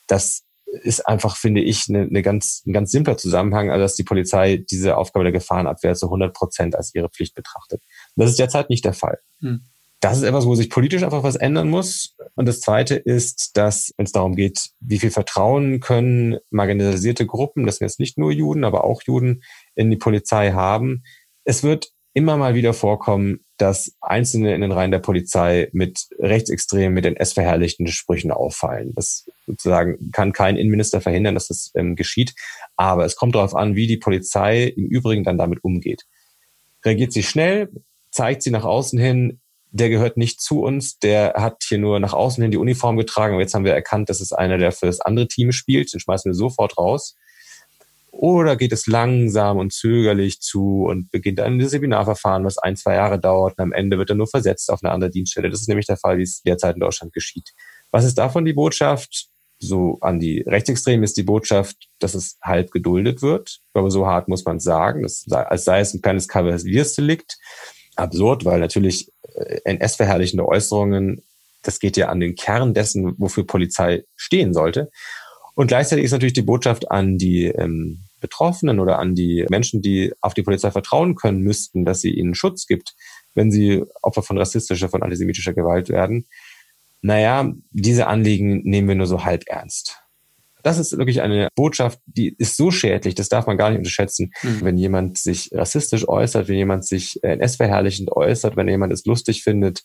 Das 0.09 0.43
ist 0.83 1.07
einfach, 1.07 1.37
finde 1.37 1.61
ich, 1.61 1.85
eine, 1.89 2.03
eine 2.03 2.23
ganz, 2.23 2.63
ein 2.67 2.73
ganz 2.73 2.91
simpler 2.91 3.17
Zusammenhang, 3.17 3.71
also 3.71 3.83
dass 3.83 3.95
die 3.95 4.03
Polizei 4.03 4.57
diese 4.69 4.97
Aufgabe 4.97 5.25
der 5.25 5.33
Gefahrenabwehr 5.33 5.95
zu 5.95 6.07
100 6.07 6.35
Prozent 6.35 6.75
als 6.75 6.95
ihre 6.95 7.09
Pflicht 7.09 7.35
betrachtet. 7.35 7.83
Das 8.17 8.31
ist 8.31 8.39
derzeit 8.39 8.71
nicht 8.71 8.85
der 8.85 8.93
Fall. 8.93 9.19
Hm. 9.41 9.63
Das 10.01 10.19
ist 10.19 10.25
etwas, 10.25 10.45
wo 10.45 10.55
sich 10.55 10.69
politisch 10.69 11.03
einfach 11.03 11.23
was 11.23 11.37
ändern 11.37 11.71
muss. 11.71 12.15
Und 12.35 12.47
das 12.47 12.61
Zweite 12.61 12.95
ist, 12.95 13.57
dass, 13.57 13.91
wenn 13.97 14.05
es 14.05 14.13
darum 14.13 14.37
geht, 14.37 14.69
wie 14.81 14.99
viel 14.99 15.11
Vertrauen 15.11 15.81
können 15.81 16.37
marginalisierte 16.51 17.25
Gruppen, 17.25 17.65
das 17.65 17.77
sind 17.77 17.87
jetzt 17.87 18.01
nicht 18.01 18.19
nur 18.19 18.31
Juden, 18.31 18.65
aber 18.65 18.85
auch 18.85 19.01
Juden, 19.03 19.43
in 19.75 19.91
die 19.91 19.97
Polizei 19.97 20.53
haben. 20.53 21.05
Es 21.45 21.63
wird 21.63 21.89
immer 22.13 22.37
mal 22.37 22.55
wieder 22.55 22.75
vorkommen, 22.75 23.45
dass 23.57 23.95
Einzelne 24.01 24.55
in 24.55 24.61
den 24.61 24.73
Reihen 24.73 24.91
der 24.91 24.99
Polizei 24.99 25.69
mit 25.73 26.07
rechtsextremen, 26.19 26.93
mit 26.93 27.07
den 27.07 27.17
S-verherrlichten 27.17 27.87
Sprüchen 27.87 28.31
auffallen. 28.31 28.93
Das 28.95 29.27
sozusagen 29.47 30.11
kann 30.13 30.35
kein 30.35 30.57
Innenminister 30.57 31.01
verhindern, 31.01 31.35
dass 31.35 31.49
das 31.49 31.71
ähm, 31.75 31.97
geschieht. 31.97 32.35
Aber 32.77 33.05
es 33.05 33.17
kommt 33.17 33.37
darauf 33.37 33.55
an, 33.55 33.75
wie 33.75 33.87
die 33.87 33.97
Polizei 33.97 34.65
im 34.65 34.87
Übrigen 34.87 35.25
dann 35.25 35.39
damit 35.39 35.63
umgeht. 35.63 36.03
Reagiert 36.85 37.13
sie 37.13 37.23
schnell, 37.23 37.71
zeigt 38.15 38.43
sie 38.43 38.51
nach 38.51 38.65
außen 38.65 38.99
hin, 38.99 39.41
der 39.71 39.91
gehört 39.91 40.17
nicht 40.17 40.41
zu 40.41 40.63
uns, 40.63 41.01
der 41.01 41.35
hat 41.37 41.65
hier 41.67 41.79
nur 41.79 41.99
nach 41.99 42.13
außen 42.13 42.41
hin 42.41 42.53
die 42.53 42.59
Uniform 42.59 42.97
getragen, 42.97 43.35
aber 43.35 43.43
jetzt 43.43 43.55
haben 43.55 43.65
wir 43.65 43.75
erkannt, 43.75 44.09
das 44.09 44.21
ist 44.21 44.33
einer, 44.33 44.57
der 44.57 44.71
für 44.71 44.87
das 44.87 45.01
andere 45.01 45.27
Team 45.27 45.51
spielt, 45.51 45.93
den 45.93 45.99
schmeißen 45.99 46.31
wir 46.31 46.35
sofort 46.35 46.79
raus. 46.79 47.17
Oder 48.13 48.55
geht 48.55 48.73
es 48.73 48.87
langsam 48.87 49.59
und 49.59 49.73
zögerlich 49.73 50.41
zu 50.41 50.85
und 50.85 51.11
beginnt 51.11 51.41
ein 51.41 51.61
Seminarverfahren, 51.61 52.45
was 52.45 52.59
ein, 52.59 52.77
zwei 52.77 52.95
Jahre 52.95 53.19
dauert 53.19 53.59
und 53.59 53.65
am 53.65 53.73
Ende 53.73 53.99
wird 53.99 54.11
er 54.11 54.15
nur 54.15 54.29
versetzt 54.29 54.71
auf 54.71 54.85
eine 54.85 54.93
andere 54.93 55.11
Dienststelle. 55.11 55.51
Das 55.51 55.61
ist 55.61 55.69
nämlich 55.69 55.87
der 55.87 55.97
Fall, 55.97 56.19
wie 56.19 56.23
es 56.23 56.41
derzeit 56.43 56.77
in 56.77 56.81
Deutschland 56.81 57.13
geschieht. 57.13 57.51
Was 57.91 58.05
ist 58.05 58.17
davon 58.17 58.45
die 58.45 58.53
Botschaft? 58.53 59.27
So 59.59 59.99
an 60.01 60.21
die 60.21 60.43
Rechtsextremen 60.47 61.03
ist 61.03 61.17
die 61.17 61.23
Botschaft, 61.25 61.89
dass 61.99 62.15
es 62.15 62.39
halb 62.41 62.71
geduldet 62.71 63.23
wird. 63.23 63.59
Glaube, 63.73 63.91
so 63.91 64.07
hart 64.07 64.29
muss 64.29 64.45
man 64.45 64.61
sagen, 64.61 65.03
dass, 65.03 65.27
als 65.29 65.65
sei 65.65 65.81
es 65.81 65.95
ein 65.95 66.03
kleines 66.03 66.29
Kavaliersdelikt 66.29 67.39
absurd, 67.97 68.45
weil 68.45 68.61
natürlich 68.61 69.11
äh, 69.35 69.61
NS-verherrlichende 69.65 70.47
Äußerungen, 70.47 71.23
das 71.63 71.79
geht 71.79 71.97
ja 71.97 72.09
an 72.09 72.21
den 72.21 72.35
Kern 72.35 72.75
dessen, 72.75 73.15
wofür 73.19 73.47
Polizei 73.47 74.05
stehen 74.17 74.53
sollte. 74.53 74.91
Und 75.55 75.69
gleichzeitig 75.69 76.05
ist 76.05 76.13
natürlich 76.13 76.33
die 76.33 76.43
Botschaft 76.43 76.91
an 76.91 77.17
die 77.17 77.47
ähm, 77.47 78.05
Betroffenen 78.21 78.81
oder 78.81 78.99
an 78.99 79.15
die 79.15 79.47
Menschen, 79.51 79.83
die 79.83 80.13
auf 80.21 80.35
die 80.35 80.43
Polizei 80.43 80.71
vertrauen 80.71 81.15
können 81.15 81.41
müssten, 81.41 81.85
dass 81.85 82.01
sie 82.01 82.11
ihnen 82.11 82.35
Schutz 82.35 82.67
gibt, 82.67 82.95
wenn 83.35 83.51
sie 83.51 83.85
Opfer 84.03 84.23
von 84.23 84.39
rassistischer, 84.39 84.89
von 84.89 85.03
antisemitischer 85.03 85.53
Gewalt 85.53 85.89
werden. 85.89 86.27
Naja, 87.03 87.53
diese 87.71 88.07
Anliegen 88.07 88.63
nehmen 88.65 88.89
wir 88.89 88.95
nur 88.95 89.07
so 89.07 89.25
halb 89.25 89.45
ernst. 89.47 90.04
Das 90.65 90.79
ist 90.79 90.97
wirklich 90.97 91.21
eine 91.21 91.49
Botschaft, 91.55 92.01
die 92.07 92.35
ist 92.39 92.57
so 92.57 92.71
schädlich, 92.71 93.15
das 93.15 93.29
darf 93.29 93.47
man 93.47 93.59
gar 93.59 93.69
nicht 93.69 93.79
unterschätzen. 93.79 94.33
Mhm. 94.43 94.63
Wenn 94.63 94.79
jemand 94.79 95.19
sich 95.19 95.51
rassistisch 95.53 96.09
äußert, 96.09 96.49
wenn 96.49 96.57
jemand 96.57 96.87
sich 96.87 97.23
NS-verherrlichend 97.23 98.11
äußert, 98.11 98.57
wenn 98.57 98.67
jemand 98.67 98.93
es 98.93 99.05
lustig 99.05 99.43
findet, 99.45 99.83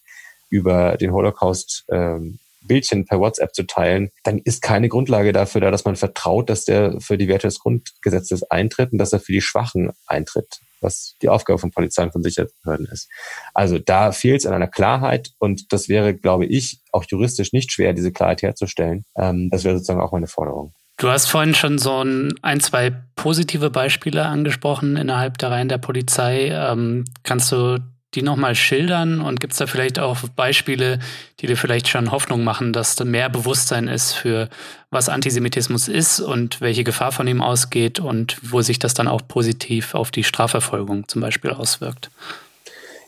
über 0.49 0.97
den 0.97 1.11
Holocaust 1.11 1.85
ähm, 1.91 2.39
Bildchen 2.61 3.05
per 3.05 3.19
WhatsApp 3.19 3.53
zu 3.53 3.63
teilen, 3.63 4.09
dann 4.23 4.39
ist 4.39 4.61
keine 4.61 4.87
Grundlage 4.89 5.33
dafür 5.33 5.61
da, 5.61 5.69
dass 5.69 5.85
man 5.85 5.97
vertraut, 5.97 6.49
dass 6.49 6.63
der 6.63 6.99
für 7.01 7.17
die 7.17 7.27
Werte 7.27 7.47
des 7.47 7.59
Grundgesetzes 7.59 8.43
eintritt 8.43 8.93
und 8.93 8.99
dass 8.99 9.13
er 9.13 9.19
für 9.19 9.33
die 9.33 9.41
Schwachen 9.41 9.91
eintritt, 10.07 10.59
was 10.81 11.15
die 11.21 11.29
Aufgabe 11.29 11.59
von 11.59 11.71
Polizei 11.71 12.03
und 12.03 12.11
von 12.11 12.23
Sicherheitsbehörden 12.23 12.87
ist. 12.87 13.09
Also 13.53 13.79
da 13.79 14.11
fehlt 14.11 14.41
es 14.41 14.45
an 14.45 14.53
einer 14.53 14.67
Klarheit 14.67 15.31
und 15.39 15.71
das 15.73 15.89
wäre, 15.89 16.15
glaube 16.15 16.45
ich, 16.45 16.81
auch 16.91 17.05
juristisch 17.07 17.53
nicht 17.53 17.71
schwer, 17.71 17.93
diese 17.93 18.11
Klarheit 18.11 18.41
herzustellen. 18.41 19.05
Ähm, 19.17 19.49
das 19.51 19.63
wäre 19.63 19.75
sozusagen 19.75 20.01
auch 20.01 20.11
meine 20.11 20.27
Forderung. 20.27 20.73
Du 20.97 21.07
hast 21.07 21.27
vorhin 21.27 21.55
schon 21.55 21.77
so 21.79 22.03
ein, 22.03 22.33
ein, 22.41 22.59
zwei 22.59 22.91
positive 23.15 23.69
Beispiele 23.69 24.25
angesprochen 24.25 24.97
innerhalb 24.97 25.37
der 25.37 25.49
Reihen 25.49 25.69
der 25.69 25.77
Polizei. 25.77 26.49
Ähm, 26.49 27.05
kannst 27.23 27.53
du 27.53 27.79
die 28.15 28.23
nochmal 28.23 28.55
schildern 28.55 29.21
und 29.21 29.39
gibt 29.39 29.53
es 29.53 29.59
da 29.59 29.67
vielleicht 29.67 29.99
auch 29.99 30.17
Beispiele, 30.35 30.99
die 31.39 31.47
dir 31.47 31.57
vielleicht 31.57 31.87
schon 31.87 32.11
Hoffnung 32.11 32.43
machen, 32.43 32.73
dass 32.73 32.95
da 32.95 33.05
mehr 33.05 33.29
Bewusstsein 33.29 33.87
ist 33.87 34.13
für 34.13 34.49
was 34.89 35.09
Antisemitismus 35.09 35.87
ist 35.87 36.19
und 36.19 36.59
welche 36.61 36.83
Gefahr 36.83 37.11
von 37.11 37.27
ihm 37.27 37.41
ausgeht 37.41 37.99
und 37.99 38.37
wo 38.41 38.61
sich 38.61 38.79
das 38.79 38.95
dann 38.95 39.07
auch 39.07 39.21
positiv 39.27 39.93
auf 39.93 40.09
die 40.09 40.23
Strafverfolgung 40.23 41.07
zum 41.07 41.21
Beispiel 41.21 41.51
auswirkt? 41.51 42.09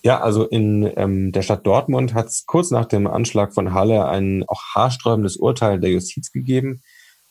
Ja, 0.04 0.20
also 0.20 0.46
in 0.46 0.92
ähm, 0.96 1.32
der 1.32 1.44
Stadt 1.44 1.66
Dortmund 1.66 2.14
hat 2.14 2.28
es 2.28 2.46
kurz 2.46 2.72
nach 2.72 2.86
dem 2.86 3.06
Anschlag 3.06 3.54
von 3.54 3.74
Halle 3.74 4.08
ein 4.08 4.44
auch 4.48 4.62
haarsträubendes 4.74 5.38
Urteil 5.38 5.80
der 5.80 5.92
Justiz 5.92 6.32
gegeben, 6.32 6.82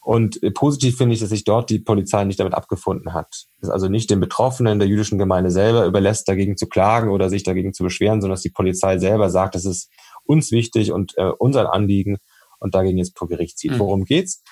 und 0.02 0.42
äh, 0.42 0.50
positiv 0.50 0.96
finde 0.96 1.14
ich, 1.14 1.20
dass 1.20 1.28
sich 1.28 1.44
dort 1.44 1.70
die 1.70 1.78
Polizei 1.78 2.24
nicht 2.24 2.40
damit 2.40 2.54
abgefunden 2.54 3.12
hat. 3.12 3.46
Dass 3.60 3.70
also 3.70 3.88
nicht 3.88 4.10
den 4.10 4.20
Betroffenen 4.20 4.78
der 4.78 4.88
jüdischen 4.88 5.18
Gemeinde 5.18 5.50
selber 5.50 5.84
überlässt, 5.84 6.28
dagegen 6.28 6.56
zu 6.56 6.66
klagen 6.68 7.10
oder 7.10 7.28
sich 7.28 7.42
dagegen 7.42 7.74
zu 7.74 7.84
beschweren, 7.84 8.20
sondern 8.20 8.34
dass 8.36 8.42
die 8.42 8.50
Polizei 8.50 8.98
selber 8.98 9.30
sagt, 9.30 9.54
das 9.54 9.64
ist 9.64 9.90
uns 10.24 10.52
wichtig 10.52 10.92
und 10.92 11.16
äh, 11.18 11.30
unser 11.38 11.72
Anliegen 11.74 12.18
und 12.60 12.74
dagegen 12.74 12.98
jetzt 12.98 13.18
vor 13.18 13.28
Gericht 13.28 13.58
zieht. 13.58 13.72
Mhm. 13.72 13.78
Worum 13.78 14.04
geht's? 14.04 14.42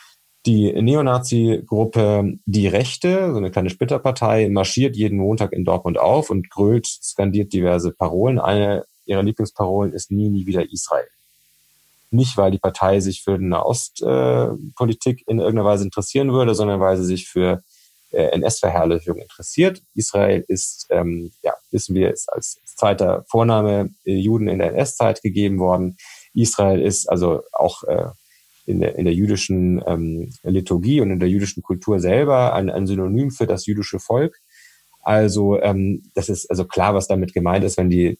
Die 0.46 0.72
Neonazi-Gruppe 0.72 2.38
Die 2.46 2.68
Rechte, 2.68 3.32
so 3.32 3.38
eine 3.38 3.50
kleine 3.50 3.70
Splitterpartei, 3.70 4.48
marschiert 4.48 4.96
jeden 4.96 5.18
Montag 5.18 5.52
in 5.52 5.64
Dortmund 5.64 5.98
auf 5.98 6.30
und 6.30 6.48
grölt, 6.48 6.86
skandiert 6.86 7.52
diverse 7.52 7.92
Parolen. 7.92 8.38
Eine 8.38 8.84
ihrer 9.04 9.22
Lieblingsparolen 9.22 9.92
ist 9.92 10.10
nie, 10.10 10.28
nie 10.28 10.46
wieder 10.46 10.70
Israel. 10.70 11.08
Nicht, 12.10 12.36
weil 12.36 12.50
die 12.50 12.58
Partei 12.58 13.00
sich 13.00 13.22
für 13.22 13.34
eine 13.34 13.64
Ostpolitik 13.64 15.24
in 15.26 15.38
irgendeiner 15.38 15.68
Weise 15.68 15.84
interessieren 15.84 16.32
würde, 16.32 16.54
sondern 16.54 16.80
weil 16.80 16.96
sie 16.96 17.04
sich 17.04 17.28
für 17.28 17.62
äh, 18.10 18.30
NS-Verherrlichung 18.32 19.18
interessiert. 19.18 19.82
Israel 19.94 20.44
ist, 20.48 20.86
ähm, 20.90 21.32
ja, 21.42 21.52
wissen 21.70 21.94
wir, 21.94 22.10
ist 22.10 22.32
als 22.32 22.58
zweiter 22.64 23.24
Vorname 23.28 23.90
äh, 24.04 24.14
Juden 24.14 24.48
in 24.48 24.58
der 24.58 24.72
NS-Zeit 24.72 25.22
gegeben 25.22 25.58
worden. 25.58 25.96
Israel 26.32 26.80
ist 26.80 27.08
also 27.08 27.42
auch 27.52 27.82
äh, 27.84 28.06
in, 28.64 28.80
der, 28.80 28.96
in 28.96 29.04
der 29.04 29.14
jüdischen 29.14 29.82
ähm, 29.86 30.32
Liturgie 30.42 31.00
und 31.00 31.10
in 31.10 31.20
der 31.20 31.28
jüdischen 31.28 31.62
Kultur 31.62 32.00
selber 32.00 32.54
ein, 32.54 32.70
ein 32.70 32.86
Synonym 32.86 33.30
für 33.30 33.46
das 33.46 33.66
jüdische 33.66 33.98
Volk. 33.98 34.38
Also 35.02 35.60
ähm, 35.60 36.02
das 36.14 36.28
ist 36.28 36.50
also 36.50 36.66
klar, 36.66 36.94
was 36.94 37.08
damit 37.08 37.32
gemeint 37.32 37.64
ist, 37.64 37.78
wenn 37.78 37.90
die 37.90 38.18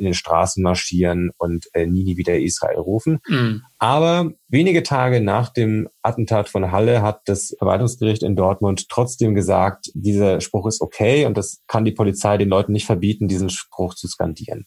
in 0.00 0.06
den 0.06 0.14
Straßen 0.14 0.62
marschieren 0.62 1.30
und 1.36 1.68
äh, 1.74 1.86
nie, 1.86 2.02
nie 2.04 2.16
wieder 2.16 2.38
Israel 2.38 2.78
rufen. 2.78 3.20
Mhm. 3.28 3.62
Aber 3.78 4.32
wenige 4.48 4.82
Tage 4.82 5.20
nach 5.20 5.50
dem 5.50 5.88
Attentat 6.02 6.48
von 6.48 6.72
Halle 6.72 7.02
hat 7.02 7.22
das 7.26 7.54
Verwaltungsgericht 7.58 8.22
in 8.22 8.34
Dortmund 8.34 8.88
trotzdem 8.88 9.34
gesagt, 9.34 9.90
dieser 9.94 10.40
Spruch 10.40 10.66
ist 10.66 10.80
okay 10.80 11.26
und 11.26 11.36
das 11.36 11.62
kann 11.66 11.84
die 11.84 11.92
Polizei 11.92 12.38
den 12.38 12.48
Leuten 12.48 12.72
nicht 12.72 12.86
verbieten, 12.86 13.28
diesen 13.28 13.50
Spruch 13.50 13.94
zu 13.94 14.08
skandieren. 14.08 14.66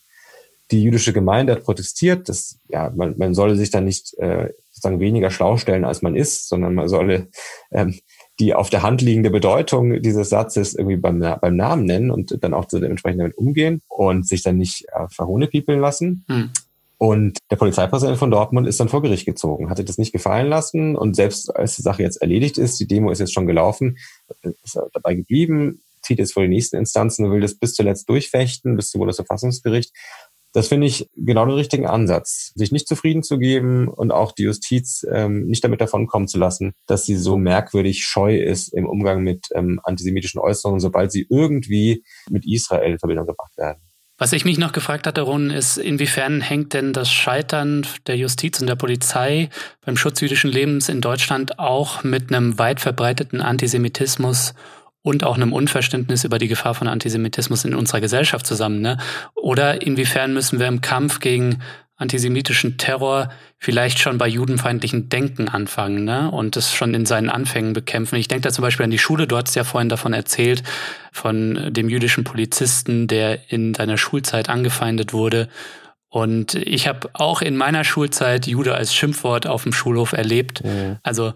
Die 0.71 0.81
jüdische 0.81 1.13
Gemeinde 1.13 1.53
hat 1.53 1.63
protestiert, 1.63 2.29
dass 2.29 2.59
ja, 2.69 2.91
man, 2.95 3.15
man 3.17 3.33
solle 3.33 3.55
sich 3.55 3.69
dann 3.69 3.85
nicht 3.85 4.13
äh, 4.19 4.49
sozusagen 4.71 4.99
weniger 4.99 5.29
schlau 5.29 5.57
stellen, 5.57 5.85
als 5.85 6.01
man 6.01 6.15
ist, 6.15 6.47
sondern 6.47 6.73
man 6.73 6.87
solle 6.87 7.29
ähm, 7.71 7.99
die 8.39 8.53
auf 8.53 8.69
der 8.69 8.81
Hand 8.81 9.01
liegende 9.01 9.29
Bedeutung 9.29 10.01
dieses 10.01 10.29
Satzes 10.29 10.73
irgendwie 10.73 10.97
beim, 10.97 11.19
beim 11.19 11.55
Namen 11.55 11.85
nennen 11.85 12.11
und 12.11 12.43
dann 12.43 12.53
auch 12.53 12.65
dementsprechend 12.65 13.21
damit 13.21 13.37
umgehen 13.37 13.81
und 13.87 14.27
sich 14.27 14.41
dann 14.41 14.57
nicht 14.57 14.85
äh, 14.91 15.07
verhohnepiepeln 15.09 15.79
lassen. 15.79 16.25
Hm. 16.27 16.49
Und 16.97 17.39
der 17.51 17.57
Polizeipräsident 17.57 18.17
von 18.17 18.31
Dortmund 18.31 18.65
ist 18.67 18.79
dann 18.79 18.87
vor 18.87 19.01
Gericht 19.01 19.25
gezogen, 19.25 19.69
hatte 19.69 19.83
das 19.83 19.97
nicht 19.97 20.13
gefallen 20.13 20.47
lassen 20.47 20.95
und 20.95 21.15
selbst 21.15 21.53
als 21.53 21.75
die 21.75 21.81
Sache 21.81 22.01
jetzt 22.01 22.21
erledigt 22.21 22.57
ist, 22.57 22.79
die 22.79 22.87
Demo 22.87 23.11
ist 23.11 23.19
jetzt 23.19 23.33
schon 23.33 23.45
gelaufen, 23.45 23.97
ist 24.63 24.77
er 24.77 24.87
dabei 24.93 25.13
geblieben, 25.15 25.81
zieht 26.01 26.19
jetzt 26.19 26.33
vor 26.33 26.43
die 26.43 26.49
nächsten 26.49 26.77
Instanzen 26.77 27.25
und 27.25 27.31
will 27.31 27.41
das 27.41 27.55
bis 27.55 27.73
zuletzt 27.73 28.07
durchfechten, 28.09 28.75
bis 28.75 28.89
zum 28.89 28.99
Bundesverfassungsgericht. 28.99 29.91
Das 30.53 30.67
finde 30.67 30.85
ich 30.87 31.09
genau 31.15 31.45
den 31.45 31.55
richtigen 31.55 31.87
Ansatz, 31.87 32.53
sich 32.55 32.71
nicht 32.71 32.87
zufrieden 32.87 33.23
zu 33.23 33.39
geben 33.39 33.87
und 33.87 34.11
auch 34.11 34.31
die 34.31 34.43
Justiz 34.43 35.05
ähm, 35.11 35.47
nicht 35.47 35.63
damit 35.63 35.81
davonkommen 35.81 36.27
zu 36.27 36.37
lassen, 36.37 36.73
dass 36.85 37.05
sie 37.05 37.17
so 37.17 37.37
merkwürdig 37.37 38.05
scheu 38.05 38.37
ist 38.37 38.69
im 38.69 38.87
Umgang 38.87 39.23
mit 39.23 39.47
ähm, 39.55 39.79
antisemitischen 39.83 40.39
Äußerungen, 40.39 40.79
sobald 40.79 41.11
sie 41.11 41.25
irgendwie 41.27 42.03
mit 42.29 42.45
Israel 42.45 42.91
in 42.91 42.99
Verbindung 42.99 43.25
gebracht 43.25 43.57
werden. 43.57 43.81
Was 44.19 44.31
ich 44.31 44.45
mich 44.45 44.59
noch 44.59 44.73
gefragt 44.73 45.07
hatte, 45.07 45.21
Ron, 45.21 45.49
ist, 45.49 45.77
inwiefern 45.77 46.39
hängt 46.39 46.73
denn 46.73 46.93
das 46.93 47.11
Scheitern 47.11 47.85
der 48.05 48.15
Justiz 48.15 48.61
und 48.61 48.67
der 48.67 48.75
Polizei 48.75 49.49
beim 49.83 49.97
Schutz 49.97 50.21
jüdischen 50.21 50.51
Lebens 50.51 50.87
in 50.87 51.01
Deutschland 51.01 51.57
auch 51.57 52.03
mit 52.03 52.31
einem 52.31 52.59
weit 52.59 52.79
verbreiteten 52.79 53.41
Antisemitismus 53.41 54.53
und 55.03 55.23
auch 55.23 55.35
einem 55.35 55.53
Unverständnis 55.53 56.23
über 56.23 56.39
die 56.39 56.47
Gefahr 56.47 56.73
von 56.73 56.87
Antisemitismus 56.87 57.65
in 57.65 57.75
unserer 57.75 58.01
Gesellschaft 58.01 58.47
zusammen. 58.47 58.81
Ne? 58.81 58.97
Oder 59.35 59.81
inwiefern 59.81 60.33
müssen 60.33 60.59
wir 60.59 60.67
im 60.67 60.81
Kampf 60.81 61.19
gegen 61.19 61.59
antisemitischen 61.97 62.77
Terror 62.77 63.29
vielleicht 63.59 63.99
schon 63.99 64.17
bei 64.17 64.27
judenfeindlichen 64.27 65.09
Denken 65.09 65.47
anfangen 65.47 66.05
ne? 66.05 66.31
und 66.31 66.55
das 66.55 66.73
schon 66.73 66.93
in 66.93 67.05
seinen 67.05 67.29
Anfängen 67.29 67.73
bekämpfen. 67.73 68.15
Ich 68.15 68.29
denke 68.29 68.43
da 68.43 68.51
zum 68.51 68.63
Beispiel 68.63 68.85
an 68.85 68.91
die 68.91 68.97
Schule, 68.97 69.27
du 69.27 69.37
hast 69.37 69.55
ja 69.55 69.63
vorhin 69.63 69.89
davon 69.89 70.13
erzählt, 70.13 70.63
von 71.11 71.71
dem 71.71 71.89
jüdischen 71.89 72.23
Polizisten, 72.23 73.07
der 73.07 73.51
in 73.51 73.73
seiner 73.73 73.97
Schulzeit 73.97 74.49
angefeindet 74.49 75.13
wurde. 75.13 75.49
Und 76.07 76.55
ich 76.55 76.87
habe 76.87 77.09
auch 77.13 77.41
in 77.41 77.57
meiner 77.57 77.83
Schulzeit 77.83 78.47
Jude 78.47 78.75
als 78.75 78.95
Schimpfwort 78.95 79.47
auf 79.47 79.63
dem 79.63 79.73
Schulhof 79.73 80.13
erlebt. 80.13 80.63
Mhm. 80.63 80.97
Also 81.03 81.33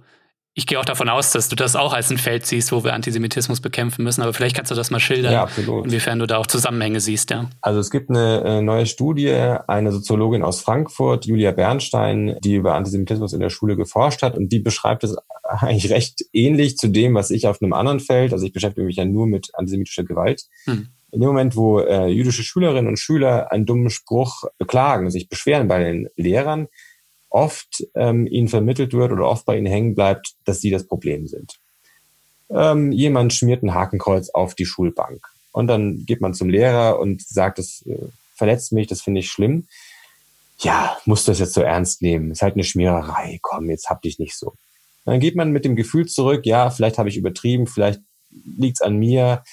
ich 0.57 0.65
gehe 0.65 0.79
auch 0.79 0.85
davon 0.85 1.07
aus, 1.07 1.31
dass 1.31 1.49
du 1.49 1.55
das 1.55 1.75
auch 1.75 1.93
als 1.93 2.09
ein 2.09 2.17
Feld 2.17 2.47
siehst, 2.47 2.71
wo 2.71 2.83
wir 2.83 2.95
Antisemitismus 2.95 3.61
bekämpfen 3.61 4.03
müssen. 4.03 4.23
Aber 4.23 4.33
vielleicht 4.33 4.55
kannst 4.55 4.71
du 4.71 4.75
das 4.75 4.89
mal 4.89 4.99
schildern, 4.99 5.31
ja, 5.31 5.47
inwiefern 5.55 6.17
du 6.17 6.25
da 6.25 6.37
auch 6.37 6.47
Zusammenhänge 6.47 6.99
siehst. 6.99 7.29
Ja. 7.29 7.47
Also 7.61 7.79
es 7.79 7.91
gibt 7.91 8.09
eine 8.09 8.43
äh, 8.43 8.61
neue 8.63 8.87
Studie, 8.87 9.29
eine 9.29 9.91
Soziologin 9.91 10.41
aus 10.41 10.59
Frankfurt, 10.59 11.27
Julia 11.27 11.51
Bernstein, 11.51 12.37
die 12.43 12.55
über 12.55 12.73
Antisemitismus 12.73 13.33
in 13.33 13.39
der 13.39 13.51
Schule 13.51 13.75
geforscht 13.75 14.23
hat 14.23 14.35
und 14.35 14.51
die 14.51 14.57
beschreibt 14.57 15.03
es 15.03 15.15
eigentlich 15.43 15.91
recht 15.91 16.25
ähnlich 16.33 16.75
zu 16.75 16.87
dem, 16.87 17.13
was 17.13 17.29
ich 17.29 17.45
auf 17.45 17.61
einem 17.61 17.73
anderen 17.73 17.99
Feld, 17.99 18.33
also 18.33 18.43
ich 18.43 18.51
beschäftige 18.51 18.87
mich 18.87 18.95
ja 18.95 19.05
nur 19.05 19.27
mit 19.27 19.51
antisemitischer 19.53 20.05
Gewalt. 20.05 20.45
Hm. 20.65 20.87
In 21.11 21.21
dem 21.21 21.27
Moment, 21.27 21.55
wo 21.55 21.81
äh, 21.81 22.07
jüdische 22.07 22.41
Schülerinnen 22.41 22.87
und 22.87 22.97
Schüler 22.97 23.51
einen 23.51 23.67
dummen 23.67 23.91
Spruch 23.91 24.45
beklagen, 24.57 25.11
sich 25.11 25.29
beschweren 25.29 25.67
bei 25.67 25.83
den 25.83 26.09
Lehrern, 26.15 26.67
oft 27.38 27.83
ähm, 27.93 28.25
ihnen 28.25 28.47
vermittelt 28.47 28.93
wird 28.93 29.11
oder 29.11 29.27
oft 29.27 29.45
bei 29.45 29.57
ihnen 29.57 29.67
hängen 29.67 29.93
bleibt, 29.93 30.33
dass 30.45 30.59
sie 30.59 30.71
das 30.71 30.88
Problem 30.88 31.27
sind. 31.27 31.59
Ähm, 32.49 32.91
jemand 32.91 33.33
schmiert 33.33 33.61
ein 33.61 33.75
Hakenkreuz 33.75 34.29
auf 34.29 34.55
die 34.55 34.65
Schulbank 34.65 35.21
und 35.51 35.67
dann 35.67 36.05
geht 36.05 36.19
man 36.19 36.33
zum 36.33 36.49
Lehrer 36.49 36.99
und 36.99 37.21
sagt, 37.21 37.59
das 37.59 37.83
äh, 37.85 38.07
verletzt 38.35 38.71
mich, 38.71 38.88
das 38.88 39.01
finde 39.01 39.19
ich 39.19 39.29
schlimm. 39.29 39.67
Ja, 40.59 40.97
musst 41.05 41.27
du 41.27 41.31
das 41.31 41.39
jetzt 41.39 41.53
so 41.53 41.61
ernst 41.61 42.01
nehmen? 42.01 42.31
Ist 42.31 42.41
halt 42.41 42.55
eine 42.55 42.63
Schmiererei. 42.63 43.38
Komm, 43.43 43.69
jetzt 43.69 43.89
hab 43.89 44.01
dich 44.01 44.17
nicht 44.17 44.35
so. 44.35 44.53
Dann 45.05 45.19
geht 45.19 45.35
man 45.35 45.51
mit 45.51 45.65
dem 45.65 45.75
Gefühl 45.75 46.07
zurück, 46.07 46.45
ja, 46.45 46.71
vielleicht 46.71 46.97
habe 46.97 47.09
ich 47.09 47.17
übertrieben, 47.17 47.67
vielleicht 47.67 48.01
liegt's 48.57 48.81
an 48.81 48.97
mir, 48.97 49.43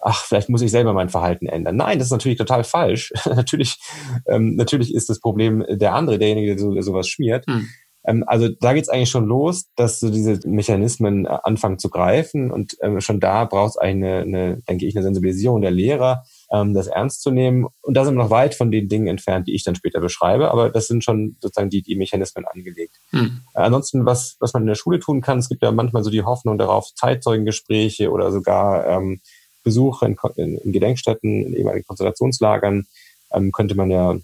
ach, 0.00 0.24
vielleicht 0.24 0.48
muss 0.48 0.62
ich 0.62 0.70
selber 0.70 0.92
mein 0.92 1.08
Verhalten 1.08 1.46
ändern. 1.46 1.76
Nein, 1.76 1.98
das 1.98 2.08
ist 2.08 2.12
natürlich 2.12 2.38
total 2.38 2.64
falsch. 2.64 3.12
natürlich, 3.26 3.78
ähm, 4.26 4.56
natürlich 4.56 4.94
ist 4.94 5.08
das 5.08 5.20
Problem 5.20 5.64
der 5.68 5.94
andere, 5.94 6.18
derjenige, 6.18 6.54
der, 6.54 6.58
so, 6.58 6.72
der 6.72 6.82
sowas 6.82 7.08
schmiert. 7.08 7.46
Hm. 7.46 7.68
Ähm, 8.04 8.24
also 8.26 8.48
da 8.48 8.72
geht's 8.72 8.88
eigentlich 8.88 9.10
schon 9.10 9.26
los, 9.26 9.66
dass 9.76 10.00
so 10.00 10.10
diese 10.10 10.40
Mechanismen 10.48 11.26
äh, 11.26 11.38
anfangen 11.42 11.78
zu 11.78 11.90
greifen 11.90 12.50
und 12.50 12.76
ähm, 12.80 13.00
schon 13.00 13.20
da 13.20 13.44
braucht 13.44 13.70
es 13.70 13.76
eigentlich 13.76 14.10
eine, 14.10 14.22
eine, 14.22 14.62
denke 14.68 14.86
ich, 14.86 14.96
eine 14.96 15.02
Sensibilisierung 15.02 15.60
der 15.60 15.70
Lehrer, 15.70 16.24
ähm, 16.50 16.72
das 16.72 16.86
ernst 16.86 17.22
zu 17.22 17.30
nehmen. 17.30 17.66
Und 17.82 17.94
da 17.94 18.04
sind 18.04 18.14
wir 18.14 18.22
noch 18.22 18.30
weit 18.30 18.54
von 18.54 18.70
den 18.70 18.88
Dingen 18.88 19.06
entfernt, 19.06 19.48
die 19.48 19.54
ich 19.54 19.64
dann 19.64 19.74
später 19.74 20.00
beschreibe, 20.00 20.50
aber 20.50 20.70
das 20.70 20.86
sind 20.86 21.04
schon 21.04 21.36
sozusagen 21.40 21.70
die, 21.70 21.82
die 21.82 21.96
Mechanismen 21.96 22.46
angelegt. 22.46 22.96
Hm. 23.10 23.42
Äh, 23.54 23.60
ansonsten, 23.60 24.06
was, 24.06 24.36
was 24.40 24.54
man 24.54 24.62
in 24.62 24.68
der 24.68 24.74
Schule 24.76 24.98
tun 24.98 25.20
kann, 25.20 25.38
es 25.38 25.48
gibt 25.48 25.62
ja 25.62 25.70
manchmal 25.70 26.02
so 26.02 26.10
die 26.10 26.22
Hoffnung 26.22 26.56
darauf, 26.56 26.94
Zeitzeugengespräche 26.94 28.10
oder 28.10 28.32
sogar 28.32 28.86
ähm, 28.86 29.20
Besuche 29.62 30.06
in, 30.06 30.16
in, 30.36 30.58
in 30.58 30.72
Gedenkstätten, 30.72 31.46
in 31.46 31.54
ehemaligen 31.54 31.86
Konzentrationslagern, 31.86 32.86
ähm, 33.32 33.52
könnte 33.52 33.74
man 33.74 33.90
ja 33.90 34.16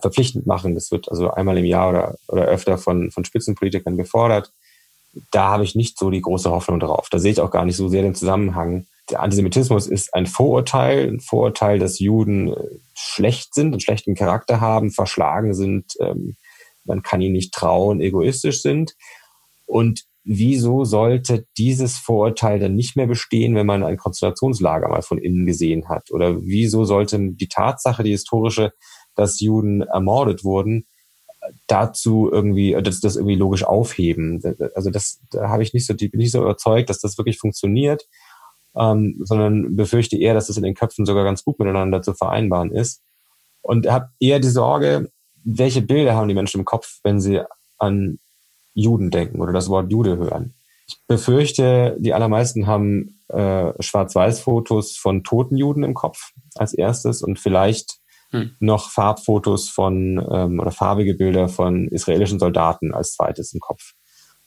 verpflichtend 0.00 0.46
machen. 0.46 0.74
Das 0.74 0.90
wird 0.90 1.08
also 1.10 1.30
einmal 1.30 1.58
im 1.58 1.64
Jahr 1.64 1.90
oder, 1.90 2.16
oder 2.28 2.44
öfter 2.46 2.78
von, 2.78 3.10
von 3.10 3.24
Spitzenpolitikern 3.24 3.96
gefordert. 3.96 4.52
Da 5.30 5.50
habe 5.50 5.64
ich 5.64 5.74
nicht 5.74 5.98
so 5.98 6.10
die 6.10 6.20
große 6.20 6.50
Hoffnung 6.50 6.80
darauf. 6.80 7.08
Da 7.10 7.18
sehe 7.18 7.30
ich 7.30 7.40
auch 7.40 7.50
gar 7.50 7.64
nicht 7.64 7.76
so 7.76 7.88
sehr 7.88 8.02
den 8.02 8.14
Zusammenhang. 8.14 8.86
Der 9.10 9.20
Antisemitismus 9.20 9.86
ist 9.86 10.14
ein 10.14 10.26
Vorurteil, 10.26 11.08
ein 11.08 11.20
Vorurteil, 11.20 11.78
dass 11.78 11.98
Juden 11.98 12.48
äh, 12.48 12.56
schlecht 12.94 13.54
sind, 13.54 13.72
einen 13.72 13.80
schlechten 13.80 14.14
Charakter 14.14 14.60
haben, 14.60 14.90
verschlagen 14.90 15.54
sind, 15.54 15.92
ähm, 16.00 16.36
man 16.84 17.02
kann 17.02 17.20
ihnen 17.20 17.32
nicht 17.32 17.52
trauen, 17.52 18.00
egoistisch 18.00 18.62
sind. 18.62 18.94
Und 19.66 20.04
wieso 20.24 20.84
sollte 20.84 21.46
dieses 21.58 21.98
Vorurteil 21.98 22.58
dann 22.58 22.74
nicht 22.74 22.96
mehr 22.96 23.06
bestehen, 23.06 23.54
wenn 23.54 23.66
man 23.66 23.84
ein 23.84 23.98
Konzentrationslager 23.98 24.88
mal 24.88 25.02
von 25.02 25.18
innen 25.18 25.46
gesehen 25.46 25.88
hat? 25.88 26.10
Oder 26.10 26.40
wieso 26.42 26.84
sollte 26.84 27.18
die 27.32 27.48
Tatsache, 27.48 28.02
die 28.02 28.10
historische, 28.10 28.72
dass 29.14 29.40
Juden 29.40 29.82
ermordet 29.82 30.42
wurden, 30.42 30.86
dazu 31.66 32.30
irgendwie, 32.32 32.74
das, 32.82 33.00
das 33.00 33.16
irgendwie 33.16 33.36
logisch 33.36 33.64
aufheben? 33.64 34.42
Also 34.74 34.90
das, 34.90 35.20
da 35.30 35.50
habe 35.50 35.62
ich 35.62 35.74
nicht 35.74 35.86
so, 35.86 35.94
bin 35.94 36.10
nicht 36.14 36.32
so 36.32 36.40
überzeugt, 36.40 36.88
dass 36.88 37.00
das 37.00 37.18
wirklich 37.18 37.38
funktioniert, 37.38 38.08
ähm, 38.74 39.20
sondern 39.24 39.76
befürchte 39.76 40.16
eher, 40.16 40.32
dass 40.32 40.46
das 40.46 40.56
in 40.56 40.62
den 40.62 40.74
Köpfen 40.74 41.04
sogar 41.04 41.24
ganz 41.24 41.44
gut 41.44 41.58
miteinander 41.58 42.00
zu 42.00 42.14
vereinbaren 42.14 42.72
ist. 42.72 43.02
Und 43.60 43.86
habe 43.86 44.10
eher 44.20 44.40
die 44.40 44.48
Sorge, 44.48 45.10
welche 45.44 45.82
Bilder 45.82 46.14
haben 46.14 46.28
die 46.28 46.34
Menschen 46.34 46.60
im 46.60 46.64
Kopf, 46.64 47.00
wenn 47.02 47.20
sie 47.20 47.40
an 47.78 48.18
Juden 48.74 49.10
denken 49.10 49.40
oder 49.40 49.52
das 49.52 49.68
Wort 49.68 49.90
Jude 49.90 50.16
hören. 50.16 50.54
Ich 50.86 50.98
befürchte, 51.06 51.96
die 51.98 52.12
allermeisten 52.12 52.66
haben 52.66 53.20
äh, 53.28 53.72
Schwarz-Weiß-Fotos 53.80 54.96
von 54.96 55.24
toten 55.24 55.56
Juden 55.56 55.82
im 55.82 55.94
Kopf 55.94 56.32
als 56.56 56.74
erstes 56.74 57.22
und 57.22 57.38
vielleicht 57.38 57.98
hm. 58.30 58.50
noch 58.60 58.90
Farbfotos 58.90 59.68
von 59.68 60.24
ähm, 60.30 60.60
oder 60.60 60.72
farbige 60.72 61.14
Bilder 61.14 61.48
von 61.48 61.88
israelischen 61.88 62.38
Soldaten 62.38 62.92
als 62.92 63.14
zweites 63.14 63.54
im 63.54 63.60
Kopf. 63.60 63.92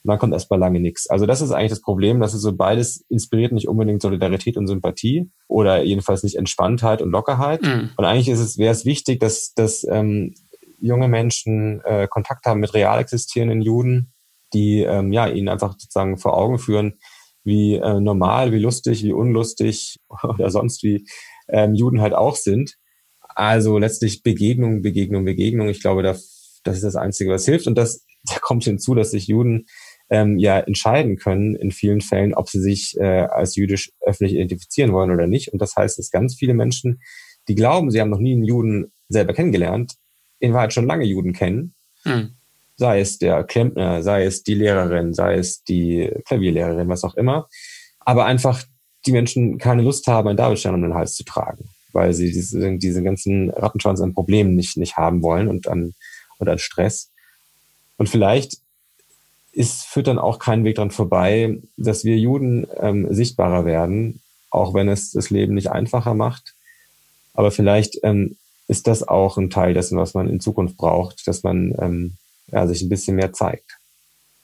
Und 0.03 0.11
dann 0.11 0.19
kommt 0.19 0.33
erstmal 0.33 0.59
lange 0.59 0.79
nichts. 0.79 1.09
Also 1.09 1.25
das 1.25 1.41
ist 1.41 1.51
eigentlich 1.51 1.71
das 1.71 1.81
Problem, 1.81 2.19
dass 2.19 2.33
es 2.33 2.41
so 2.41 2.55
beides 2.55 3.03
inspiriert 3.09 3.51
nicht 3.51 3.67
unbedingt 3.67 4.01
Solidarität 4.01 4.55
und 4.55 4.67
Sympathie 4.67 5.31
oder 5.47 5.83
jedenfalls 5.83 6.23
nicht 6.23 6.35
Entspanntheit 6.35 7.01
und 7.01 7.11
Lockerheit. 7.11 7.63
Mhm. 7.63 7.89
Und 7.97 8.05
eigentlich 8.05 8.29
ist 8.29 8.39
es, 8.39 8.57
wäre 8.57 8.71
es 8.71 8.85
wichtig, 8.85 9.19
dass, 9.19 9.53
dass 9.53 9.85
ähm, 9.89 10.35
junge 10.79 11.07
Menschen 11.07 11.81
äh, 11.83 12.07
Kontakt 12.07 12.45
haben 12.45 12.59
mit 12.59 12.73
real 12.73 12.99
existierenden 12.99 13.61
Juden, 13.61 14.13
die 14.53 14.81
ähm, 14.81 15.11
ja 15.11 15.27
ihnen 15.27 15.49
einfach 15.49 15.73
sozusagen 15.73 16.17
vor 16.17 16.37
Augen 16.37 16.59
führen, 16.59 16.99
wie 17.43 17.75
äh, 17.75 17.99
normal, 17.99 18.51
wie 18.51 18.59
lustig, 18.59 19.03
wie 19.03 19.13
unlustig 19.13 19.97
oder 20.23 20.49
sonst 20.49 20.83
wie 20.83 21.05
ähm, 21.49 21.73
Juden 21.75 22.01
halt 22.01 22.13
auch 22.13 22.35
sind. 22.35 22.75
Also 23.21 23.77
letztlich 23.77 24.23
Begegnung, 24.23 24.81
Begegnung, 24.81 25.25
Begegnung. 25.25 25.69
Ich 25.69 25.81
glaube, 25.81 26.03
das, 26.03 26.59
das 26.63 26.75
ist 26.75 26.83
das 26.83 26.95
Einzige, 26.95 27.31
was 27.31 27.45
hilft. 27.45 27.67
Und 27.67 27.77
das 27.77 28.05
da 28.25 28.39
kommt 28.39 28.63
hinzu, 28.63 28.95
dass 28.95 29.11
sich 29.11 29.27
Juden 29.27 29.67
ähm, 30.09 30.37
ja 30.37 30.59
entscheiden 30.59 31.17
können 31.17 31.55
in 31.55 31.71
vielen 31.71 32.01
Fällen, 32.01 32.33
ob 32.33 32.49
sie 32.49 32.59
sich 32.59 32.97
äh, 32.97 33.03
als 33.03 33.55
jüdisch 33.55 33.91
öffentlich 34.01 34.33
identifizieren 34.33 34.91
wollen 34.91 35.11
oder 35.11 35.27
nicht. 35.27 35.53
Und 35.53 35.61
das 35.61 35.75
heißt, 35.75 35.97
dass 35.97 36.11
ganz 36.11 36.35
viele 36.35 36.53
Menschen, 36.53 36.99
die 37.47 37.55
glauben, 37.55 37.91
sie 37.91 38.01
haben 38.01 38.09
noch 38.09 38.19
nie 38.19 38.33
einen 38.33 38.43
Juden 38.43 38.91
selber 39.07 39.33
kennengelernt, 39.33 39.95
in 40.39 40.53
Wahrheit 40.53 40.73
schon 40.73 40.87
lange 40.87 41.05
Juden 41.05 41.33
kennen. 41.33 41.75
Hm 42.03 42.37
sei 42.77 43.01
es 43.01 43.17
der 43.17 43.43
Klempner, 43.43 44.03
sei 44.03 44.23
es 44.23 44.43
die 44.43 44.53
Lehrerin, 44.53 45.13
sei 45.13 45.35
es 45.35 45.63
die 45.63 46.11
Klavierlehrerin, 46.25 46.87
was 46.87 47.03
auch 47.03 47.15
immer, 47.15 47.49
aber 47.99 48.25
einfach 48.25 48.63
die 49.05 49.11
Menschen 49.11 49.57
keine 49.57 49.81
Lust 49.81 50.07
haben, 50.07 50.27
einen 50.27 50.37
Davidstern 50.37 50.75
um 50.75 50.81
den 50.81 50.93
Hals 50.93 51.15
zu 51.15 51.23
tragen, 51.23 51.69
weil 51.91 52.13
sie 52.13 52.31
diese, 52.31 52.77
diesen 52.77 53.03
ganzen 53.03 53.49
Rattenschwanz 53.49 53.99
an 54.01 54.13
Problemen 54.13 54.55
nicht, 54.55 54.77
nicht 54.77 54.95
haben 54.95 55.21
wollen 55.23 55.47
und 55.47 55.67
an, 55.67 55.93
und 56.37 56.47
an 56.47 56.59
Stress. 56.59 57.09
Und 57.97 58.09
vielleicht 58.09 58.57
ist, 59.53 59.85
führt 59.85 60.07
dann 60.07 60.19
auch 60.19 60.37
kein 60.37 60.63
Weg 60.63 60.75
dran 60.75 60.91
vorbei, 60.91 61.57
dass 61.77 62.03
wir 62.03 62.17
Juden 62.17 62.67
ähm, 62.79 63.07
sichtbarer 63.13 63.65
werden, 63.65 64.21
auch 64.51 64.75
wenn 64.75 64.87
es 64.87 65.11
das 65.11 65.31
Leben 65.31 65.55
nicht 65.55 65.71
einfacher 65.71 66.13
macht. 66.13 66.53
Aber 67.33 67.49
vielleicht 67.49 67.99
ähm, 68.03 68.37
ist 68.67 68.85
das 68.85 69.07
auch 69.07 69.37
ein 69.37 69.49
Teil 69.49 69.73
dessen, 69.73 69.97
was 69.97 70.13
man 70.13 70.29
in 70.29 70.39
Zukunft 70.39 70.77
braucht, 70.77 71.27
dass 71.27 71.43
man 71.43 71.73
ähm, 71.79 72.17
ja, 72.51 72.67
sich 72.67 72.81
ein 72.81 72.89
bisschen 72.89 73.15
mehr 73.15 73.33
zeigt. 73.33 73.77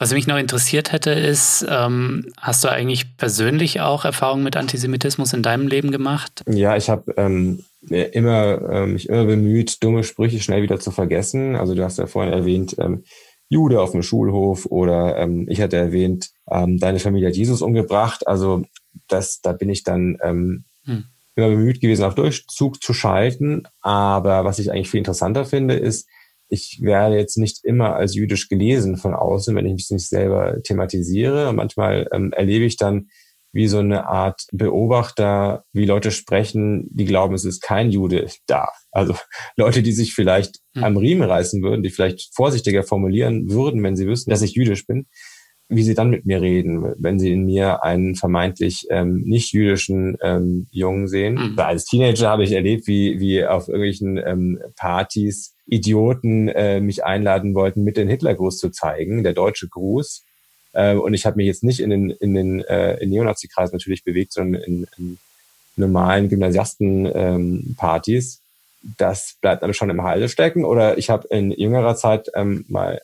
Was 0.04 0.12
mich 0.12 0.28
noch 0.28 0.38
interessiert 0.38 0.92
hätte, 0.92 1.12
ist, 1.12 1.66
ähm, 1.70 2.26
hast 2.38 2.64
du 2.64 2.68
eigentlich 2.68 3.16
persönlich 3.16 3.80
auch 3.80 4.04
Erfahrungen 4.04 4.44
mit 4.44 4.58
Antisemitismus 4.58 5.32
in 5.32 5.44
deinem 5.44 5.68
Leben 5.68 5.92
gemacht? 5.92 6.44
Ja, 6.46 6.76
ich 6.76 6.90
habe 6.90 7.14
ähm, 7.16 7.64
immer 7.90 8.70
ähm, 8.70 8.94
mich 8.94 9.08
immer 9.08 9.24
bemüht, 9.24 9.82
dumme 9.82 10.04
Sprüche 10.04 10.42
schnell 10.42 10.62
wieder 10.62 10.78
zu 10.80 10.92
vergessen. 10.92 11.56
Also 11.56 11.74
du 11.74 11.86
hast 11.86 12.00
ja 12.00 12.08
vorhin 12.08 12.34
erwähnt, 12.34 12.76
ähm, 12.80 13.06
Jude 13.48 13.80
auf 13.80 13.92
dem 13.92 14.04
Schulhof 14.04 14.66
oder 14.66 15.18
ähm, 15.18 15.46
ich 15.48 15.62
hatte 15.62 15.78
erwähnt, 15.78 16.32
ähm, 16.52 16.80
deine 16.80 17.00
Familie 17.00 17.30
hat 17.30 17.38
Jesus 17.38 17.62
umgebracht. 17.62 18.28
Also 18.28 18.64
das, 19.08 19.40
da 19.40 19.54
bin 19.54 19.70
ich 19.70 19.84
dann 19.84 20.18
hm. 20.22 20.66
immer 21.36 21.48
bemüht 21.48 21.80
gewesen, 21.80 22.04
auf 22.04 22.16
Durchzug 22.16 22.84
zu 22.84 22.94
schalten. 22.94 23.64
Aber 23.80 24.44
was 24.44 24.60
ich 24.60 24.70
eigentlich 24.70 24.90
viel 24.90 24.98
interessanter 24.98 25.46
finde, 25.46 25.76
ist, 25.76 26.10
ich 26.54 26.80
werde 26.82 27.18
jetzt 27.18 27.38
nicht 27.38 27.64
immer 27.64 27.96
als 27.96 28.14
jüdisch 28.14 28.48
gelesen 28.48 28.98
von 28.98 29.16
außen, 29.16 29.56
wenn 29.56 29.66
ich 29.66 29.74
mich 29.74 29.90
nicht 29.90 30.08
selber 30.08 30.62
thematisiere. 30.62 31.50
Und 31.50 31.56
manchmal 31.56 32.08
ähm, 32.14 32.32
erlebe 32.32 32.66
ich 32.66 32.78
dann 32.78 33.08
wie 33.52 33.68
so 33.68 33.80
eine 33.80 34.06
Art 34.06 34.46
Beobachter, 34.52 35.64
wie 35.74 35.86
Leute 35.86 36.12
sprechen, 36.12 36.88
die 36.92 37.06
glauben, 37.06 37.34
es 37.34 37.46
ist 37.46 37.62
kein 37.62 37.90
Jude 37.90 38.28
da. 38.46 38.68
Also 38.92 39.16
Leute, 39.58 39.82
die 39.82 39.94
sich 39.94 40.14
vielleicht 40.14 40.60
hm. 40.76 40.84
am 40.84 40.98
Riemen 40.98 41.28
reißen 41.28 41.64
würden, 41.64 41.82
die 41.82 41.90
vielleicht 41.90 42.36
vorsichtiger 42.36 42.84
formulieren 42.84 43.50
würden, 43.50 43.82
wenn 43.82 43.96
sie 43.96 44.08
wüssten, 44.08 44.30
dass 44.30 44.44
ich 44.44 44.54
jüdisch 44.54 44.86
bin 44.86 45.08
wie 45.70 45.84
sie 45.84 45.96
dann 45.96 46.10
mit 46.10 46.26
mir 46.26 46.42
reden, 46.42 46.94
wenn 46.98 47.20
sie 47.20 47.32
in 47.32 47.46
mir 47.46 47.84
einen 47.84 48.16
vermeintlich 48.16 48.86
ähm, 48.90 49.24
nicht 49.26 49.54
jüdischen 49.54 50.18
ähm, 50.22 50.68
Jungen 50.72 51.08
sehen. 51.08 51.36
Mhm. 51.36 51.60
Als 51.60 51.86
Teenager 51.86 52.30
habe 52.30 52.44
ich 52.44 52.52
erlebt, 52.52 52.88
wie, 52.88 53.20
wie 53.20 53.46
auf 53.46 53.68
irgendwelchen 53.68 54.18
ähm, 54.18 54.60
Partys 54.76 55.53
Idioten 55.66 56.50
äh, 56.50 56.80
mich 56.80 57.06
einladen 57.06 57.56
wollten, 57.56 57.84
mit 57.84 57.98
den 57.98 58.10
Hitlergruß 58.10 58.58
zu 58.58 58.70
zeigen, 58.70 59.24
der 59.24 59.34
deutsche 59.34 59.68
Gruß. 59.68 60.24
Äh, 60.74 60.96
und 60.96 61.14
ich 61.14 61.26
habe 61.26 61.38
mich 61.38 61.48
jetzt 61.48 61.64
nicht 61.64 61.80
in 61.80 61.90
den, 61.90 62.10
in 62.10 62.34
den 62.34 62.62
äh, 62.62 62.98
in 62.98 63.10
Neonazi-Kreis 63.10 63.72
natürlich 63.72 64.04
bewegt, 64.04 64.34
sondern 64.34 64.62
in, 64.62 64.88
in 64.98 65.18
normalen 65.76 66.30
Gymnasiasten-Partys. 66.30 68.36
Ähm, 68.36 68.40
das 68.98 69.36
bleibt 69.40 69.64
dann 69.64 69.74
schon 69.74 69.90
im 69.90 70.04
Halse 70.04 70.30
stecken. 70.30 70.66
Oder 70.66 70.98
ich 70.98 71.10
habe 71.10 71.28
in 71.30 71.52
jüngerer 71.52 71.96
Zeit 71.96 72.30
ähm, 72.36 72.66
mal 72.68 73.02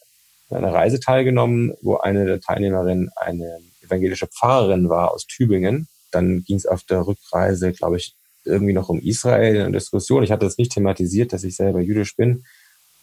einer 0.49 0.74
Reise 0.74 0.99
teilgenommen, 0.99 1.74
wo 1.82 1.95
eine 1.97 2.26
der 2.26 2.41
Teilnehmerinnen 2.41 3.12
eine 3.16 3.60
evangelische 3.82 4.28
Pfarrerin 4.28 4.89
war 4.89 5.14
aus 5.14 5.28
Tübingen. 5.28 5.88
Dann 6.12 6.43
ging 6.43 6.57
es 6.57 6.66
auf 6.66 6.84
der 6.84 7.05
Rückreise, 7.05 7.72
glaube 7.72 7.97
ich, 7.97 8.16
irgendwie 8.50 8.74
noch 8.74 8.89
um 8.89 9.00
Israel 9.00 9.56
in 9.56 9.72
der 9.72 9.80
Diskussion. 9.80 10.24
Ich 10.24 10.32
hatte 10.32 10.45
das 10.45 10.58
nicht 10.58 10.74
thematisiert, 10.74 11.32
dass 11.34 11.43
ich 11.43 11.56
selber 11.56 11.80
jüdisch 11.80 12.16
bin. 12.16 12.43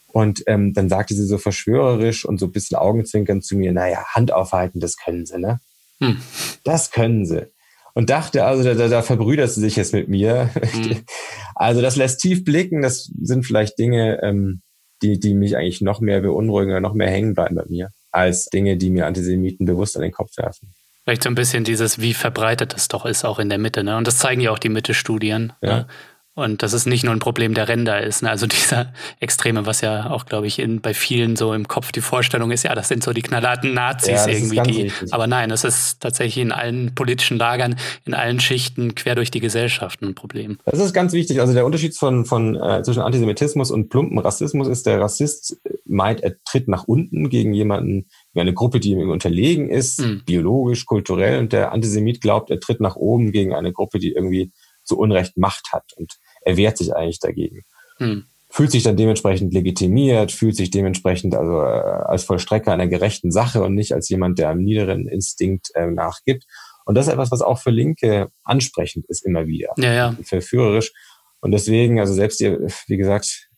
Und 0.08 0.42
ähm, 0.46 0.72
dann 0.72 0.88
sagte 0.88 1.14
sie 1.14 1.26
so 1.26 1.38
verschwörerisch 1.38 2.24
und 2.24 2.38
so 2.38 2.46
ein 2.46 2.52
bisschen 2.52 2.78
augenzwinkernd 2.78 3.44
zu 3.44 3.56
mir, 3.56 3.72
naja, 3.72 4.04
Hand 4.14 4.32
aufhalten, 4.32 4.80
das 4.80 4.96
können 4.96 5.26
sie, 5.26 5.38
ne? 5.38 5.60
Hm. 6.00 6.18
Das 6.64 6.90
können 6.90 7.26
sie. 7.26 7.46
Und 7.94 8.10
dachte 8.10 8.44
also, 8.44 8.62
da, 8.62 8.74
da, 8.74 8.88
da 8.88 9.02
verbrüdert 9.02 9.50
sie 9.50 9.60
sich 9.60 9.76
jetzt 9.76 9.92
mit 9.92 10.08
mir. 10.08 10.50
Hm. 10.54 11.04
Also 11.58 11.80
das 11.80 11.96
lässt 11.96 12.20
tief 12.20 12.44
blicken, 12.44 12.82
das 12.82 13.10
sind 13.22 13.46
vielleicht 13.46 13.78
Dinge, 13.78 14.22
ähm, 14.22 14.60
die, 15.00 15.18
die 15.18 15.32
mich 15.32 15.56
eigentlich 15.56 15.80
noch 15.80 16.00
mehr 16.00 16.20
beunruhigen 16.20 16.70
oder 16.70 16.80
noch 16.80 16.92
mehr 16.92 17.08
hängen 17.08 17.32
bleiben 17.32 17.54
bei 17.54 17.64
mir, 17.66 17.88
als 18.10 18.50
Dinge, 18.50 18.76
die 18.76 18.90
mir 18.90 19.06
Antisemiten 19.06 19.64
bewusst 19.64 19.96
an 19.96 20.02
den 20.02 20.12
Kopf 20.12 20.36
werfen. 20.36 20.74
Vielleicht 21.06 21.22
so 21.22 21.28
ein 21.28 21.36
bisschen 21.36 21.62
dieses, 21.62 22.00
wie 22.00 22.14
verbreitet 22.14 22.74
es 22.76 22.88
doch 22.88 23.06
ist, 23.06 23.24
auch 23.24 23.38
in 23.38 23.48
der 23.48 23.58
Mitte. 23.58 23.84
Ne? 23.84 23.96
Und 23.96 24.08
das 24.08 24.18
zeigen 24.18 24.40
ja 24.40 24.50
auch 24.50 24.58
die 24.58 24.68
Mitte-Studien. 24.68 25.52
Ja. 25.62 25.68
Ne? 25.68 25.86
Und 26.34 26.64
dass 26.64 26.72
es 26.72 26.84
nicht 26.84 27.04
nur 27.04 27.14
ein 27.14 27.20
Problem 27.20 27.54
der 27.54 27.68
Ränder 27.68 28.02
ist. 28.02 28.24
Ne? 28.24 28.28
Also 28.30 28.46
dieser 28.48 28.92
Extreme, 29.20 29.66
was 29.66 29.82
ja 29.82 30.10
auch, 30.10 30.26
glaube 30.26 30.48
ich, 30.48 30.58
in, 30.58 30.80
bei 30.80 30.94
vielen 30.94 31.36
so 31.36 31.54
im 31.54 31.68
Kopf 31.68 31.92
die 31.92 32.00
Vorstellung 32.00 32.50
ist, 32.50 32.64
ja, 32.64 32.74
das 32.74 32.88
sind 32.88 33.04
so 33.04 33.12
die 33.12 33.22
knallharten 33.22 33.72
Nazis 33.72 34.26
ja, 34.26 34.32
irgendwie. 34.32 34.60
Die, 34.62 34.92
aber 35.12 35.28
nein, 35.28 35.52
es 35.52 35.62
ist 35.62 36.00
tatsächlich 36.00 36.42
in 36.42 36.50
allen 36.50 36.92
politischen 36.96 37.38
Lagern, 37.38 37.76
in 38.04 38.12
allen 38.12 38.40
Schichten, 38.40 38.96
quer 38.96 39.14
durch 39.14 39.30
die 39.30 39.40
Gesellschaft 39.40 40.02
ein 40.02 40.16
Problem. 40.16 40.58
Das 40.64 40.80
ist 40.80 40.92
ganz 40.92 41.12
wichtig. 41.12 41.40
Also 41.40 41.54
der 41.54 41.64
Unterschied 41.64 41.96
von, 41.96 42.24
von 42.24 42.56
äh, 42.56 42.82
zwischen 42.82 43.02
Antisemitismus 43.02 43.70
und 43.70 43.90
plumpen 43.90 44.18
Rassismus 44.18 44.66
ist, 44.66 44.86
der 44.86 45.00
Rassist 45.00 45.56
meint, 45.84 46.20
er 46.20 46.34
tritt 46.42 46.66
nach 46.66 46.84
unten 46.84 47.28
gegen 47.30 47.54
jemanden, 47.54 48.08
eine 48.40 48.54
Gruppe, 48.54 48.80
die 48.80 48.90
ihm 48.90 49.10
unterlegen 49.10 49.68
ist, 49.68 50.00
mhm. 50.00 50.22
biologisch, 50.24 50.86
kulturell. 50.86 51.38
Und 51.38 51.52
der 51.52 51.72
Antisemit 51.72 52.20
glaubt, 52.20 52.50
er 52.50 52.60
tritt 52.60 52.80
nach 52.80 52.96
oben 52.96 53.32
gegen 53.32 53.54
eine 53.54 53.72
Gruppe, 53.72 53.98
die 53.98 54.12
irgendwie 54.12 54.52
zu 54.84 54.98
Unrecht 54.98 55.36
Macht 55.36 55.72
hat. 55.72 55.92
Und 55.96 56.18
er 56.42 56.56
wehrt 56.56 56.78
sich 56.78 56.94
eigentlich 56.94 57.20
dagegen. 57.20 57.62
Hm. 57.98 58.24
Fühlt 58.48 58.70
sich 58.70 58.84
dann 58.84 58.96
dementsprechend 58.96 59.52
legitimiert, 59.52 60.32
fühlt 60.32 60.56
sich 60.56 60.70
dementsprechend 60.70 61.34
also 61.34 61.60
äh, 61.60 62.04
als 62.06 62.24
Vollstrecker 62.24 62.72
einer 62.72 62.86
gerechten 62.86 63.32
Sache 63.32 63.62
und 63.62 63.74
nicht 63.74 63.92
als 63.92 64.08
jemand, 64.08 64.38
der 64.38 64.50
einem 64.50 64.62
niederen 64.62 65.08
Instinkt 65.08 65.74
äh, 65.74 65.88
nachgibt. 65.88 66.44
Und 66.84 66.94
das 66.94 67.08
ist 67.08 67.12
etwas, 67.12 67.32
was 67.32 67.42
auch 67.42 67.58
für 67.58 67.70
Linke 67.70 68.28
ansprechend 68.44 69.06
ist 69.08 69.26
immer 69.26 69.46
wieder. 69.46 69.74
Ja, 69.76 69.92
ja. 69.92 70.16
Verführerisch. 70.22 70.92
Und 71.40 71.50
deswegen, 71.50 71.98
also 71.98 72.14
selbst 72.14 72.40
ihr, 72.40 72.68
wie 72.86 72.96
gesagt, 72.96 73.48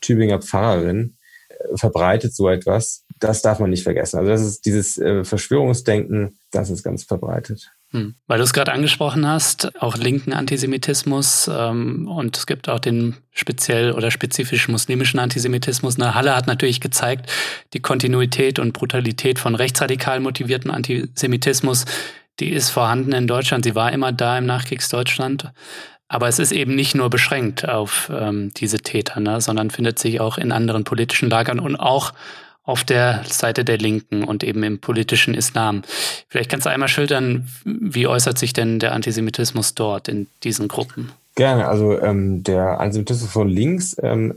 Tübinger 0.00 0.40
Pfarrerin 0.40 1.15
verbreitet 1.74 2.34
so 2.34 2.48
etwas. 2.48 3.04
Das 3.18 3.42
darf 3.42 3.58
man 3.58 3.70
nicht 3.70 3.82
vergessen. 3.82 4.18
Also 4.18 4.30
das 4.30 4.42
ist 4.42 4.66
dieses 4.66 4.98
äh, 4.98 5.24
Verschwörungsdenken, 5.24 6.38
das 6.50 6.70
ist 6.70 6.82
ganz 6.82 7.04
verbreitet. 7.04 7.70
Hm. 7.90 8.14
Weil 8.26 8.38
du 8.38 8.44
es 8.44 8.52
gerade 8.52 8.72
angesprochen 8.72 9.26
hast, 9.26 9.80
auch 9.80 9.96
linken 9.96 10.32
Antisemitismus 10.32 11.48
ähm, 11.52 12.08
und 12.08 12.36
es 12.36 12.46
gibt 12.46 12.68
auch 12.68 12.80
den 12.80 13.16
speziell 13.30 13.92
oder 13.92 14.10
spezifisch 14.10 14.68
muslimischen 14.68 15.20
Antisemitismus. 15.20 15.96
Na, 15.96 16.14
Halle 16.14 16.34
hat 16.34 16.48
natürlich 16.48 16.80
gezeigt, 16.80 17.30
die 17.74 17.80
Kontinuität 17.80 18.58
und 18.58 18.72
Brutalität 18.72 19.38
von 19.38 19.54
rechtsradikal 19.54 20.18
motivierten 20.20 20.70
Antisemitismus, 20.70 21.84
die 22.40 22.50
ist 22.50 22.70
vorhanden 22.70 23.12
in 23.12 23.26
Deutschland. 23.26 23.64
Sie 23.64 23.74
war 23.74 23.92
immer 23.92 24.12
da 24.12 24.36
im 24.36 24.46
Nachkriegsdeutschland. 24.46 25.52
Aber 26.08 26.28
es 26.28 26.38
ist 26.38 26.52
eben 26.52 26.74
nicht 26.74 26.94
nur 26.94 27.10
beschränkt 27.10 27.68
auf 27.68 28.10
ähm, 28.14 28.52
diese 28.56 28.78
Täter, 28.78 29.20
ne, 29.20 29.40
sondern 29.40 29.70
findet 29.70 29.98
sich 29.98 30.20
auch 30.20 30.38
in 30.38 30.52
anderen 30.52 30.84
politischen 30.84 31.28
Lagern 31.28 31.58
und 31.58 31.76
auch 31.76 32.12
auf 32.66 32.82
der 32.84 33.22
Seite 33.28 33.64
der 33.64 33.78
Linken 33.78 34.24
und 34.24 34.42
eben 34.42 34.62
im 34.64 34.80
politischen 34.80 35.34
Islam. 35.34 35.82
Vielleicht 36.28 36.50
kannst 36.50 36.66
du 36.66 36.70
einmal 36.70 36.88
schildern, 36.88 37.48
wie 37.64 38.08
äußert 38.08 38.38
sich 38.38 38.52
denn 38.52 38.80
der 38.80 38.92
Antisemitismus 38.92 39.74
dort 39.74 40.08
in 40.08 40.26
diesen 40.42 40.66
Gruppen? 40.66 41.12
Gerne. 41.36 41.68
Also 41.68 42.00
ähm, 42.00 42.42
der 42.42 42.80
Antisemitismus 42.80 43.30
von 43.30 43.48
links, 43.48 43.96
ähm, 44.02 44.34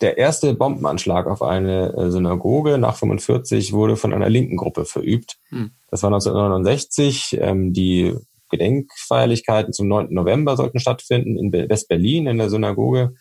der 0.00 0.18
erste 0.18 0.54
Bombenanschlag 0.54 1.26
auf 1.26 1.42
eine 1.42 1.92
äh, 1.96 2.10
Synagoge 2.10 2.78
nach 2.78 2.96
45 2.96 3.72
wurde 3.72 3.96
von 3.96 4.12
einer 4.12 4.28
linken 4.28 4.56
Gruppe 4.56 4.84
verübt. 4.84 5.36
Hm. 5.50 5.70
Das 5.90 6.02
war 6.02 6.08
1969. 6.08 7.38
Ähm, 7.40 7.72
die 7.72 8.14
Gedenkfeierlichkeiten 8.54 9.72
zum 9.72 9.88
9. 9.88 10.08
November 10.10 10.56
sollten 10.56 10.78
stattfinden 10.78 11.36
in 11.36 11.52
West-Berlin 11.52 12.28
in 12.28 12.38
der 12.38 12.50
Synagoge. 12.50 13.14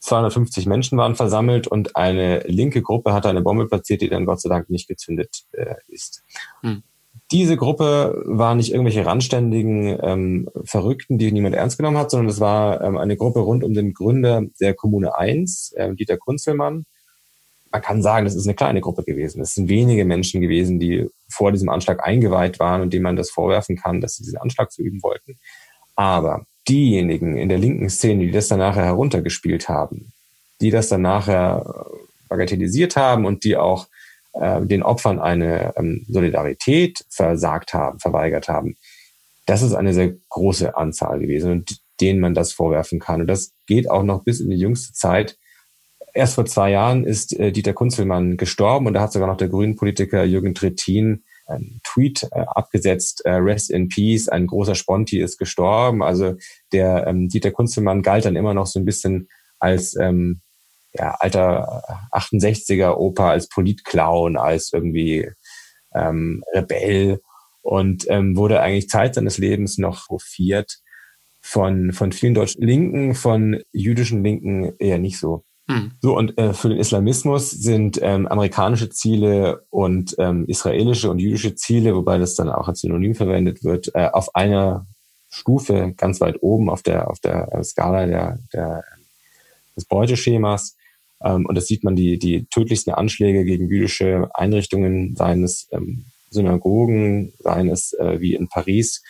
250 0.00 0.66
Menschen 0.66 0.98
waren 0.98 1.14
versammelt 1.14 1.66
und 1.66 1.96
eine 1.96 2.40
linke 2.40 2.82
Gruppe 2.82 3.12
hatte 3.12 3.28
eine 3.28 3.42
Bombe 3.42 3.66
platziert, 3.66 4.00
die 4.00 4.08
dann 4.08 4.26
Gott 4.26 4.40
sei 4.40 4.48
Dank 4.48 4.70
nicht 4.70 4.88
gezündet 4.88 5.44
äh, 5.52 5.74
ist. 5.88 6.22
Hm. 6.62 6.82
Diese 7.30 7.56
Gruppe 7.56 8.22
war 8.24 8.54
nicht 8.54 8.72
irgendwelche 8.72 9.04
randständigen 9.04 9.98
ähm, 10.02 10.48
Verrückten, 10.64 11.18
die 11.18 11.30
niemand 11.30 11.54
ernst 11.54 11.76
genommen 11.76 11.98
hat, 11.98 12.10
sondern 12.10 12.28
es 12.28 12.40
war 12.40 12.80
ähm, 12.80 12.96
eine 12.96 13.16
Gruppe 13.16 13.40
rund 13.40 13.64
um 13.64 13.74
den 13.74 13.92
Gründer 13.92 14.42
der 14.60 14.74
Kommune 14.74 15.16
1, 15.16 15.72
äh, 15.76 15.94
Dieter 15.94 16.16
Kunzelmann. 16.16 16.86
Man 17.70 17.82
kann 17.82 18.02
sagen, 18.02 18.24
das 18.24 18.34
ist 18.34 18.46
eine 18.46 18.54
kleine 18.54 18.80
Gruppe 18.80 19.02
gewesen. 19.02 19.42
Es 19.42 19.54
sind 19.54 19.68
wenige 19.68 20.06
Menschen 20.06 20.40
gewesen, 20.40 20.80
die 20.80 21.06
vor 21.30 21.52
diesem 21.52 21.68
Anschlag 21.68 22.06
eingeweiht 22.06 22.58
waren 22.58 22.82
und 22.82 22.92
denen 22.92 23.02
man 23.02 23.16
das 23.16 23.30
vorwerfen 23.30 23.76
kann, 23.76 24.00
dass 24.00 24.16
sie 24.16 24.24
diesen 24.24 24.38
Anschlag 24.38 24.72
verüben 24.72 25.02
wollten. 25.02 25.38
Aber 25.94 26.44
diejenigen 26.68 27.36
in 27.36 27.48
der 27.48 27.58
linken 27.58 27.90
Szene, 27.90 28.26
die 28.26 28.30
das 28.30 28.48
dann 28.48 28.58
nachher 28.58 28.84
heruntergespielt 28.84 29.68
haben, 29.68 30.12
die 30.60 30.70
das 30.70 30.88
dann 30.88 31.02
nachher 31.02 31.64
äh, 31.66 31.96
bagatellisiert 32.28 32.96
haben 32.96 33.24
und 33.24 33.44
die 33.44 33.56
auch 33.56 33.86
äh, 34.34 34.60
den 34.62 34.82
Opfern 34.82 35.18
eine 35.18 35.74
ähm, 35.76 36.04
Solidarität 36.08 37.04
versagt 37.08 37.74
haben, 37.74 37.98
verweigert 37.98 38.48
haben, 38.48 38.76
das 39.46 39.62
ist 39.62 39.74
eine 39.74 39.94
sehr 39.94 40.14
große 40.28 40.76
Anzahl 40.76 41.20
gewesen 41.20 41.52
und 41.52 41.80
denen 42.00 42.20
man 42.20 42.34
das 42.34 42.52
vorwerfen 42.52 43.00
kann. 43.00 43.22
Und 43.22 43.26
das 43.26 43.52
geht 43.66 43.90
auch 43.90 44.02
noch 44.02 44.22
bis 44.22 44.40
in 44.40 44.50
die 44.50 44.58
jüngste 44.58 44.92
Zeit. 44.92 45.38
Erst 46.14 46.34
vor 46.34 46.46
zwei 46.46 46.70
Jahren 46.70 47.04
ist 47.04 47.38
äh, 47.38 47.52
Dieter 47.52 47.72
Kunzelmann 47.72 48.36
gestorben 48.36 48.86
und 48.86 48.94
da 48.94 49.02
hat 49.02 49.12
sogar 49.12 49.28
noch 49.28 49.36
der 49.36 49.48
grünen 49.48 49.76
Politiker 49.76 50.24
Jürgen 50.24 50.54
Trittin 50.54 51.24
ein 51.46 51.80
Tweet 51.82 52.24
äh, 52.32 52.40
abgesetzt, 52.40 53.24
äh, 53.24 53.32
Rest 53.32 53.70
in 53.70 53.88
Peace, 53.88 54.28
ein 54.28 54.46
großer 54.46 54.74
Sponti 54.74 55.20
ist 55.20 55.38
gestorben. 55.38 56.02
Also 56.02 56.36
der 56.72 57.06
ähm, 57.06 57.28
Dieter 57.28 57.50
Kunzelmann 57.50 58.02
galt 58.02 58.24
dann 58.24 58.36
immer 58.36 58.54
noch 58.54 58.66
so 58.66 58.78
ein 58.78 58.84
bisschen 58.84 59.28
als 59.58 59.96
ähm, 59.96 60.40
ja, 60.92 61.16
alter 61.18 61.82
68er 62.12 62.94
Opa, 62.94 63.30
als 63.30 63.48
Politclown, 63.48 64.36
als 64.36 64.72
irgendwie 64.72 65.30
ähm, 65.94 66.42
Rebell 66.52 67.20
und 67.62 68.06
ähm, 68.08 68.36
wurde 68.36 68.60
eigentlich 68.60 68.88
Zeit 68.88 69.14
seines 69.14 69.38
Lebens 69.38 69.78
noch 69.78 70.08
hofiert 70.08 70.78
von, 71.40 71.92
von 71.92 72.12
vielen 72.12 72.34
deutschen 72.34 72.62
Linken, 72.62 73.14
von 73.14 73.60
jüdischen 73.72 74.22
Linken 74.22 74.74
eher 74.78 74.98
nicht 74.98 75.18
so. 75.18 75.44
Hm. 75.70 75.92
So, 76.00 76.16
und 76.16 76.38
äh, 76.38 76.54
für 76.54 76.70
den 76.70 76.78
Islamismus 76.78 77.50
sind 77.50 77.98
ähm, 78.02 78.26
amerikanische 78.26 78.88
Ziele 78.88 79.66
und 79.68 80.16
ähm, 80.18 80.46
israelische 80.46 81.10
und 81.10 81.18
jüdische 81.18 81.54
Ziele, 81.56 81.94
wobei 81.94 82.16
das 82.18 82.34
dann 82.34 82.48
auch 82.48 82.68
als 82.68 82.80
Synonym 82.80 83.14
verwendet 83.14 83.62
wird, 83.64 83.94
äh, 83.94 84.08
auf 84.10 84.34
einer 84.34 84.86
Stufe 85.28 85.92
ganz 85.96 86.22
weit 86.22 86.42
oben 86.42 86.70
auf 86.70 86.82
der, 86.82 87.10
auf 87.10 87.20
der 87.20 87.62
Skala 87.62 88.06
der, 88.06 88.38
der, 88.54 88.82
des 89.76 89.84
Beuteschemas. 89.84 90.76
Ähm, 91.22 91.44
und 91.44 91.54
das 91.54 91.66
sieht 91.66 91.84
man 91.84 91.96
die, 91.96 92.18
die 92.18 92.46
tödlichsten 92.46 92.92
Anschläge 92.92 93.44
gegen 93.44 93.68
jüdische 93.68 94.30
Einrichtungen, 94.32 95.16
seien 95.16 95.44
es 95.44 95.68
ähm, 95.72 96.06
Synagogen, 96.30 97.34
seien 97.40 97.68
es 97.68 97.92
äh, 97.92 98.20
wie 98.20 98.34
in 98.34 98.48
Paris 98.48 99.02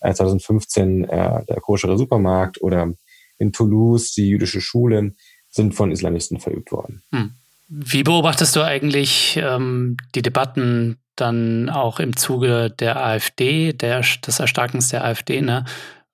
äh, 0.00 0.14
2015 0.14 1.04
äh, 1.04 1.44
der 1.44 1.60
koschere 1.60 1.98
Supermarkt 1.98 2.62
oder 2.62 2.90
in 3.38 3.52
Toulouse 3.52 4.12
die 4.14 4.28
jüdische 4.28 4.62
Schule, 4.62 5.12
sind 5.56 5.74
von 5.74 5.90
Islamisten 5.90 6.38
verübt 6.38 6.70
worden. 6.70 7.02
Hm. 7.10 7.32
Wie 7.68 8.04
beobachtest 8.04 8.54
du 8.54 8.62
eigentlich 8.62 9.40
ähm, 9.42 9.96
die 10.14 10.22
Debatten 10.22 10.98
dann 11.16 11.68
auch 11.68 11.98
im 11.98 12.16
Zuge 12.16 12.70
der 12.70 13.04
AfD, 13.04 13.72
der, 13.72 14.04
des 14.24 14.38
Erstarkens 14.38 14.90
der 14.90 15.04
AfD? 15.04 15.40
Ne? 15.40 15.64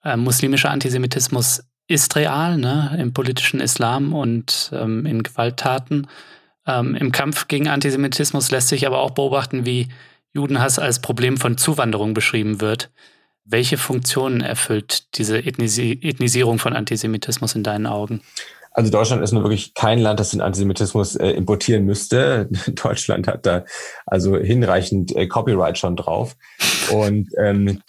Äh, 0.03 0.16
muslimischer 0.16 0.70
Antisemitismus 0.70 1.64
ist 1.88 2.16
real 2.16 2.57
ne? 2.57 2.97
im 2.99 3.12
politischen 3.12 3.61
Islam 3.61 4.14
und 4.14 4.70
ähm, 4.72 5.05
in 5.05 5.22
Gewalttaten. 5.22 6.07
Ähm, 6.66 6.95
Im 6.95 7.12
Kampf 7.12 7.49
gegen 7.49 7.68
Antisemitismus 7.68 8.51
lässt 8.51 8.68
sich 8.68 8.86
aber 8.86 9.01
auch 9.01 9.11
beobachten, 9.11 9.66
wie 9.66 9.88
Judenhass 10.32 10.78
als 10.78 11.01
Problem 11.01 11.36
von 11.36 11.59
Zuwanderung 11.59 12.14
beschrieben 12.14 12.61
wird. 12.61 12.90
Welche 13.45 13.76
Funktionen 13.76 14.40
erfüllt 14.40 15.18
diese 15.18 15.38
Ethnisi 15.45 15.99
Ethnisierung 16.01 16.59
von 16.59 16.72
Antisemitismus 16.72 17.57
in 17.57 17.64
deinen 17.64 17.86
Augen? 17.86 18.22
Also 18.74 18.90
Deutschland 18.90 19.22
ist 19.22 19.32
nur 19.32 19.42
wirklich 19.42 19.74
kein 19.74 19.98
Land, 19.98 20.20
das 20.20 20.30
den 20.30 20.40
Antisemitismus 20.40 21.16
äh, 21.16 21.30
importieren 21.30 21.84
müsste. 21.84 22.48
Deutschland 22.82 23.28
hat 23.28 23.46
da 23.46 23.64
also 24.06 24.36
hinreichend 24.36 25.14
äh, 25.14 25.26
Copyright 25.26 25.78
schon 25.78 25.96
drauf. 25.96 26.36
Und 26.90 27.28
ähm, 27.38 27.82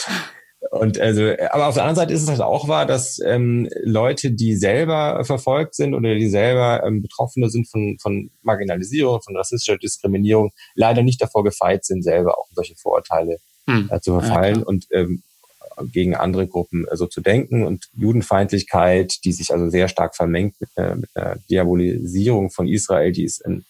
und 0.71 0.99
also, 0.99 1.33
aber 1.51 1.67
auf 1.67 1.75
der 1.75 1.83
anderen 1.83 1.95
Seite 1.95 2.13
ist 2.13 2.23
es 2.23 2.29
halt 2.29 2.41
auch 2.41 2.67
wahr, 2.67 2.85
dass 2.85 3.19
ähm, 3.23 3.69
Leute, 3.83 4.31
die 4.31 4.55
selber 4.55 5.23
verfolgt 5.23 5.75
sind 5.75 5.93
oder 5.93 6.15
die 6.15 6.29
selber 6.29 6.83
ähm, 6.83 7.01
Betroffene 7.01 7.49
sind 7.49 7.69
von, 7.69 7.97
von 8.01 8.31
Marginalisierung, 8.41 9.21
von 9.21 9.35
rassistischer 9.37 9.77
Diskriminierung, 9.77 10.51
leider 10.73 11.03
nicht 11.03 11.21
davor 11.21 11.43
gefeit 11.43 11.85
sind, 11.85 12.01
selber 12.01 12.39
auch 12.39 12.47
solche 12.53 12.75
Vorurteile 12.75 13.37
hm. 13.67 13.89
äh, 13.91 13.99
zu 13.99 14.19
verfallen 14.19 14.59
ja, 14.59 14.65
und 14.65 14.87
ähm, 14.91 15.21
gegen 15.91 16.15
andere 16.15 16.47
Gruppen 16.47 16.85
äh, 16.87 16.95
so 16.95 17.07
zu 17.07 17.21
denken. 17.21 17.63
Und 17.63 17.89
Judenfeindlichkeit, 17.95 19.23
die 19.23 19.31
sich 19.31 19.51
also 19.51 19.69
sehr 19.69 19.87
stark 19.87 20.15
vermengt 20.15 20.55
mit, 20.59 20.69
äh, 20.75 20.95
mit 20.95 21.09
einer 21.15 21.37
Diabolisierung 21.49 22.49
von 22.49 22.67
Israel, 22.67 23.11
die 23.11 23.23
ist 23.23 23.45
in 23.45 23.65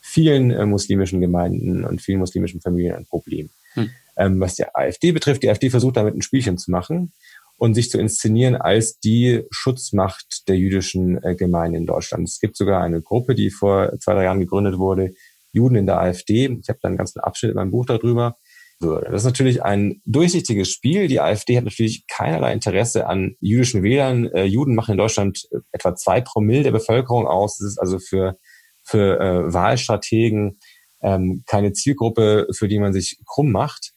vielen 0.00 0.50
äh, 0.50 0.64
muslimischen 0.66 1.20
Gemeinden 1.20 1.84
und 1.84 2.00
vielen 2.00 2.18
muslimischen 2.18 2.60
Familien 2.60 2.94
ein 2.94 3.06
Problem. 3.06 3.50
Hm. 3.74 3.90
Ähm, 4.16 4.40
was 4.40 4.54
die 4.54 4.64
AfD 4.74 5.12
betrifft, 5.12 5.42
die 5.42 5.50
AfD 5.50 5.70
versucht 5.70 5.96
damit 5.96 6.14
ein 6.14 6.22
Spielchen 6.22 6.58
zu 6.58 6.70
machen 6.70 7.12
und 7.58 7.74
sich 7.74 7.90
zu 7.90 7.98
inszenieren 7.98 8.56
als 8.56 8.98
die 9.00 9.42
Schutzmacht 9.50 10.48
der 10.48 10.56
jüdischen 10.56 11.22
äh, 11.22 11.34
Gemeinde 11.34 11.78
in 11.78 11.86
Deutschland. 11.86 12.26
Es 12.26 12.40
gibt 12.40 12.56
sogar 12.56 12.82
eine 12.82 13.02
Gruppe, 13.02 13.34
die 13.34 13.50
vor 13.50 13.92
zwei, 14.00 14.14
drei 14.14 14.24
Jahren 14.24 14.40
gegründet 14.40 14.78
wurde, 14.78 15.12
Juden 15.52 15.76
in 15.76 15.86
der 15.86 16.00
AfD. 16.00 16.44
Ich 16.60 16.68
habe 16.68 16.78
da 16.80 16.88
einen 16.88 16.96
ganzen 16.96 17.20
Abschnitt 17.20 17.50
in 17.50 17.56
meinem 17.56 17.70
Buch 17.70 17.86
darüber. 17.86 18.36
Das 18.80 19.22
ist 19.22 19.24
natürlich 19.24 19.64
ein 19.64 20.00
durchsichtiges 20.04 20.70
Spiel. 20.70 21.08
Die 21.08 21.20
AfD 21.20 21.56
hat 21.56 21.64
natürlich 21.64 22.06
keinerlei 22.06 22.52
Interesse 22.52 23.06
an 23.06 23.34
jüdischen 23.40 23.82
Wählern. 23.82 24.26
Äh, 24.26 24.44
Juden 24.44 24.76
machen 24.76 24.92
in 24.92 24.98
Deutschland 24.98 25.48
etwa 25.72 25.96
zwei 25.96 26.20
Promille 26.20 26.62
der 26.62 26.70
Bevölkerung 26.70 27.26
aus. 27.26 27.58
Das 27.58 27.66
ist 27.66 27.78
also 27.78 27.98
für, 27.98 28.38
für 28.84 29.18
äh, 29.18 29.52
Wahlstrategen 29.52 30.60
ähm, 31.02 31.42
keine 31.46 31.72
Zielgruppe, 31.72 32.46
für 32.52 32.68
die 32.68 32.78
man 32.78 32.92
sich 32.92 33.20
krumm 33.26 33.50
macht. 33.50 33.94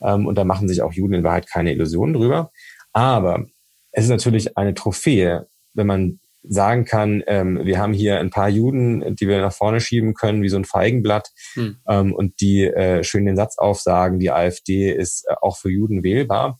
Ähm, 0.00 0.26
und 0.26 0.36
da 0.36 0.44
machen 0.44 0.68
sich 0.68 0.82
auch 0.82 0.92
Juden 0.92 1.14
in 1.14 1.24
Wahrheit 1.24 1.48
keine 1.48 1.72
Illusionen 1.72 2.14
drüber. 2.14 2.52
Aber 2.92 3.46
es 3.90 4.04
ist 4.04 4.10
natürlich 4.10 4.56
eine 4.56 4.74
Trophäe, 4.74 5.48
wenn 5.74 5.88
man 5.88 6.19
sagen 6.42 6.84
kann, 6.84 7.22
ähm, 7.26 7.60
wir 7.64 7.78
haben 7.78 7.92
hier 7.92 8.18
ein 8.18 8.30
paar 8.30 8.48
Juden, 8.48 9.14
die 9.16 9.28
wir 9.28 9.40
nach 9.40 9.52
vorne 9.52 9.80
schieben 9.80 10.14
können, 10.14 10.42
wie 10.42 10.48
so 10.48 10.56
ein 10.56 10.64
Feigenblatt, 10.64 11.30
hm. 11.54 11.76
ähm, 11.88 12.14
und 12.14 12.40
die 12.40 12.64
äh, 12.64 13.04
schön 13.04 13.26
den 13.26 13.36
Satz 13.36 13.58
aufsagen, 13.58 14.18
die 14.18 14.30
AfD 14.30 14.90
ist 14.90 15.26
äh, 15.28 15.34
auch 15.40 15.58
für 15.58 15.70
Juden 15.70 16.02
wählbar, 16.02 16.58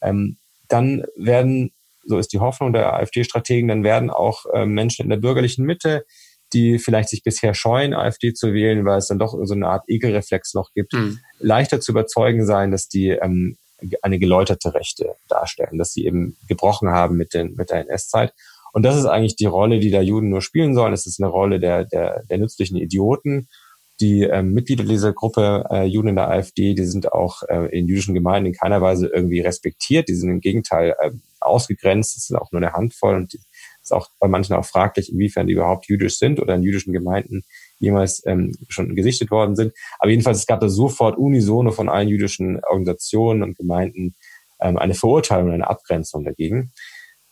ähm, 0.00 0.38
dann 0.68 1.04
werden, 1.16 1.72
so 2.04 2.18
ist 2.18 2.32
die 2.32 2.40
Hoffnung 2.40 2.72
der 2.72 2.94
AfD-Strategen, 2.94 3.68
dann 3.68 3.84
werden 3.84 4.10
auch 4.10 4.46
äh, 4.52 4.64
Menschen 4.64 5.04
in 5.04 5.10
der 5.10 5.18
bürgerlichen 5.18 5.64
Mitte 5.64 6.04
die 6.52 6.78
vielleicht 6.78 7.10
sich 7.10 7.22
bisher 7.22 7.54
scheuen, 7.54 7.94
AfD 7.94 8.32
zu 8.32 8.52
wählen, 8.52 8.84
weil 8.84 8.98
es 8.98 9.08
dann 9.08 9.18
doch 9.18 9.34
so 9.42 9.54
eine 9.54 9.68
Art 9.68 9.84
Ekelreflex 9.86 10.54
noch 10.54 10.72
gibt, 10.72 10.94
mhm. 10.94 11.18
leichter 11.38 11.80
zu 11.80 11.92
überzeugen 11.92 12.46
sein, 12.46 12.70
dass 12.70 12.88
die 12.88 13.08
ähm, 13.08 13.58
eine 14.02 14.18
geläuterte 14.18 14.74
Rechte 14.74 15.14
darstellen, 15.28 15.78
dass 15.78 15.92
sie 15.92 16.04
eben 16.04 16.36
gebrochen 16.48 16.88
haben 16.88 17.16
mit, 17.16 17.34
den, 17.34 17.54
mit 17.54 17.70
der 17.70 17.80
NS-Zeit. 17.88 18.32
Und 18.72 18.84
das 18.84 18.96
ist 18.96 19.06
eigentlich 19.06 19.36
die 19.36 19.46
Rolle, 19.46 19.78
die 19.78 19.90
da 19.90 20.00
Juden 20.00 20.28
nur 20.28 20.42
spielen 20.42 20.74
sollen. 20.74 20.92
Es 20.92 21.06
ist 21.06 21.20
eine 21.20 21.30
Rolle 21.30 21.60
der, 21.60 21.84
der, 21.84 22.22
der 22.28 22.38
nützlichen 22.38 22.76
Idioten. 22.76 23.48
Die 24.00 24.22
ähm, 24.22 24.52
Mitglieder 24.52 24.84
dieser 24.84 25.12
Gruppe 25.12 25.64
äh, 25.70 25.84
Juden 25.84 26.08
in 26.08 26.16
der 26.16 26.28
AfD, 26.28 26.74
die 26.74 26.84
sind 26.84 27.12
auch 27.12 27.42
äh, 27.48 27.66
in 27.76 27.88
jüdischen 27.88 28.14
Gemeinden 28.14 28.46
in 28.46 28.52
keiner 28.52 28.80
Weise 28.80 29.08
irgendwie 29.08 29.40
respektiert. 29.40 30.08
Die 30.08 30.14
sind 30.14 30.30
im 30.30 30.40
Gegenteil 30.40 30.94
äh, 31.00 31.10
ausgegrenzt. 31.40 32.16
Es 32.16 32.30
ist 32.30 32.36
auch 32.36 32.52
nur 32.52 32.62
eine 32.62 32.74
Handvoll 32.74 33.16
und 33.16 33.32
die 33.32 33.40
ist 33.82 33.92
auch 33.92 34.08
bei 34.20 34.28
manchen 34.28 34.54
auch 34.54 34.64
fraglich, 34.64 35.10
inwiefern 35.10 35.46
die 35.46 35.54
überhaupt 35.54 35.88
jüdisch 35.88 36.18
sind 36.18 36.40
oder 36.40 36.54
in 36.54 36.62
jüdischen 36.62 36.92
Gemeinden 36.92 37.42
jemals 37.80 38.22
ähm, 38.26 38.54
schon 38.68 38.94
gesichtet 38.94 39.30
worden 39.30 39.56
sind. 39.56 39.72
Aber 39.98 40.10
jedenfalls, 40.10 40.38
es 40.38 40.46
gab 40.46 40.60
da 40.60 40.68
sofort 40.68 41.16
unisono 41.16 41.70
von 41.72 41.88
allen 41.88 42.08
jüdischen 42.08 42.60
Organisationen 42.68 43.42
und 43.42 43.56
Gemeinden 43.56 44.14
ähm, 44.60 44.76
eine 44.76 44.94
Verurteilung, 44.94 45.52
eine 45.52 45.68
Abgrenzung 45.68 46.24
dagegen. 46.24 46.72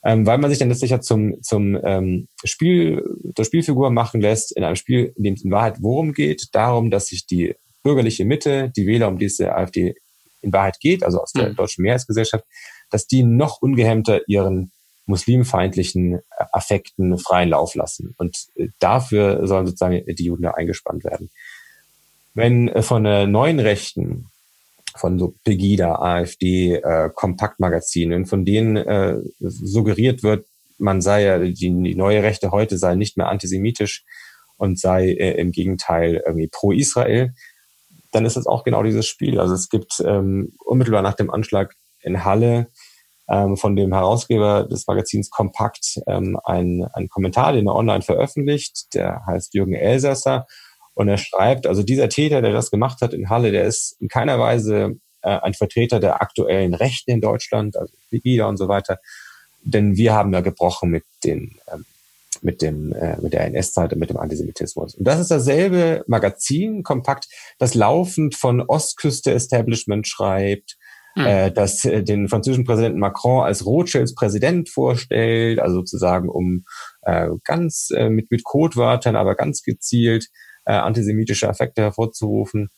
Ähm, 0.07 0.25
weil 0.25 0.39
man 0.39 0.51
sich 0.51 0.61
dann 0.61 0.69
letztlich 0.69 0.93
ja 0.93 1.01
zum, 1.01 1.43
zum 1.43 1.77
ähm, 1.83 2.29
Spiel, 2.45 3.03
der 3.37 3.43
Spielfigur 3.43 3.91
machen 3.91 4.21
lässt, 4.21 4.57
in 4.57 4.63
einem 4.63 4.77
Spiel, 4.77 5.13
in 5.17 5.25
dem 5.25 5.35
es 5.35 5.43
in 5.43 5.51
Wahrheit 5.51 5.79
worum 5.81 6.13
geht, 6.13 6.55
darum, 6.55 6.93
dass 6.93 7.09
sich 7.09 7.27
die 7.27 7.57
bürgerliche 7.83 8.25
Mitte, 8.25 8.73
die 8.77 8.87
Wähler, 8.87 9.09
um 9.09 9.19
die 9.19 9.25
es 9.25 9.39
der 9.39 9.59
AfD 9.59 9.97
in 10.43 10.53
Wahrheit 10.53 10.79
geht, 10.79 11.03
also 11.03 11.21
aus 11.21 11.33
der 11.33 11.49
mhm. 11.49 11.57
deutschen 11.57 11.83
Mehrheitsgesellschaft, 11.83 12.45
dass 12.89 13.09
die 13.09 13.25
noch 13.25 13.61
ungehemmter 13.61 14.21
ihren 14.29 14.71
muslimfeindlichen 15.07 16.15
äh, 16.15 16.21
Affekten 16.53 17.19
freien 17.19 17.49
Lauf 17.49 17.75
lassen. 17.75 18.15
Und 18.17 18.47
äh, 18.55 18.69
dafür 18.79 19.45
sollen 19.49 19.67
sozusagen 19.67 20.05
die 20.07 20.25
Juden 20.25 20.45
da 20.45 20.53
eingespannt 20.53 21.03
werden. 21.03 21.31
Wenn 22.33 22.69
äh, 22.69 22.83
von 22.83 23.03
der 23.03 23.27
neuen 23.27 23.59
Rechten, 23.59 24.27
von 24.97 25.19
so 25.19 25.35
Pegida, 25.45 25.97
AfD, 25.97 26.77
äh, 26.77 27.11
Kompaktmagazinen, 27.15 28.27
von 28.27 28.45
denen 28.45 28.77
äh, 28.77 29.19
suggeriert 29.39 30.23
wird, 30.23 30.47
man 30.79 31.01
sei 31.01 31.25
ja, 31.25 31.39
die, 31.39 31.53
die 31.53 31.95
neue 31.95 32.23
Rechte 32.23 32.51
heute 32.51 32.79
sei 32.79 32.95
nicht 32.95 33.17
mehr 33.17 33.29
antisemitisch 33.29 34.05
und 34.57 34.79
sei 34.79 35.11
äh, 35.11 35.41
im 35.41 35.53
Gegenteil 35.53 36.23
irgendwie 36.27 36.49
pro 36.49 36.73
Israel, 36.73 37.35
dann 38.13 38.25
ist 38.25 38.37
das 38.37 38.47
auch 38.47 38.65
genau 38.65 38.83
dieses 38.83 39.07
Spiel. 39.07 39.41
Also 39.41 39.55
es 39.55 39.69
gibt 39.69 40.03
ähm, 40.05 40.53
unmittelbar 40.65 41.03
nach 41.03 41.15
dem 41.15 41.31
Anschlag 41.31 41.75
in 42.01 42.25
Halle 42.25 42.69
ähm, 43.29 43.57
von 43.57 43.77
dem 43.77 43.93
Herausgeber 43.93 44.65
des 44.65 44.87
Magazins 44.87 45.31
Kompakt 45.31 46.01
ähm, 46.07 46.39
ein, 46.45 46.87
ein 46.93 47.09
Kommentar, 47.09 47.53
den 47.53 47.67
er 47.67 47.75
online 47.75 48.03
veröffentlicht. 48.03 48.95
Der 48.95 49.23
heißt 49.27 49.55
Jürgen 49.55 49.75
Elsasser. 49.75 50.47
Und 50.97 51.09
er 51.09 51.19
schreibt, 51.19 51.67
also 51.67 51.83
dieser 51.83 52.09
Täter, 52.09 52.41
der 52.41 52.53
das 52.53 52.71
gemacht 52.71 53.03
hat 53.03 53.13
in 53.13 53.29
Halle, 53.29 53.53
der 53.53 53.65
ist 53.65 53.97
in 54.01 54.09
keiner 54.09 54.39
Weise 54.39 54.97
äh, 55.21 55.29
ein 55.29 55.53
Vertreter 55.53 56.01
der 56.01 56.23
aktuellen 56.23 56.73
Rechten 56.73 57.11
in 57.11 57.21
Deutschland, 57.21 57.77
also 57.77 57.93
Pegida 58.09 58.47
und 58.47 58.57
so 58.57 58.67
weiter. 58.69 58.99
Denn 59.63 59.97
wir 59.97 60.15
haben 60.15 60.33
ja 60.33 60.41
gebrochen 60.41 60.91
mit 60.91 61.05
den 61.23 61.59
ähm, 61.71 61.85
mit 62.41 62.63
dem 62.63 62.95
äh, 62.95 63.21
mit 63.21 63.35
der 63.35 63.45
NS-Zeit 63.45 63.93
und 63.93 63.99
mit 63.99 64.09
dem 64.09 64.17
Antisemitismus. 64.17 64.95
Und 64.95 65.07
das 65.07 65.21
ist 65.21 65.31
dasselbe 65.31 66.03
Magazin, 66.07 66.83
kompakt, 66.83 67.27
das 67.59 67.75
laufend 67.75 68.35
von 68.35 68.63
Ostküste 68.63 69.33
Establishment 69.33 70.09
schreibt, 70.09 70.79
hm. 71.15 71.27
äh, 71.27 71.51
das 71.51 71.85
äh, 71.85 72.03
den 72.03 72.29
französischen 72.29 72.65
Präsidenten 72.65 73.01
Macron 73.01 73.45
als 73.45 73.67
Rothschilds 73.67 74.15
Präsident 74.15 74.71
vorstellt, 74.71 75.59
also 75.59 75.77
sozusagen 75.77 76.31
um 76.31 76.65
äh, 77.03 77.29
ganz 77.45 77.91
äh, 77.95 78.09
mit, 78.09 78.31
mit 78.31 78.45
Codewörtern, 78.45 79.17
aber 79.17 79.35
ganz 79.35 79.63
gezielt 79.63 80.29
äh, 80.67 80.75
antisemitische 80.75 81.47
Effekte 81.47 81.83
hervorzurufen. 81.83 82.71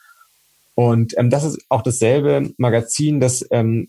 Und 0.74 1.18
ähm, 1.18 1.28
das 1.28 1.42
ist 1.42 1.64
auch 1.68 1.82
dasselbe 1.82 2.52
Magazin, 2.56 3.18
das 3.18 3.44
ähm, 3.50 3.88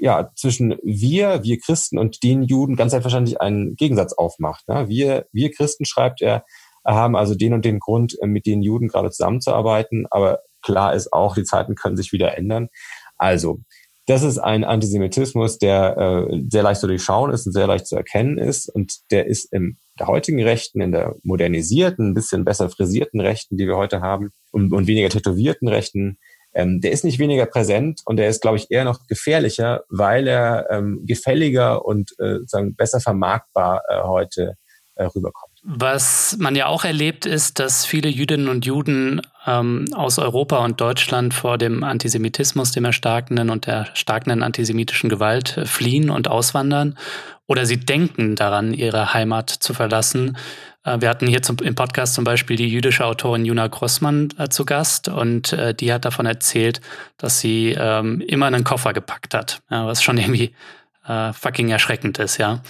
ja 0.00 0.32
zwischen 0.34 0.74
wir, 0.82 1.44
wir 1.44 1.60
Christen 1.60 1.98
und 1.98 2.24
den 2.24 2.42
Juden 2.42 2.74
ganz 2.74 2.90
selbstverständlich 2.90 3.40
einen 3.40 3.76
Gegensatz 3.76 4.12
aufmacht. 4.12 4.66
Ne? 4.66 4.88
Wir, 4.88 5.26
wir 5.30 5.52
Christen, 5.52 5.84
schreibt 5.84 6.20
er, 6.22 6.44
haben 6.84 7.16
also 7.16 7.34
den 7.34 7.52
und 7.52 7.64
den 7.64 7.78
Grund, 7.78 8.16
äh, 8.20 8.26
mit 8.26 8.46
den 8.46 8.62
Juden 8.62 8.88
gerade 8.88 9.10
zusammenzuarbeiten. 9.10 10.06
Aber 10.10 10.40
klar 10.62 10.94
ist 10.94 11.12
auch, 11.12 11.34
die 11.34 11.44
Zeiten 11.44 11.76
können 11.76 11.96
sich 11.96 12.12
wieder 12.12 12.36
ändern. 12.36 12.68
Also, 13.18 13.60
das 14.06 14.22
ist 14.22 14.38
ein 14.38 14.64
Antisemitismus, 14.64 15.58
der 15.58 15.96
äh, 16.30 16.42
sehr 16.48 16.62
leicht 16.62 16.80
zu 16.80 16.86
durchschauen 16.86 17.32
ist 17.32 17.46
und 17.46 17.52
sehr 17.52 17.66
leicht 17.66 17.86
zu 17.86 17.96
erkennen 17.96 18.38
ist. 18.38 18.68
Und 18.68 19.10
der 19.10 19.26
ist 19.26 19.52
im 19.52 19.78
der 19.98 20.06
heutigen 20.08 20.42
Rechten, 20.42 20.80
in 20.80 20.92
der 20.92 21.16
modernisierten, 21.22 22.10
ein 22.10 22.14
bisschen 22.14 22.44
besser 22.44 22.68
frisierten 22.68 23.20
Rechten, 23.20 23.56
die 23.56 23.66
wir 23.66 23.76
heute 23.76 24.00
haben, 24.00 24.30
und, 24.52 24.72
und 24.72 24.86
weniger 24.86 25.08
tätowierten 25.08 25.68
Rechten, 25.68 26.18
ähm, 26.54 26.80
der 26.80 26.92
ist 26.92 27.04
nicht 27.04 27.18
weniger 27.18 27.46
präsent 27.46 28.00
und 28.06 28.16
der 28.16 28.28
ist, 28.28 28.40
glaube 28.40 28.56
ich, 28.56 28.70
eher 28.70 28.84
noch 28.84 29.06
gefährlicher, 29.08 29.82
weil 29.88 30.26
er 30.26 30.70
ähm, 30.70 31.02
gefälliger 31.04 31.84
und 31.84 32.12
äh, 32.18 32.38
sagen 32.46 32.74
besser 32.74 33.00
vermarktbar 33.00 33.82
äh, 33.88 34.02
heute 34.02 34.54
äh, 34.94 35.04
rüberkommt. 35.04 35.52
Was 35.62 36.36
man 36.38 36.56
ja 36.56 36.66
auch 36.66 36.84
erlebt, 36.84 37.26
ist, 37.26 37.58
dass 37.58 37.84
viele 37.84 38.08
Jüdinnen 38.08 38.48
und 38.48 38.64
Juden 38.64 39.20
ähm, 39.46 39.86
aus 39.94 40.18
Europa 40.18 40.58
und 40.58 40.80
Deutschland 40.80 41.34
vor 41.34 41.58
dem 41.58 41.84
Antisemitismus, 41.84 42.72
dem 42.72 42.84
erstarkenden 42.84 43.50
und 43.50 43.66
der 43.66 43.86
starkenden 43.94 44.42
antisemitischen 44.42 45.08
Gewalt 45.08 45.56
äh, 45.56 45.66
fliehen 45.66 46.10
und 46.10 46.28
auswandern 46.28 46.96
oder 47.46 47.64
sie 47.64 47.78
denken 47.78 48.34
daran, 48.34 48.72
ihre 48.74 49.14
Heimat 49.14 49.50
zu 49.50 49.72
verlassen. 49.72 50.36
Äh, 50.84 51.00
wir 51.00 51.08
hatten 51.08 51.26
hier 51.26 51.42
zum, 51.42 51.58
im 51.58 51.74
Podcast 51.74 52.14
zum 52.14 52.24
Beispiel 52.24 52.56
die 52.56 52.68
jüdische 52.68 53.04
Autorin 53.04 53.44
Juna 53.44 53.68
Grossmann 53.68 54.28
äh, 54.38 54.48
zu 54.48 54.64
Gast 54.64 55.08
und 55.08 55.52
äh, 55.52 55.74
die 55.74 55.92
hat 55.92 56.04
davon 56.04 56.26
erzählt, 56.26 56.80
dass 57.16 57.40
sie 57.40 57.76
ähm, 57.78 58.20
immer 58.20 58.46
einen 58.46 58.64
Koffer 58.64 58.92
gepackt 58.92 59.34
hat, 59.34 59.62
ja, 59.70 59.86
was 59.86 60.02
schon 60.02 60.18
irgendwie 60.18 60.54
äh, 61.06 61.32
fucking 61.32 61.68
erschreckend 61.68 62.18
ist, 62.18 62.38
ja. 62.38 62.62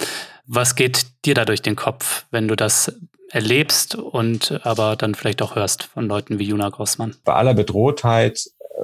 Was 0.48 0.76
geht 0.76 1.06
dir 1.24 1.34
da 1.34 1.44
durch 1.44 1.62
den 1.62 1.74
Kopf, 1.74 2.26
wenn 2.30 2.46
du 2.46 2.54
das 2.54 2.92
erlebst 3.30 3.94
und 3.94 4.60
aber 4.64 4.96
dann 4.96 5.14
vielleicht 5.14 5.42
auch 5.42 5.56
hörst 5.56 5.84
von 5.84 6.06
Leuten 6.06 6.38
wie 6.38 6.44
Juna 6.44 6.68
Grossmann? 6.68 7.16
Bei 7.24 7.34
aller 7.34 7.54
Bedrohtheit 7.54 8.46
äh, 8.60 8.82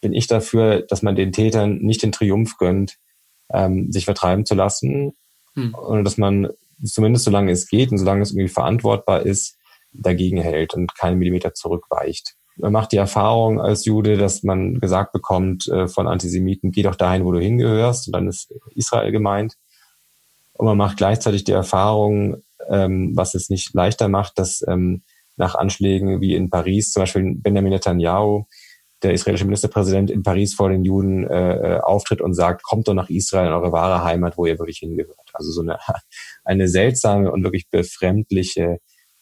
bin 0.00 0.12
ich 0.12 0.26
dafür, 0.26 0.82
dass 0.82 1.02
man 1.02 1.16
den 1.16 1.32
Tätern 1.32 1.78
nicht 1.78 2.02
den 2.02 2.12
Triumph 2.12 2.56
gönnt, 2.58 2.96
ähm, 3.52 3.90
sich 3.92 4.04
vertreiben 4.04 4.46
zu 4.46 4.54
lassen, 4.54 5.14
hm. 5.54 5.74
und 5.74 6.04
dass 6.04 6.16
man 6.16 6.48
zumindest 6.82 7.24
solange 7.24 7.52
es 7.52 7.68
geht 7.68 7.90
und 7.90 7.98
solange 7.98 8.22
es 8.22 8.32
irgendwie 8.32 8.48
verantwortbar 8.48 9.22
ist, 9.22 9.56
dagegen 9.92 10.38
hält 10.38 10.74
und 10.74 10.94
keinen 10.96 11.18
Millimeter 11.18 11.54
zurückweicht. 11.54 12.34
Man 12.56 12.72
macht 12.72 12.92
die 12.92 12.96
Erfahrung 12.96 13.60
als 13.60 13.84
Jude, 13.84 14.16
dass 14.16 14.42
man 14.42 14.80
gesagt 14.80 15.12
bekommt 15.12 15.68
äh, 15.68 15.88
von 15.88 16.06
Antisemiten, 16.06 16.70
geh 16.70 16.82
doch 16.82 16.94
dahin, 16.94 17.24
wo 17.24 17.32
du 17.32 17.40
hingehörst, 17.40 18.08
und 18.08 18.12
dann 18.12 18.28
ist 18.28 18.52
Israel 18.74 19.10
gemeint. 19.10 19.54
Und 20.52 20.66
man 20.66 20.76
macht 20.76 20.96
gleichzeitig 20.96 21.42
die 21.44 21.52
Erfahrung, 21.52 22.43
ähm, 22.68 23.12
was 23.14 23.34
es 23.34 23.50
nicht 23.50 23.74
leichter 23.74 24.08
macht, 24.08 24.38
dass 24.38 24.64
ähm, 24.66 25.02
nach 25.36 25.54
Anschlägen 25.54 26.20
wie 26.20 26.34
in 26.34 26.50
Paris, 26.50 26.92
zum 26.92 27.02
Beispiel 27.02 27.34
Benjamin 27.36 27.72
Netanyahu, 27.72 28.44
der 29.02 29.12
israelische 29.12 29.44
Ministerpräsident 29.44 30.10
in 30.10 30.22
Paris 30.22 30.54
vor 30.54 30.70
den 30.70 30.84
Juden 30.84 31.26
äh, 31.28 31.76
äh, 31.76 31.80
auftritt 31.80 32.20
und 32.20 32.34
sagt, 32.34 32.62
kommt 32.62 32.88
doch 32.88 32.94
nach 32.94 33.10
Israel 33.10 33.48
in 33.48 33.52
eure 33.52 33.72
wahre 33.72 34.02
Heimat, 34.02 34.38
wo 34.38 34.46
ihr 34.46 34.58
wirklich 34.58 34.78
hingehört. 34.78 35.30
Also 35.34 35.50
so 35.50 35.60
eine, 35.60 35.78
eine 36.44 36.68
seltsame 36.68 37.30
und 37.30 37.44
wirklich 37.44 37.68
befremdliche 37.68 38.78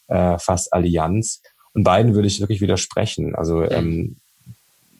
äh, 0.07 0.39
fast 0.39 0.72
Allianz. 0.72 1.43
Und 1.74 1.85
beiden 1.85 2.14
würde 2.14 2.28
ich 2.28 2.41
wirklich 2.41 2.61
widersprechen. 2.61 3.35
Also 3.35 3.64
ähm, 3.64 4.18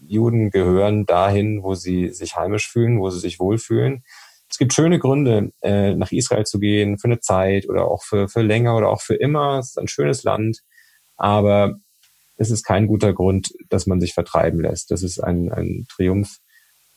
Juden 0.05 0.51
gehören 0.51 1.07
dahin, 1.07 1.63
wo 1.63 1.75
sie 1.75 2.09
sich 2.09 2.35
heimisch 2.35 2.69
fühlen, 2.69 2.99
wo 2.99 3.11
sie 3.11 3.21
sich 3.21 3.39
wohlfühlen 3.39 4.03
es 4.53 4.59
gibt 4.59 4.75
schöne 4.75 4.99
Gründe, 4.99 5.51
äh, 5.63 5.95
nach 5.95 6.13
Israel 6.13 6.45
zu 6.45 6.59
gehen 6.59 6.99
für 6.99 7.09
eine 7.09 7.21
Zeit 7.21 7.67
oder 7.71 7.87
auch 7.87 8.03
für, 8.03 8.29
für 8.29 8.43
länger 8.43 8.77
oder 8.77 8.91
auch 8.91 9.01
für 9.01 9.15
immer. 9.15 9.59
Es 9.59 9.71
ist 9.71 9.79
ein 9.79 9.89
schönes 9.89 10.25
Land, 10.25 10.59
aber 11.17 11.77
es 12.37 12.51
ist 12.51 12.63
kein 12.63 12.87
guter 12.87 13.15
Grund, 13.15 13.55
dass 13.71 13.87
man 13.87 13.99
sich 13.99 14.13
vertreiben 14.13 14.61
lässt. 14.61 14.91
Das 14.91 15.03
ist 15.03 15.21
ein, 15.21 15.51
ein 15.51 15.87
Triumph. 15.89 16.37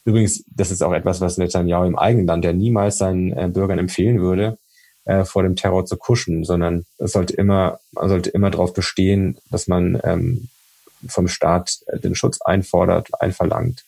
Übrigens, 0.03 0.43
das 0.53 0.69
ist 0.69 0.83
auch 0.83 0.91
etwas, 0.91 1.21
was 1.21 1.37
Netanyahu 1.37 1.85
im 1.85 1.97
eigenen 1.97 2.27
Land, 2.27 2.43
der 2.43 2.51
niemals 2.51 2.97
seinen 2.97 3.31
äh, 3.31 3.47
Bürgern 3.47 3.79
empfehlen 3.79 4.19
würde, 4.19 4.57
äh, 5.05 5.23
vor 5.23 5.43
dem 5.43 5.55
Terror 5.55 5.85
zu 5.85 5.95
kuschen, 5.95 6.43
sondern 6.43 6.85
es 6.97 7.13
sollte 7.13 7.35
immer, 7.35 7.79
man 7.93 8.09
sollte 8.09 8.31
immer 8.31 8.51
darauf 8.51 8.73
bestehen, 8.73 9.37
dass 9.49 9.67
man 9.67 9.97
ähm, 10.03 10.49
vom 11.07 11.29
Staat 11.29 11.79
den 12.03 12.15
Schutz 12.15 12.41
einfordert, 12.41 13.09
einverlangt, 13.21 13.85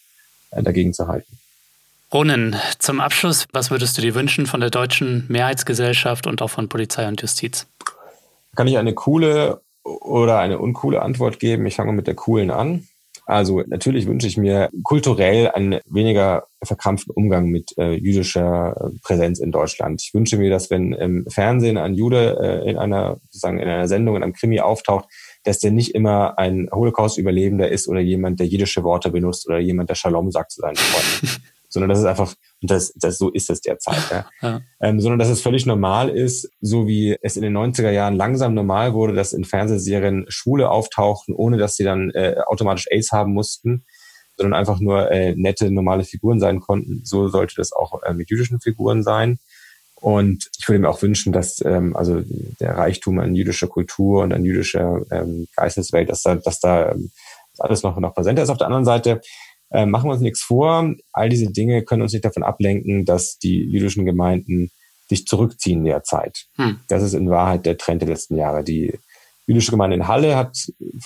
äh, 0.51 0.63
dagegen 0.63 0.93
zu 0.93 1.09
halten. 1.09 1.36
Ronen, 2.13 2.55
zum 2.79 3.01
Abschluss, 3.01 3.47
was 3.51 3.69
würdest 3.69 3.97
du 3.97 4.01
dir 4.01 4.15
wünschen 4.15 4.45
von 4.45 4.61
der 4.61 4.69
deutschen 4.69 5.25
Mehrheitsgesellschaft 5.27 6.25
und 6.25 6.41
auch 6.41 6.49
von 6.49 6.69
Polizei 6.69 7.07
und 7.07 7.21
Justiz? 7.21 7.67
Kann 8.55 8.67
ich 8.67 8.77
eine 8.77 8.93
coole 8.93 9.61
oder 9.83 10.39
eine 10.39 10.59
uncoole 10.59 11.01
Antwort 11.01 11.39
geben? 11.39 11.65
Ich 11.65 11.75
fange 11.75 11.91
mit 11.91 12.07
der 12.07 12.15
coolen 12.15 12.49
an. 12.49 12.87
Also 13.25 13.61
natürlich 13.67 14.07
wünsche 14.07 14.25
ich 14.25 14.37
mir 14.37 14.69
kulturell 14.83 15.49
einen 15.49 15.81
weniger 15.85 16.47
verkrampften 16.63 17.13
Umgang 17.13 17.47
mit 17.47 17.77
äh, 17.77 17.91
jüdischer 17.91 18.89
Präsenz 19.03 19.39
in 19.39 19.51
Deutschland. 19.51 20.01
Ich 20.01 20.13
wünsche 20.13 20.37
mir, 20.37 20.49
dass 20.49 20.69
wenn 20.69 20.93
im 20.93 21.25
Fernsehen 21.29 21.77
ein 21.77 21.93
Jude 21.93 22.39
äh, 22.41 22.69
in 22.69 22.77
einer 22.77 23.17
sozusagen 23.25 23.59
in 23.59 23.67
einer 23.67 23.89
Sendung 23.89 24.15
in 24.15 24.23
einem 24.23 24.31
Krimi 24.31 24.61
auftaucht, 24.61 25.09
dass 25.43 25.59
der 25.59 25.71
nicht 25.71 25.93
immer 25.93 26.39
ein 26.39 26.69
Holocaust-Überlebender 26.71 27.69
ist 27.69 27.89
oder 27.89 27.99
jemand, 27.99 28.39
der 28.39 28.47
jüdische 28.47 28.85
Worte 28.85 29.11
benutzt 29.11 29.45
oder 29.45 29.59
jemand, 29.59 29.89
der 29.89 29.95
Shalom 29.95 30.31
sagt 30.31 30.53
zu 30.53 30.61
seinen 30.61 30.77
Freunden. 30.77 31.43
sondern 31.77 31.89
dass 31.89 31.99
es 31.99 32.05
einfach, 32.05 32.33
und 32.61 32.71
das, 32.71 32.91
das 32.95 33.19
so 33.19 33.29
ist 33.29 33.51
es 33.51 33.61
derzeit, 33.61 34.09
ja. 34.09 34.25
ja. 34.41 34.61
Ähm, 34.81 34.99
sondern 34.99 35.19
dass 35.19 35.29
es 35.29 35.41
völlig 35.41 35.67
normal 35.67 36.09
ist, 36.09 36.49
so 36.59 36.87
wie 36.87 37.15
es 37.21 37.37
in 37.37 37.43
den 37.43 37.55
90er 37.55 37.91
Jahren 37.91 38.15
langsam 38.15 38.55
normal 38.55 38.95
wurde, 38.95 39.13
dass 39.13 39.31
in 39.31 39.45
Fernsehserien 39.45 40.25
Schwule 40.27 40.71
auftauchten, 40.71 41.35
ohne 41.35 41.57
dass 41.57 41.75
sie 41.75 41.83
dann 41.83 42.09
äh, 42.11 42.37
automatisch 42.47 42.87
AIDS 42.89 43.11
haben 43.11 43.31
mussten, 43.33 43.85
sondern 44.37 44.59
einfach 44.59 44.79
nur 44.79 45.11
äh, 45.11 45.35
nette, 45.35 45.69
normale 45.69 46.03
Figuren 46.03 46.39
sein 46.39 46.59
konnten. 46.59 47.01
So 47.03 47.27
sollte 47.27 47.53
das 47.57 47.71
auch 47.73 48.01
äh, 48.01 48.13
mit 48.15 48.31
jüdischen 48.31 48.59
Figuren 48.59 49.03
sein. 49.03 49.37
Und 49.93 50.49
ich 50.57 50.67
würde 50.67 50.79
mir 50.79 50.89
auch 50.89 51.01
wünschen, 51.03 51.33
dass 51.33 51.63
ähm, 51.63 51.95
also 51.95 52.23
der 52.59 52.75
Reichtum 52.75 53.19
an 53.19 53.35
jüdischer 53.35 53.67
Kultur 53.67 54.23
und 54.23 54.33
an 54.33 54.45
jüdischer 54.45 55.01
ähm, 55.11 55.47
Geisteswelt, 55.55 56.09
dass 56.09 56.23
da, 56.23 56.35
dass 56.35 56.59
da 56.59 56.91
ähm, 56.91 57.11
alles 57.59 57.83
noch, 57.83 57.97
noch 57.99 58.13
präsenter 58.13 58.43
ist. 58.43 58.49
Auf 58.49 58.57
der 58.57 58.67
anderen 58.67 58.85
Seite 58.85 59.21
äh, 59.69 59.85
machen 59.85 60.09
wir 60.09 60.13
uns 60.13 60.21
nichts 60.21 60.41
vor. 60.41 60.93
All 61.11 61.29
diese 61.29 61.51
Dinge 61.51 61.83
können 61.83 62.01
uns 62.01 62.13
nicht 62.13 62.25
davon 62.25 62.43
ablenken, 62.43 63.05
dass 63.05 63.37
die 63.37 63.63
jüdischen 63.63 64.05
Gemeinden 64.05 64.71
sich 65.09 65.25
zurückziehen 65.25 65.83
derzeit. 65.83 66.45
Hm. 66.55 66.79
Das 66.87 67.03
ist 67.03 67.13
in 67.13 67.29
Wahrheit 67.29 67.65
der 67.65 67.77
Trend 67.77 68.01
der 68.01 68.09
letzten 68.09 68.35
Jahre. 68.35 68.63
Die 68.63 68.99
jüdische 69.45 69.71
Gemeinde 69.71 69.95
in 69.95 70.07
Halle 70.07 70.35
hat 70.35 70.57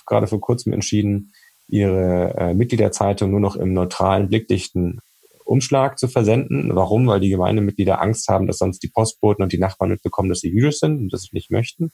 gerade 0.05 0.27
vor 0.27 0.41
kurzem 0.41 0.73
entschieden, 0.73 1.31
ihre 1.67 2.35
äh, 2.37 2.53
Mitgliederzeitung 2.53 3.31
nur 3.31 3.39
noch 3.39 3.55
im 3.55 3.73
neutralen, 3.73 4.27
blickdichten 4.27 4.99
Umschlag 5.45 5.99
zu 5.99 6.07
versenden. 6.07 6.75
Warum? 6.75 7.07
Weil 7.07 7.19
die 7.19 7.29
Gemeindemitglieder 7.29 8.01
Angst 8.01 8.27
haben, 8.27 8.47
dass 8.47 8.57
sonst 8.57 8.79
die 8.83 8.89
Postboten 8.89 9.43
und 9.43 9.51
die 9.53 9.57
Nachbarn 9.57 9.91
mitbekommen, 9.91 10.29
dass 10.29 10.39
sie 10.39 10.49
jüdisch 10.49 10.79
sind 10.79 10.99
und 10.99 11.13
das 11.13 11.29
nicht 11.31 11.51
möchten. 11.51 11.91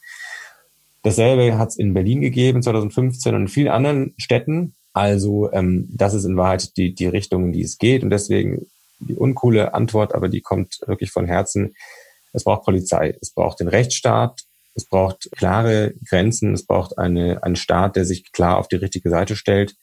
Dasselbe 1.03 1.57
hat 1.57 1.69
es 1.69 1.77
in 1.77 1.93
Berlin 1.93 2.21
gegeben 2.21 2.61
2015 2.61 3.35
und 3.35 3.41
in 3.41 3.47
vielen 3.47 3.69
anderen 3.69 4.13
Städten. 4.17 4.75
Also 4.97 5.51
ähm, 5.51 5.87
das 5.91 6.15
ist 6.15 6.25
in 6.25 6.37
Wahrheit 6.37 6.75
die, 6.75 6.95
die 6.95 7.05
Richtung, 7.05 7.45
in 7.45 7.51
die 7.51 7.61
es 7.61 7.77
geht. 7.77 8.01
Und 8.01 8.09
deswegen 8.09 8.65
die 8.99 9.13
uncoole 9.13 9.75
Antwort, 9.75 10.15
aber 10.15 10.27
die 10.27 10.41
kommt 10.41 10.79
wirklich 10.87 11.11
von 11.11 11.27
Herzen. 11.27 11.75
Es 12.33 12.43
braucht 12.43 12.65
Polizei, 12.65 13.15
es 13.21 13.31
braucht 13.31 13.59
den 13.59 13.67
Rechtsstaat, 13.67 14.41
es 14.73 14.85
braucht 14.85 15.29
klare 15.37 15.93
Grenzen, 16.09 16.53
es 16.55 16.65
braucht 16.65 16.97
eine, 16.97 17.43
einen 17.43 17.55
Staat, 17.55 17.95
der 17.95 18.05
sich 18.05 18.31
klar 18.31 18.57
auf 18.57 18.69
die 18.69 18.77
richtige 18.77 19.11
Seite 19.11 19.35
stellt 19.35 19.75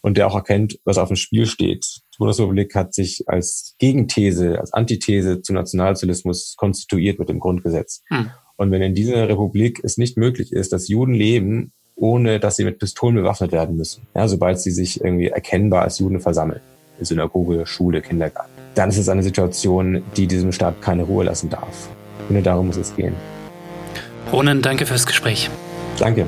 und 0.00 0.16
der 0.16 0.26
auch 0.26 0.34
erkennt, 0.34 0.80
was 0.84 0.98
auf 0.98 1.08
dem 1.08 1.16
Spiel 1.16 1.46
steht. 1.46 1.86
Die 2.14 2.18
Bundesrepublik 2.18 2.74
hat 2.74 2.94
sich 2.94 3.28
als 3.28 3.76
Gegenthese, 3.78 4.58
als 4.58 4.72
Antithese 4.72 5.40
zum 5.40 5.54
Nationalsozialismus 5.54 6.56
konstituiert 6.56 7.20
mit 7.20 7.28
dem 7.28 7.38
Grundgesetz. 7.38 8.02
Hm. 8.08 8.30
Und 8.56 8.72
wenn 8.72 8.82
in 8.82 8.94
dieser 8.94 9.28
Republik 9.28 9.80
es 9.84 9.98
nicht 9.98 10.16
möglich 10.16 10.52
ist, 10.52 10.72
dass 10.72 10.88
Juden 10.88 11.14
leben 11.14 11.72
ohne 11.98 12.38
dass 12.40 12.56
sie 12.56 12.64
mit 12.64 12.78
Pistolen 12.78 13.16
bewaffnet 13.16 13.52
werden 13.52 13.76
müssen. 13.76 14.06
Ja, 14.14 14.28
sobald 14.28 14.60
sie 14.60 14.70
sich 14.70 15.02
irgendwie 15.02 15.28
erkennbar 15.28 15.82
als 15.82 15.98
Juden 15.98 16.20
versammeln. 16.20 16.60
In 16.98 17.04
Synagoge, 17.04 17.66
Schule, 17.66 18.00
Kindergarten. 18.00 18.50
Dann 18.74 18.88
ist 18.90 18.98
es 18.98 19.08
eine 19.08 19.22
Situation, 19.22 20.02
die 20.16 20.26
diesem 20.26 20.52
Staat 20.52 20.80
keine 20.80 21.02
Ruhe 21.02 21.24
lassen 21.24 21.50
darf. 21.50 21.88
Und 22.28 22.34
nur 22.34 22.42
darum 22.42 22.68
muss 22.68 22.76
es 22.76 22.94
gehen. 22.94 23.14
Ronen, 24.32 24.62
danke 24.62 24.86
fürs 24.86 25.06
Gespräch. 25.06 25.50
Danke. 25.98 26.26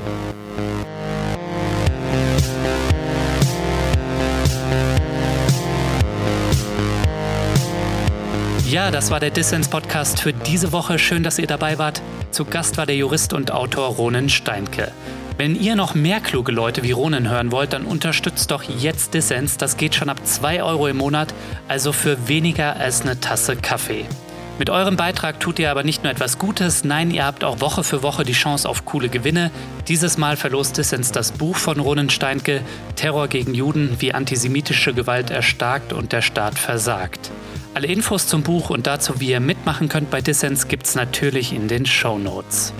Ja, 8.67 8.89
das 8.89 9.11
war 9.11 9.19
der 9.19 9.31
Dissens-Podcast 9.31 10.21
für 10.21 10.31
diese 10.31 10.71
Woche. 10.71 10.97
Schön, 10.97 11.23
dass 11.23 11.37
ihr 11.37 11.47
dabei 11.47 11.77
wart. 11.77 12.01
Zu 12.31 12.45
Gast 12.45 12.77
war 12.77 12.85
der 12.85 12.95
Jurist 12.95 13.33
und 13.33 13.51
Autor 13.51 13.89
Ronen 13.89 14.29
Steinke. 14.29 14.93
Wenn 15.37 15.59
ihr 15.59 15.75
noch 15.75 15.95
mehr 15.95 16.19
kluge 16.19 16.51
Leute 16.51 16.83
wie 16.83 16.91
Ronen 16.91 17.29
hören 17.29 17.51
wollt, 17.51 17.73
dann 17.73 17.85
unterstützt 17.85 18.51
doch 18.51 18.63
jetzt 18.63 19.13
Dissens. 19.13 19.57
Das 19.57 19.77
geht 19.77 19.95
schon 19.95 20.09
ab 20.09 20.19
2 20.23 20.61
Euro 20.63 20.87
im 20.87 20.97
Monat, 20.97 21.33
also 21.67 21.91
für 21.93 22.27
weniger 22.27 22.75
als 22.75 23.01
eine 23.01 23.19
Tasse 23.19 23.55
Kaffee. 23.55 24.05
Mit 24.59 24.69
eurem 24.69 24.95
Beitrag 24.95 25.39
tut 25.39 25.57
ihr 25.57 25.71
aber 25.71 25.81
nicht 25.83 26.03
nur 26.03 26.11
etwas 26.11 26.37
Gutes, 26.37 26.83
nein, 26.83 27.09
ihr 27.09 27.25
habt 27.25 27.43
auch 27.43 27.61
Woche 27.61 27.83
für 27.83 28.03
Woche 28.03 28.23
die 28.23 28.33
Chance 28.33 28.69
auf 28.69 28.85
coole 28.85 29.09
Gewinne. 29.09 29.49
Dieses 29.87 30.19
Mal 30.19 30.37
verlost 30.37 30.77
Dissens 30.77 31.11
das 31.11 31.31
Buch 31.31 31.55
von 31.55 31.79
Ronen 31.79 32.11
Steinke, 32.11 32.61
Terror 32.95 33.27
gegen 33.27 33.55
Juden, 33.55 33.95
wie 33.99 34.13
antisemitische 34.13 34.93
Gewalt 34.93 35.31
erstarkt 35.31 35.93
und 35.93 36.11
der 36.11 36.21
Staat 36.21 36.59
versagt. 36.59 37.31
Alle 37.73 37.87
Infos 37.87 38.27
zum 38.27 38.43
Buch 38.43 38.69
und 38.69 38.85
dazu, 38.85 39.19
wie 39.19 39.31
ihr 39.31 39.39
mitmachen 39.39 39.89
könnt 39.89 40.11
bei 40.11 40.21
Dissens, 40.21 40.67
gibt's 40.67 40.93
natürlich 40.93 41.53
in 41.53 41.67
den 41.67 41.87
Show 41.87 42.19
Notes. 42.19 42.73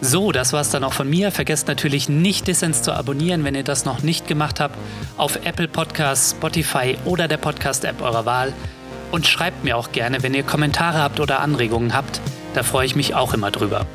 So, 0.00 0.30
das 0.30 0.52
war's 0.52 0.70
dann 0.70 0.84
auch 0.84 0.92
von 0.92 1.08
mir. 1.08 1.32
Vergesst 1.32 1.68
natürlich 1.68 2.08
nicht, 2.08 2.46
Dissens 2.46 2.82
zu 2.82 2.92
abonnieren, 2.92 3.44
wenn 3.44 3.54
ihr 3.54 3.64
das 3.64 3.84
noch 3.84 4.02
nicht 4.02 4.26
gemacht 4.26 4.60
habt, 4.60 4.76
auf 5.16 5.36
Apple 5.44 5.68
Podcasts, 5.68 6.32
Spotify 6.32 6.98
oder 7.04 7.28
der 7.28 7.38
Podcast-App 7.38 8.02
eurer 8.02 8.26
Wahl. 8.26 8.52
Und 9.10 9.26
schreibt 9.26 9.64
mir 9.64 9.76
auch 9.76 9.92
gerne, 9.92 10.22
wenn 10.22 10.34
ihr 10.34 10.42
Kommentare 10.42 10.98
habt 10.98 11.20
oder 11.20 11.40
Anregungen 11.40 11.94
habt. 11.94 12.20
Da 12.54 12.62
freue 12.62 12.86
ich 12.86 12.96
mich 12.96 13.14
auch 13.14 13.34
immer 13.34 13.50
drüber. 13.50 13.86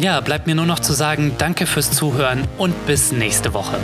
Ja, 0.00 0.20
bleibt 0.20 0.46
mir 0.46 0.54
nur 0.54 0.66
noch 0.66 0.80
zu 0.80 0.92
sagen, 0.92 1.32
danke 1.38 1.66
fürs 1.66 1.90
Zuhören 1.90 2.46
und 2.58 2.86
bis 2.86 3.12
nächste 3.12 3.54
Woche. 3.54 3.78